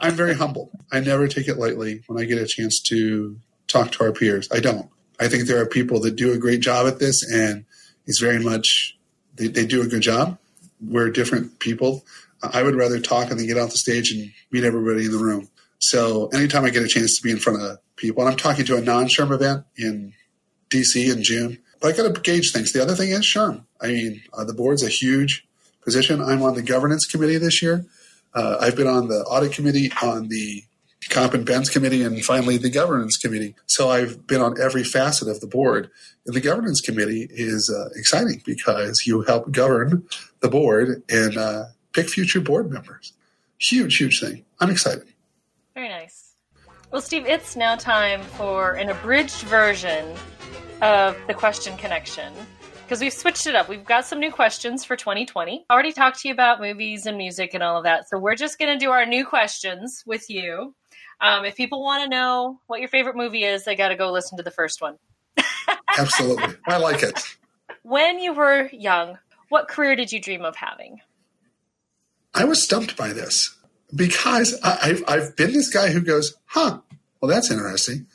I'm 0.00 0.14
very 0.14 0.34
humble. 0.34 0.70
I 0.90 1.00
never 1.00 1.28
take 1.28 1.48
it 1.48 1.56
lightly 1.56 2.02
when 2.08 2.20
I 2.20 2.26
get 2.26 2.38
a 2.38 2.46
chance 2.46 2.80
to 2.88 3.38
talk 3.68 3.92
to 3.92 4.04
our 4.04 4.12
peers. 4.12 4.48
I 4.52 4.60
don't. 4.60 4.90
I 5.20 5.28
think 5.28 5.46
there 5.46 5.60
are 5.60 5.66
people 5.66 6.00
that 6.00 6.16
do 6.16 6.32
a 6.32 6.38
great 6.38 6.60
job 6.60 6.86
at 6.86 6.98
this, 6.98 7.22
and 7.32 7.64
it's 8.06 8.20
very 8.20 8.42
much 8.42 8.98
they, 9.36 9.46
they 9.46 9.66
do 9.66 9.82
a 9.82 9.86
good 9.86 10.02
job. 10.02 10.38
We're 10.80 11.10
different 11.10 11.58
people. 11.60 12.04
I 12.42 12.62
would 12.62 12.74
rather 12.74 13.00
talk 13.00 13.30
and 13.30 13.38
then 13.38 13.46
get 13.46 13.56
off 13.56 13.70
the 13.70 13.78
stage 13.78 14.12
and 14.12 14.30
meet 14.50 14.64
everybody 14.64 15.06
in 15.06 15.12
the 15.12 15.18
room. 15.18 15.48
So 15.78 16.28
anytime 16.28 16.64
I 16.64 16.70
get 16.70 16.82
a 16.82 16.88
chance 16.88 17.16
to 17.16 17.22
be 17.22 17.30
in 17.30 17.38
front 17.38 17.62
of 17.62 17.78
people, 17.96 18.22
and 18.22 18.30
I'm 18.30 18.36
talking 18.36 18.64
to 18.66 18.76
a 18.76 18.80
non-SHRM 18.80 19.32
event 19.32 19.64
in 19.76 20.12
DC 20.70 21.12
in 21.12 21.22
June, 21.22 21.58
but 21.80 21.92
I 21.92 21.96
got 21.96 22.14
to 22.14 22.20
gauge 22.20 22.52
things. 22.52 22.72
The 22.72 22.82
other 22.82 22.94
thing 22.94 23.10
is 23.10 23.20
SHRM. 23.20 23.64
I 23.80 23.88
mean, 23.88 24.22
uh, 24.32 24.44
the 24.44 24.54
board's 24.54 24.82
a 24.82 24.88
huge 24.88 25.46
position. 25.82 26.22
I'm 26.22 26.42
on 26.42 26.54
the 26.54 26.62
governance 26.62 27.06
committee 27.06 27.38
this 27.38 27.62
year. 27.62 27.84
Uh, 28.34 28.58
I've 28.60 28.76
been 28.76 28.86
on 28.86 29.08
the 29.08 29.20
audit 29.24 29.52
committee, 29.52 29.90
on 30.02 30.28
the 30.28 30.64
comp 31.10 31.34
and 31.34 31.46
bens 31.46 31.70
committee, 31.70 32.02
and 32.02 32.24
finally 32.24 32.56
the 32.56 32.70
governance 32.70 33.16
committee. 33.16 33.54
So 33.66 33.90
I've 33.90 34.26
been 34.26 34.40
on 34.40 34.60
every 34.60 34.84
facet 34.84 35.28
of 35.28 35.40
the 35.40 35.46
board. 35.46 35.90
And 36.26 36.34
the 36.34 36.40
governance 36.40 36.80
committee 36.80 37.28
is 37.30 37.70
uh, 37.70 37.90
exciting 37.94 38.42
because 38.44 39.04
you 39.06 39.22
help 39.22 39.52
govern 39.52 40.06
the 40.40 40.48
board 40.48 41.02
and 41.08 41.36
uh, 41.36 41.64
pick 41.92 42.08
future 42.08 42.40
board 42.40 42.70
members. 42.70 43.12
Huge, 43.58 43.96
huge 43.96 44.20
thing. 44.20 44.44
I'm 44.60 44.70
excited. 44.70 45.06
Very 45.76 45.90
nice. 45.90 46.36
Well, 46.90 47.02
Steve, 47.02 47.26
it's 47.26 47.54
now 47.54 47.76
time 47.76 48.22
for 48.22 48.72
an 48.72 48.88
abridged 48.88 49.42
version 49.42 50.16
of 50.80 51.14
the 51.26 51.34
question 51.34 51.76
connection 51.76 52.32
because 52.82 53.02
we've 53.02 53.12
switched 53.12 53.46
it 53.46 53.54
up. 53.54 53.68
We've 53.68 53.84
got 53.84 54.06
some 54.06 54.18
new 54.18 54.32
questions 54.32 54.86
for 54.86 54.96
2020. 54.96 55.66
I 55.68 55.72
already 55.74 55.92
talked 55.92 56.20
to 56.20 56.28
you 56.28 56.32
about 56.32 56.62
movies 56.62 57.04
and 57.04 57.18
music 57.18 57.52
and 57.52 57.62
all 57.62 57.76
of 57.76 57.84
that. 57.84 58.08
So 58.08 58.18
we're 58.18 58.36
just 58.36 58.58
going 58.58 58.72
to 58.72 58.82
do 58.82 58.90
our 58.90 59.04
new 59.04 59.26
questions 59.26 60.02
with 60.06 60.30
you. 60.30 60.74
Um, 61.20 61.44
if 61.44 61.56
people 61.56 61.82
want 61.82 62.04
to 62.04 62.08
know 62.08 62.58
what 62.68 62.80
your 62.80 62.88
favorite 62.88 63.16
movie 63.16 63.44
is, 63.44 63.66
they 63.66 63.76
got 63.76 63.88
to 63.88 63.96
go 63.96 64.10
listen 64.10 64.38
to 64.38 64.42
the 64.42 64.50
first 64.50 64.80
one. 64.80 64.96
Absolutely. 65.98 66.54
I 66.68 66.78
like 66.78 67.02
it. 67.02 67.20
When 67.82 68.18
you 68.18 68.32
were 68.32 68.70
young, 68.72 69.18
what 69.50 69.68
career 69.68 69.94
did 69.94 70.10
you 70.10 70.22
dream 70.22 70.42
of 70.42 70.56
having? 70.56 71.02
I 72.32 72.44
was 72.44 72.62
stumped 72.62 72.96
by 72.96 73.12
this. 73.12 73.55
Because 73.94 74.58
I, 74.62 74.78
I've, 74.82 75.04
I've 75.08 75.36
been 75.36 75.52
this 75.52 75.72
guy 75.72 75.90
who 75.90 76.00
goes, 76.00 76.36
huh, 76.46 76.80
well, 77.20 77.30
that's 77.30 77.50
interesting. 77.50 78.06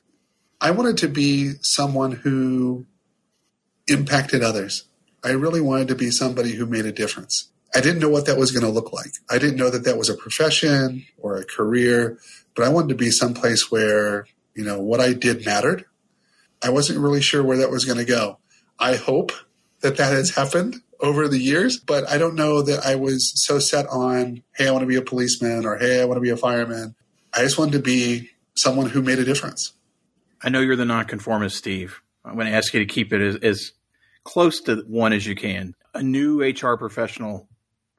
I 0.60 0.72
wanted 0.72 0.98
to 0.98 1.08
be 1.08 1.54
someone 1.62 2.12
who 2.12 2.86
impacted 3.88 4.44
others. 4.44 4.86
I 5.24 5.32
really 5.32 5.62
wanted 5.62 5.88
to 5.90 5.96
be 5.96 6.12
somebody 6.12 6.54
who 6.54 6.66
made 6.66 6.86
a 6.86 6.92
difference. 6.92 7.50
I 7.74 7.80
didn't 7.80 8.00
know 8.00 8.10
what 8.10 8.26
that 8.26 8.38
was 8.38 8.52
going 8.52 8.66
to 8.66 8.72
look 8.72 8.92
like. 8.92 9.12
I 9.30 9.38
didn't 9.38 9.58
know 9.58 9.70
that 9.70 9.86
that 9.86 9.98
was 9.98 10.10
a 10.10 10.16
profession 10.16 11.06
or 11.18 11.38
a 11.38 11.46
career, 11.46 12.18
but 12.56 12.66
I 12.66 12.70
wanted 12.70 12.90
to 12.90 12.96
be 12.96 13.12
someplace 13.12 13.72
where, 13.72 14.28
you 14.56 14.64
know, 14.64 14.80
what 14.80 15.00
I 15.00 15.14
did 15.14 15.46
mattered. 15.46 15.86
I 16.62 16.70
wasn't 16.70 17.00
really 17.00 17.22
sure 17.22 17.44
where 17.44 17.58
that 17.58 17.72
was 17.72 17.86
going 17.86 17.98
to 17.98 18.06
go. 18.06 18.40
I 18.78 18.96
hope 18.96 19.32
that 19.82 19.98
that 19.98 20.12
has 20.14 20.32
happened 20.32 20.82
over 21.02 21.28
the 21.28 21.40
years, 21.40 21.80
but 21.80 22.08
I 22.10 22.18
don't 22.18 22.36
know 22.36 22.62
that 22.62 22.86
I 22.86 22.96
was 22.96 23.32
so 23.36 23.60
set 23.60 23.88
on, 23.88 24.44
hey, 24.56 24.68
I 24.68 24.72
want 24.72 24.84
to 24.84 24.88
be 24.88 24.96
a 24.96 25.02
policeman 25.02 25.66
or 25.66 25.78
hey, 25.78 26.02
I 26.02 26.06
want 26.06 26.18
to 26.18 26.22
be 26.22 26.30
a 26.30 26.38
fireman. 26.38 26.96
I 27.34 27.42
just 27.42 27.58
wanted 27.58 27.74
to 27.74 27.80
be 27.80 28.30
someone 28.56 28.90
who 28.90 29.02
made 29.02 29.20
a 29.20 29.26
difference. 29.26 29.74
I 30.44 30.50
know 30.50 30.60
you're 30.60 30.76
the 30.76 30.86
nonconformist, 30.86 31.58
Steve. 31.58 32.02
I'm 32.24 32.36
going 32.36 32.48
to 32.48 32.54
ask 32.54 32.74
you 32.74 32.80
to 32.80 32.86
keep 32.86 33.14
it 33.14 33.22
as, 33.22 33.36
as 33.38 33.72
close 34.24 34.62
to 34.62 34.84
one 34.88 35.14
as 35.14 35.26
you 35.26 35.36
can. 35.36 35.76
A 35.94 36.04
new 36.04 36.42
HR 36.42 36.78
professional 36.78 37.48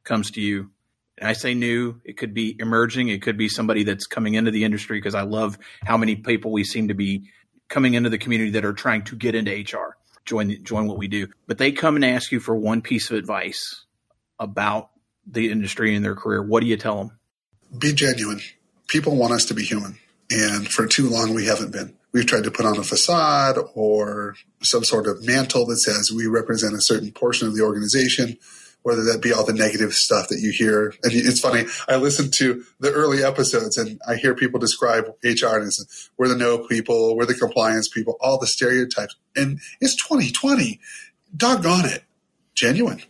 comes 0.05 0.31
to 0.33 0.41
you. 0.41 0.71
And 1.19 1.29
I 1.29 1.35
say 1.35 1.55
new, 1.55 2.01
it 2.05 2.17
could 2.17 2.35
be 2.35 2.57
emerging, 2.59 3.09
it 3.09 3.23
could 3.23 3.37
be 3.37 3.49
somebody 3.49 3.85
that's 3.85 4.07
coming 4.07 4.35
into 4.35 4.51
the 4.51 4.65
industry 4.65 4.99
because 4.99 5.15
I 5.15 5.23
love 5.23 5.59
how 5.85 5.97
many 5.97 6.17
people 6.17 6.53
we 6.53 6.65
seem 6.65 6.89
to 6.89 6.95
be 6.95 7.29
coming 7.69 7.95
into 7.95 8.11
the 8.11 8.19
community 8.19 8.51
that 8.51 8.65
are 8.65 8.73
trying 8.73 9.03
to 9.05 9.17
get 9.17 9.35
into 9.35 9.51
HR, 9.51 9.97
join 10.25 10.63
join 10.65 10.87
what 10.87 10.99
we 10.99 11.09
do. 11.09 11.29
But 11.47 11.59
they 11.59 11.73
come 11.73 11.97
and 11.97 12.05
ask 12.05 12.33
you 12.33 12.41
for 12.41 12.55
one 12.55 12.83
piece 12.83 13.11
of 13.11 13.17
advice 13.17 13.85
about 14.39 14.91
the 15.27 15.51
industry 15.51 15.95
and 15.95 16.05
their 16.05 16.17
career. 16.17 16.43
What 16.43 16.61
do 16.61 16.67
you 16.67 16.77
tell 16.77 16.99
them? 16.99 17.19
Be 17.79 17.93
genuine. 17.93 18.41
People 18.89 19.17
want 19.17 19.33
us 19.33 19.45
to 19.47 19.55
be 19.55 19.63
human. 19.63 19.99
And 20.31 20.69
for 20.69 20.87
too 20.87 21.09
long, 21.09 21.35
we 21.35 21.47
haven't 21.47 21.73
been. 21.73 21.97
We've 22.13 22.27
tried 22.27 22.45
to 22.45 22.51
put 22.51 22.67
on 22.67 22.79
a 22.79 22.83
facade 22.83 23.57
or 23.75 24.37
some 24.63 24.85
sort 24.85 25.07
of 25.07 25.25
mantle 25.25 25.67
that 25.67 25.79
says 25.79 26.13
we 26.13 26.27
represent 26.27 26.75
a 26.75 26.81
certain 26.81 27.11
portion 27.11 27.49
of 27.49 27.55
the 27.55 27.63
organization 27.63 28.39
whether 28.83 29.05
that 29.05 29.23
be 29.23 29.33
all 29.33 29.45
the 29.45 29.53
negative 29.53 29.93
stuff 29.93 30.29
that 30.29 30.41
you 30.41 30.51
hear. 30.51 30.95
And 31.03 31.13
it's 31.13 31.41
funny, 31.41 31.65
I 31.89 31.97
listen 31.97 32.31
to 32.33 32.65
the 32.81 32.91
early 32.93 33.23
episodes 33.23 33.79
and 33.79 34.01
I 34.07 34.17
hear 34.17 34.35
people 34.35 34.59
describe 34.59 35.07
HR 35.23 35.59
as 35.59 36.11
we're 36.17 36.29
the 36.29 36.37
no 36.37 36.59
people, 36.59 37.17
we're 37.17 37.27
the 37.27 37.35
compliance 37.35 37.89
people, 37.89 38.17
all 38.21 38.39
the 38.39 38.47
stereotypes. 38.47 39.17
And 39.37 39.61
it's 39.81 39.97
2020. 39.97 40.81
Doggone 41.37 41.87
it. 41.87 42.05
Genuine, 42.55 43.03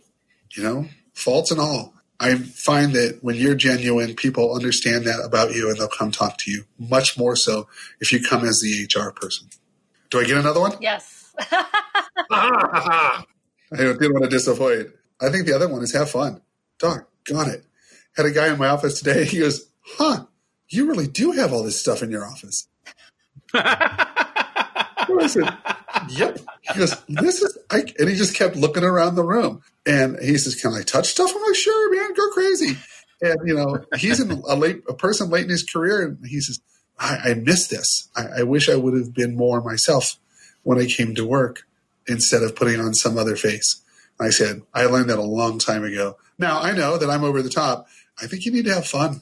you 0.55 0.63
know, 0.63 0.85
faults 1.13 1.51
and 1.51 1.59
all. 1.59 1.93
I 2.19 2.35
find 2.35 2.93
that 2.93 3.19
when 3.21 3.35
you're 3.35 3.55
genuine, 3.55 4.15
people 4.15 4.55
understand 4.55 5.05
that 5.05 5.19
about 5.19 5.53
you 5.53 5.69
and 5.69 5.77
they'll 5.77 5.89
come 5.89 6.11
talk 6.11 6.37
to 6.39 6.51
you 6.51 6.63
much 6.79 7.17
more 7.17 7.35
so 7.35 7.67
if 7.99 8.13
you 8.13 8.21
come 8.23 8.45
as 8.45 8.61
the 8.61 8.85
HR 8.85 9.11
person. 9.11 9.49
Do 10.09 10.21
I 10.21 10.23
get 10.23 10.37
another 10.37 10.61
one? 10.61 10.73
Yes. 10.79 11.33
I 11.51 13.25
didn't 13.71 14.13
want 14.13 14.23
to 14.23 14.29
disappoint. 14.29 14.89
I 15.23 15.29
think 15.31 15.45
the 15.45 15.55
other 15.55 15.69
one 15.69 15.81
is 15.81 15.93
have 15.93 16.09
fun. 16.09 16.41
Doc, 16.79 17.07
got 17.25 17.47
it. 17.47 17.63
Had 18.15 18.25
a 18.25 18.31
guy 18.31 18.51
in 18.51 18.59
my 18.59 18.67
office 18.67 18.99
today. 18.99 19.25
He 19.33 19.39
goes, 19.39 19.67
huh, 19.81 20.25
you 20.69 20.87
really 20.87 21.07
do 21.07 21.31
have 21.31 21.53
all 21.53 21.63
this 21.63 21.79
stuff 21.79 22.03
in 22.03 22.11
your 22.11 22.25
office. 22.25 22.67
I 23.53 25.27
said, 25.27 25.55
yep. 26.09 26.39
He 26.61 26.79
goes, 26.79 26.95
this 27.07 27.41
is, 27.41 27.57
I, 27.69 27.83
and 27.99 28.09
he 28.09 28.15
just 28.15 28.35
kept 28.35 28.55
looking 28.55 28.83
around 28.83 29.15
the 29.15 29.23
room. 29.23 29.61
And 29.85 30.17
he 30.19 30.37
says, 30.37 30.55
can 30.55 30.73
I 30.73 30.81
touch 30.81 31.07
stuff? 31.07 31.31
I'm 31.35 31.41
like, 31.41 31.55
sure, 31.55 31.95
man, 31.95 32.13
go 32.13 32.29
crazy. 32.31 32.77
And, 33.21 33.37
you 33.45 33.53
know, 33.53 33.85
he's 33.97 34.19
in 34.19 34.31
a 34.31 34.55
late, 34.55 34.83
a 34.89 34.93
person 34.93 35.29
late 35.29 35.43
in 35.43 35.49
his 35.49 35.63
career. 35.63 36.03
And 36.03 36.25
he 36.25 36.41
says, 36.41 36.59
I, 36.99 37.17
I 37.25 37.33
miss 37.35 37.67
this. 37.67 38.09
I, 38.15 38.39
I 38.39 38.43
wish 38.43 38.69
I 38.69 38.75
would 38.75 38.95
have 38.95 39.13
been 39.13 39.35
more 39.35 39.61
myself 39.61 40.17
when 40.63 40.79
I 40.79 40.85
came 40.85 41.15
to 41.15 41.25
work 41.25 41.63
instead 42.07 42.43
of 42.43 42.55
putting 42.55 42.79
on 42.79 42.93
some 42.93 43.17
other 43.17 43.35
face. 43.35 43.81
I 44.19 44.29
said, 44.29 44.61
I 44.73 44.85
learned 44.85 45.09
that 45.09 45.19
a 45.19 45.23
long 45.23 45.59
time 45.59 45.83
ago. 45.83 46.17
Now 46.37 46.61
I 46.61 46.71
know 46.71 46.97
that 46.97 47.09
I'm 47.09 47.23
over 47.23 47.41
the 47.41 47.49
top. 47.49 47.87
I 48.21 48.27
think 48.27 48.45
you 48.45 48.51
need 48.51 48.65
to 48.65 48.73
have 48.73 48.87
fun. 48.87 49.21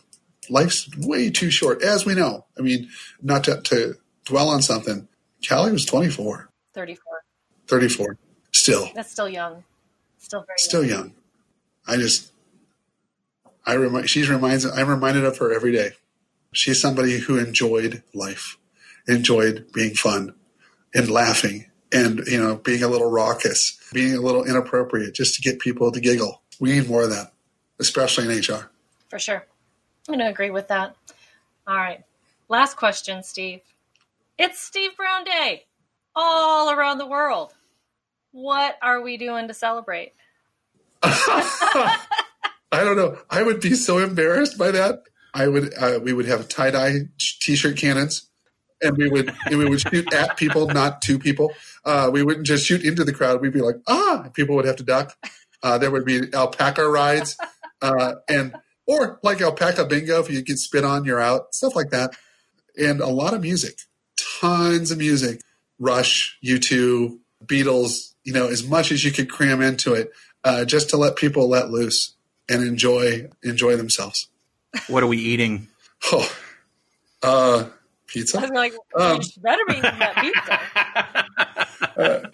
Life's 0.50 0.90
way 0.98 1.30
too 1.30 1.50
short, 1.50 1.82
as 1.82 2.06
we 2.06 2.14
know. 2.14 2.46
I 2.58 2.62
mean, 2.62 2.90
not 3.22 3.44
to, 3.46 3.62
to 3.62 3.96
dwell 4.26 4.50
on 4.50 4.62
something. 4.62 5.08
Callie 5.48 5.72
was 5.72 5.86
24. 5.86 6.50
34. 6.74 7.04
34. 7.68 8.18
Still. 8.52 8.90
That's 8.94 9.12
still 9.12 9.30
young. 9.30 9.64
Still 10.18 10.42
very 10.42 10.58
Still 10.58 10.84
young. 10.84 11.00
young. 11.00 11.14
I 11.88 11.98
just, 11.98 12.32
I 13.66 13.74
remind, 13.74 14.10
she's 14.10 14.30
reminds, 14.30 14.66
I'm 14.66 14.88
reminded 14.90 15.24
of 15.24 15.38
her 15.38 15.54
every 15.54 15.72
day. 15.72 15.92
She's 16.54 16.82
somebody 16.82 17.20
who 17.20 17.38
enjoyed 17.40 18.04
life, 18.14 18.58
enjoyed 19.08 19.68
being 19.74 19.94
fun 19.94 20.36
and 20.94 21.10
laughing 21.10 21.68
and 21.94 22.20
you 22.28 22.38
know 22.42 22.56
being 22.58 22.84
a 22.84 22.88
little 22.88 23.10
raucous, 23.10 23.80
being 23.92 24.16
a 24.16 24.22
little 24.22 24.44
inappropriate, 24.44 25.14
just 25.14 25.36
to 25.36 25.42
get 25.42 25.60
people 25.60 25.92
to 25.92 26.00
giggle. 26.00 26.42
We 26.60 26.72
need 26.74 26.90
more 26.90 27.04
of 27.04 27.10
that, 27.10 27.34
especially 27.80 28.26
in 28.26 28.40
HR. 28.40 28.72
For 29.10 29.20
sure, 29.20 29.46
I'm 30.08 30.14
going 30.14 30.20
to 30.20 30.30
agree 30.30 30.52
with 30.52 30.68
that. 30.70 30.96
All 31.68 31.76
right, 31.76 32.04
last 32.50 32.78
question, 32.78 33.24
Steve. 33.24 33.62
It's 34.38 34.60
Steve 34.60 34.96
Browne 34.98 35.24
Day 35.24 35.66
all 36.16 36.72
around 36.72 36.98
the 36.98 37.08
world. 37.08 37.54
What 38.32 38.78
are 38.82 39.02
we 39.02 39.18
doing 39.18 39.48
to 39.48 39.54
celebrate? 39.54 40.14
I 41.04 41.98
don't 42.72 42.96
know. 42.96 43.18
I 43.30 43.44
would 43.44 43.60
be 43.60 43.74
so 43.74 43.98
embarrassed 43.98 44.58
by 44.58 44.72
that. 44.72 45.04
I 45.34 45.48
would. 45.48 45.74
Uh, 45.78 46.00
we 46.02 46.14
would 46.14 46.26
have 46.26 46.48
tie 46.48 46.72
dye 46.72 47.10
t-shirt 47.20 47.78
cannons 47.78 48.31
and 48.82 48.98
we 48.98 49.10
would 49.10 49.34
and 49.46 49.58
we 49.58 49.70
would 49.70 49.82
shoot 49.82 50.12
at 50.14 50.38
people, 50.38 50.68
not 50.68 51.02
to 51.04 51.20
people. 51.20 51.54
Uh, 51.86 52.10
we 52.12 52.24
wouldn't 52.24 52.46
just 52.46 52.66
shoot 52.66 52.84
into 52.84 53.04
the 53.04 53.14
crowd. 53.14 53.42
We'd 53.42 53.54
be 53.54 53.62
like, 53.62 53.78
ah, 53.88 54.30
people 54.34 54.56
would 54.56 54.66
have 54.66 54.78
to 54.78 54.84
duck. 54.84 55.16
Uh, 55.64 55.78
there 55.78 55.92
would 55.92 56.06
be 56.06 56.34
alpaca 56.34 56.88
rides, 56.88 57.38
uh, 57.82 58.16
and 58.28 58.56
or 58.88 59.20
like 59.24 59.42
alpaca 59.42 59.86
bingo. 59.86 60.20
If 60.20 60.30
you 60.30 60.42
get 60.42 60.58
spit 60.58 60.84
on, 60.84 61.06
you're 61.06 61.22
out. 61.22 61.54
Stuff 61.54 61.76
like 61.76 61.92
that, 61.92 62.16
and 62.78 63.00
a 63.00 63.08
lot 63.08 63.34
of 63.34 63.42
music, 63.42 63.80
tons 64.40 64.92
of 64.92 64.98
music. 64.98 65.42
Rush, 65.80 66.38
U2, 66.46 67.18
Beatles. 67.46 68.14
You 68.24 68.34
know, 68.34 68.48
as 68.48 68.68
much 68.68 68.92
as 68.92 69.04
you 69.04 69.12
could 69.12 69.30
cram 69.30 69.62
into 69.62 69.94
it, 69.94 70.12
uh, 70.44 70.64
just 70.66 70.90
to 70.92 70.98
let 70.98 71.16
people 71.16 71.50
let 71.50 71.70
loose 71.70 72.14
and 72.50 72.64
enjoy 72.64 73.30
enjoy 73.44 73.76
themselves. 73.76 74.28
What 74.88 75.04
are 75.04 75.08
we 75.08 75.18
eating? 75.18 75.68
Oh, 76.12 76.36
uh, 77.24 77.66
pizza. 78.12 78.40
I'm 78.40 78.50
like, 78.50 78.74
um, 78.96 79.22
better 79.42 79.64
be 79.68 79.80
that 79.82 80.16
pizza. 81.98 81.98
uh, 81.98 82.30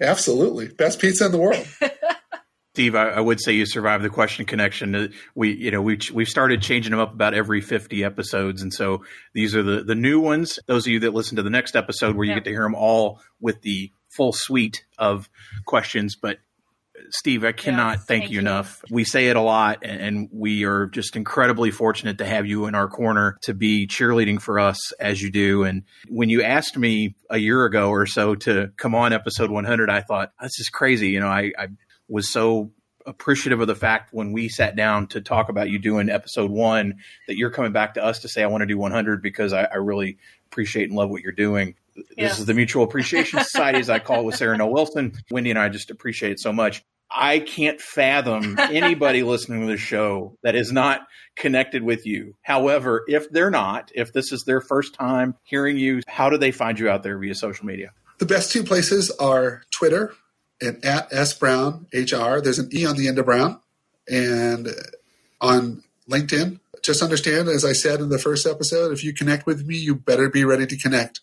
absolutely, 0.00 0.68
best 0.68 1.00
pizza 1.00 1.26
in 1.26 1.32
the 1.32 1.38
world. 1.38 1.66
Steve, 2.74 2.94
I, 2.94 3.08
I, 3.10 3.20
would 3.20 3.40
say 3.40 3.52
you 3.52 3.66
survived 3.66 4.04
the 4.04 4.10
question 4.10 4.46
connection. 4.46 5.12
We, 5.34 5.52
you 5.56 5.72
know, 5.72 5.82
we 5.82 5.98
we've 6.12 6.28
started 6.28 6.62
changing 6.62 6.92
them 6.92 7.00
up 7.00 7.12
about 7.12 7.34
every 7.34 7.60
fifty 7.60 8.04
episodes, 8.04 8.62
and 8.62 8.72
so 8.72 9.04
these 9.34 9.56
are 9.56 9.62
the 9.62 9.82
the 9.82 9.96
new 9.96 10.20
ones. 10.20 10.60
Those 10.66 10.86
of 10.86 10.92
you 10.92 11.00
that 11.00 11.12
listen 11.12 11.36
to 11.36 11.42
the 11.42 11.50
next 11.50 11.74
episode, 11.74 12.14
where 12.14 12.24
you 12.24 12.30
yeah. 12.30 12.36
get 12.36 12.44
to 12.44 12.50
hear 12.50 12.62
them 12.62 12.76
all 12.76 13.20
with 13.40 13.62
the 13.62 13.92
full 14.08 14.32
suite 14.32 14.84
of 14.98 15.28
questions. 15.66 16.14
But 16.14 16.38
Steve, 17.10 17.44
I 17.44 17.52
cannot 17.52 17.98
yes, 17.98 18.04
thank, 18.04 18.22
thank, 18.22 18.32
you 18.32 18.38
enough. 18.38 18.82
We 18.90 19.04
say 19.04 19.28
it 19.28 19.36
a 19.36 19.40
lot, 19.40 19.84
and 19.84 20.28
we 20.32 20.64
are 20.64 20.86
just 20.86 21.16
incredibly 21.16 21.70
fortunate 21.70 22.18
to 22.18 22.26
have 22.26 22.46
you 22.46 22.66
in 22.66 22.74
our 22.74 22.88
corner 22.88 23.38
to 23.42 23.54
be 23.54 23.86
cheerleading 23.86 24.40
for 24.40 24.58
us 24.58 24.92
as 24.92 25.22
you 25.22 25.30
do. 25.30 25.64
And 25.64 25.84
when 26.08 26.28
you 26.28 26.42
asked 26.42 26.76
me 26.76 27.14
a 27.28 27.38
year 27.38 27.64
ago 27.64 27.90
or 27.90 28.06
so 28.06 28.34
to 28.36 28.72
come 28.76 28.94
on 28.94 29.12
episode 29.12 29.50
100, 29.50 29.90
I 29.90 30.00
thought, 30.00 30.32
this 30.40 30.60
is 30.60 30.68
crazy. 30.68 31.08
You 31.08 31.20
know, 31.20 31.28
I, 31.28 31.52
I 31.58 31.68
was 32.08 32.30
so 32.30 32.72
appreciative 33.06 33.60
of 33.60 33.66
the 33.66 33.74
fact 33.74 34.12
when 34.12 34.32
we 34.32 34.48
sat 34.48 34.76
down 34.76 35.06
to 35.08 35.20
talk 35.20 35.48
about 35.48 35.70
you 35.70 35.78
doing 35.78 36.10
episode 36.10 36.50
one 36.50 36.94
that 37.26 37.36
you're 37.36 37.50
coming 37.50 37.72
back 37.72 37.94
to 37.94 38.04
us 38.04 38.20
to 38.20 38.28
say, 38.28 38.42
I 38.42 38.46
want 38.46 38.62
to 38.62 38.66
do 38.66 38.78
100 38.78 39.22
because 39.22 39.52
I, 39.52 39.64
I 39.64 39.76
really 39.76 40.18
appreciate 40.46 40.88
and 40.88 40.96
love 40.96 41.10
what 41.10 41.22
you're 41.22 41.32
doing. 41.32 41.76
Yeah. 42.16 42.28
This 42.28 42.38
is 42.38 42.46
the 42.46 42.54
Mutual 42.54 42.84
Appreciation 42.84 43.40
Society, 43.40 43.78
as 43.78 43.90
I 43.90 43.98
call 43.98 44.20
it 44.20 44.24
with 44.24 44.36
Sarah 44.36 44.56
Noll 44.56 44.72
Wilson. 44.72 45.12
Wendy 45.30 45.50
and 45.50 45.58
I 45.58 45.68
just 45.68 45.90
appreciate 45.90 46.32
it 46.32 46.40
so 46.40 46.52
much. 46.52 46.84
I 47.10 47.40
can't 47.40 47.80
fathom 47.80 48.56
anybody 48.58 49.22
listening 49.24 49.62
to 49.62 49.66
the 49.66 49.76
show 49.76 50.38
that 50.42 50.54
is 50.54 50.70
not 50.70 51.00
connected 51.34 51.82
with 51.82 52.06
you. 52.06 52.36
However, 52.42 53.04
if 53.08 53.28
they're 53.30 53.50
not, 53.50 53.90
if 53.94 54.12
this 54.12 54.30
is 54.30 54.44
their 54.44 54.60
first 54.60 54.94
time 54.94 55.34
hearing 55.42 55.76
you, 55.76 56.02
how 56.06 56.30
do 56.30 56.38
they 56.38 56.52
find 56.52 56.78
you 56.78 56.88
out 56.88 57.02
there 57.02 57.18
via 57.18 57.34
social 57.34 57.66
media? 57.66 57.90
The 58.18 58.26
best 58.26 58.52
two 58.52 58.62
places 58.62 59.10
are 59.12 59.62
Twitter 59.70 60.14
and 60.60 60.84
at 60.84 61.12
S 61.12 61.32
Brown 61.34 61.86
HR. 61.92 62.40
There's 62.40 62.58
an 62.58 62.68
E 62.72 62.86
on 62.86 62.96
the 62.96 63.08
end 63.08 63.18
of 63.18 63.24
Brown. 63.24 63.60
And 64.08 64.68
on 65.40 65.82
LinkedIn, 66.08 66.60
just 66.82 67.02
understand, 67.02 67.48
as 67.48 67.64
I 67.64 67.72
said 67.72 68.00
in 68.00 68.08
the 68.08 68.18
first 68.18 68.46
episode, 68.46 68.92
if 68.92 69.02
you 69.04 69.12
connect 69.12 69.46
with 69.46 69.66
me, 69.66 69.76
you 69.76 69.94
better 69.94 70.28
be 70.28 70.44
ready 70.44 70.66
to 70.66 70.76
connect 70.76 71.20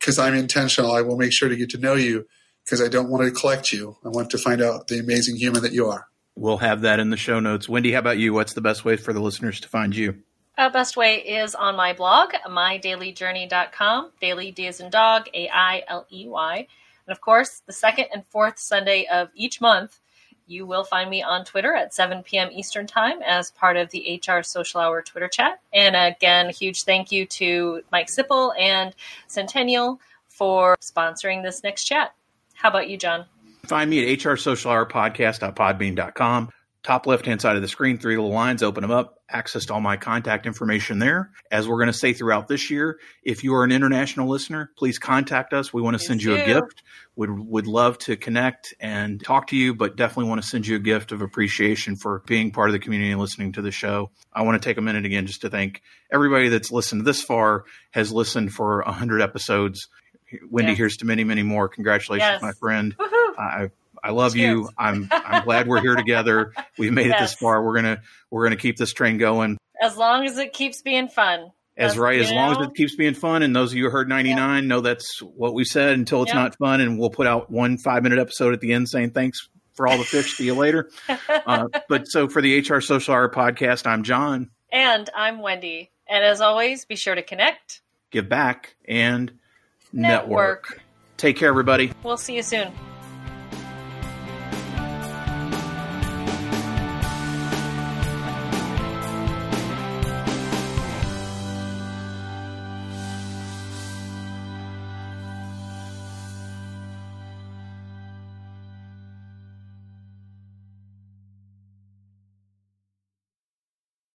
because 0.00 0.18
I'm 0.18 0.34
intentional. 0.34 0.92
I 0.92 1.02
will 1.02 1.16
make 1.16 1.32
sure 1.32 1.48
to 1.48 1.56
get 1.56 1.70
to 1.70 1.78
know 1.78 1.94
you 1.94 2.26
because 2.64 2.82
I 2.82 2.88
don't 2.88 3.10
want 3.10 3.24
to 3.24 3.30
collect 3.30 3.72
you. 3.72 3.96
I 4.04 4.08
want 4.08 4.30
to 4.30 4.38
find 4.38 4.60
out 4.62 4.88
the 4.88 4.98
amazing 4.98 5.36
human 5.36 5.62
that 5.62 5.72
you 5.72 5.88
are. 5.88 6.08
We'll 6.34 6.58
have 6.58 6.82
that 6.82 7.00
in 7.00 7.10
the 7.10 7.16
show 7.16 7.40
notes. 7.40 7.68
Wendy, 7.68 7.92
how 7.92 7.98
about 7.98 8.18
you? 8.18 8.32
What's 8.32 8.54
the 8.54 8.60
best 8.60 8.84
way 8.84 8.96
for 8.96 9.12
the 9.12 9.20
listeners 9.20 9.60
to 9.60 9.68
find 9.68 9.94
you? 9.94 10.22
Uh, 10.56 10.70
best 10.70 10.96
way 10.96 11.16
is 11.16 11.54
on 11.54 11.76
my 11.76 11.92
blog, 11.92 12.32
mydaileyjourney.com. 12.46 14.10
Dailey 14.22 14.54
D 14.54 14.66
is 14.66 14.80
in 14.80 14.90
dog, 14.90 15.28
A 15.34 15.48
I 15.48 15.82
L 15.86 16.06
E 16.10 16.28
Y. 16.28 16.66
And 17.06 17.12
of 17.12 17.20
course, 17.20 17.62
the 17.66 17.72
second 17.72 18.06
and 18.12 18.24
fourth 18.30 18.58
Sunday 18.58 19.06
of 19.10 19.30
each 19.34 19.60
month, 19.60 19.99
you 20.50 20.66
will 20.66 20.84
find 20.84 21.08
me 21.08 21.22
on 21.22 21.44
Twitter 21.44 21.74
at 21.74 21.94
7 21.94 22.22
p.m. 22.24 22.50
Eastern 22.52 22.86
Time 22.86 23.22
as 23.22 23.52
part 23.52 23.76
of 23.76 23.90
the 23.90 24.20
HR 24.26 24.42
Social 24.42 24.80
Hour 24.80 25.00
Twitter 25.00 25.28
chat. 25.28 25.60
And 25.72 25.94
again, 25.94 26.50
huge 26.50 26.82
thank 26.82 27.12
you 27.12 27.24
to 27.26 27.82
Mike 27.92 28.08
Zipple 28.08 28.52
and 28.58 28.94
Centennial 29.28 30.00
for 30.28 30.76
sponsoring 30.80 31.42
this 31.42 31.62
next 31.62 31.84
chat. 31.84 32.14
How 32.54 32.68
about 32.68 32.88
you, 32.88 32.96
Jon? 32.96 33.26
Find 33.66 33.88
me 33.88 34.12
at 34.12 34.24
HR 34.24 34.36
Social 34.36 34.72
Hour 34.72 34.86
Podcast.podbean.com 34.86 36.50
top 36.82 37.06
left 37.06 37.26
hand 37.26 37.40
side 37.40 37.56
of 37.56 37.62
the 37.62 37.68
screen, 37.68 37.98
three 37.98 38.16
little 38.16 38.32
lines, 38.32 38.62
open 38.62 38.82
them 38.82 38.90
up, 38.90 39.22
access 39.28 39.66
to 39.66 39.74
all 39.74 39.80
my 39.80 39.96
contact 39.96 40.46
information 40.46 40.98
there. 40.98 41.30
As 41.50 41.68
we're 41.68 41.76
going 41.76 41.88
to 41.88 41.92
say 41.92 42.12
throughout 42.12 42.48
this 42.48 42.70
year, 42.70 42.98
if 43.22 43.44
you 43.44 43.54
are 43.54 43.64
an 43.64 43.72
international 43.72 44.28
listener, 44.28 44.70
please 44.78 44.98
contact 44.98 45.52
us. 45.52 45.72
We 45.72 45.82
want 45.82 45.98
to 45.98 46.04
send 46.04 46.22
you 46.22 46.34
a 46.34 46.44
gift. 46.44 46.82
Would 47.16 47.30
would 47.30 47.66
love 47.66 47.98
to 47.98 48.16
connect 48.16 48.72
and 48.80 49.22
talk 49.22 49.48
to 49.48 49.56
you, 49.56 49.74
but 49.74 49.96
definitely 49.96 50.30
want 50.30 50.42
to 50.42 50.48
send 50.48 50.66
you 50.66 50.76
a 50.76 50.80
gift 50.80 51.12
of 51.12 51.20
appreciation 51.20 51.96
for 51.96 52.22
being 52.26 52.50
part 52.50 52.70
of 52.70 52.72
the 52.72 52.78
community 52.78 53.10
and 53.10 53.20
listening 53.20 53.52
to 53.52 53.62
the 53.62 53.70
show. 53.70 54.10
I 54.32 54.42
want 54.42 54.60
to 54.60 54.66
take 54.66 54.78
a 54.78 54.82
minute 54.82 55.04
again 55.04 55.26
just 55.26 55.42
to 55.42 55.50
thank 55.50 55.82
everybody 56.10 56.48
that's 56.48 56.72
listened 56.72 57.04
this 57.04 57.22
far, 57.22 57.64
has 57.90 58.10
listened 58.10 58.54
for 58.54 58.82
100 58.84 59.20
episodes. 59.20 59.88
Wendy, 60.48 60.72
yes. 60.72 60.78
here's 60.78 60.96
to 60.98 61.04
many, 61.04 61.24
many 61.24 61.42
more. 61.42 61.68
Congratulations, 61.68 62.30
yes. 62.34 62.42
my 62.42 62.52
friend. 62.52 62.94
I 62.98 63.70
I 64.02 64.10
love 64.10 64.34
Cheers. 64.34 64.58
you. 64.58 64.68
I'm 64.78 65.08
I'm 65.10 65.44
glad 65.44 65.68
we're 65.68 65.80
here 65.80 65.96
together. 65.96 66.52
We've 66.78 66.92
made 66.92 67.06
yes. 67.06 67.20
it 67.20 67.24
this 67.24 67.34
far. 67.34 67.62
We're 67.62 67.74
gonna 67.74 68.02
we're 68.30 68.44
gonna 68.44 68.56
keep 68.56 68.76
this 68.76 68.92
train 68.92 69.18
going. 69.18 69.58
As 69.80 69.96
long 69.96 70.26
as 70.26 70.38
it 70.38 70.52
keeps 70.52 70.82
being 70.82 71.08
fun. 71.08 71.52
As 71.76 71.96
right, 71.96 72.20
as 72.20 72.30
know? 72.30 72.36
long 72.36 72.60
as 72.60 72.66
it 72.66 72.74
keeps 72.74 72.94
being 72.94 73.14
fun, 73.14 73.42
and 73.42 73.56
those 73.56 73.72
of 73.72 73.78
you 73.78 73.84
who 73.84 73.90
heard 73.90 74.06
99 74.06 74.68
know 74.68 74.80
that's 74.82 75.20
what 75.20 75.54
we 75.54 75.64
said 75.64 75.94
until 75.94 76.22
it's 76.22 76.34
not 76.34 76.56
fun, 76.56 76.82
and 76.82 76.98
we'll 76.98 77.08
put 77.08 77.26
out 77.26 77.50
one 77.50 77.78
five 77.78 78.02
minute 78.02 78.18
episode 78.18 78.52
at 78.52 78.60
the 78.60 78.74
end 78.74 78.86
saying 78.88 79.12
thanks 79.12 79.48
for 79.72 79.88
all 79.88 79.96
the 79.96 80.04
fish. 80.04 80.36
See 80.36 80.44
you 80.44 80.54
later. 80.54 80.90
Uh, 81.46 81.68
but 81.88 82.06
so 82.06 82.28
for 82.28 82.42
the 82.42 82.60
HR 82.60 82.80
Social 82.80 83.14
Hour 83.14 83.30
podcast, 83.30 83.86
I'm 83.86 84.02
Jon, 84.02 84.50
and 84.70 85.08
I'm 85.16 85.40
Wendy, 85.40 85.90
and 86.06 86.22
as 86.22 86.40
always, 86.40 86.84
be 86.84 86.96
sure 86.96 87.14
to 87.14 87.22
connect, 87.22 87.80
give 88.10 88.28
back, 88.28 88.76
and 88.86 89.32
network. 89.92 90.70
network. 90.70 90.82
Take 91.16 91.36
care, 91.36 91.48
everybody. 91.48 91.92
We'll 92.02 92.18
see 92.18 92.36
you 92.36 92.42
soon. 92.42 92.72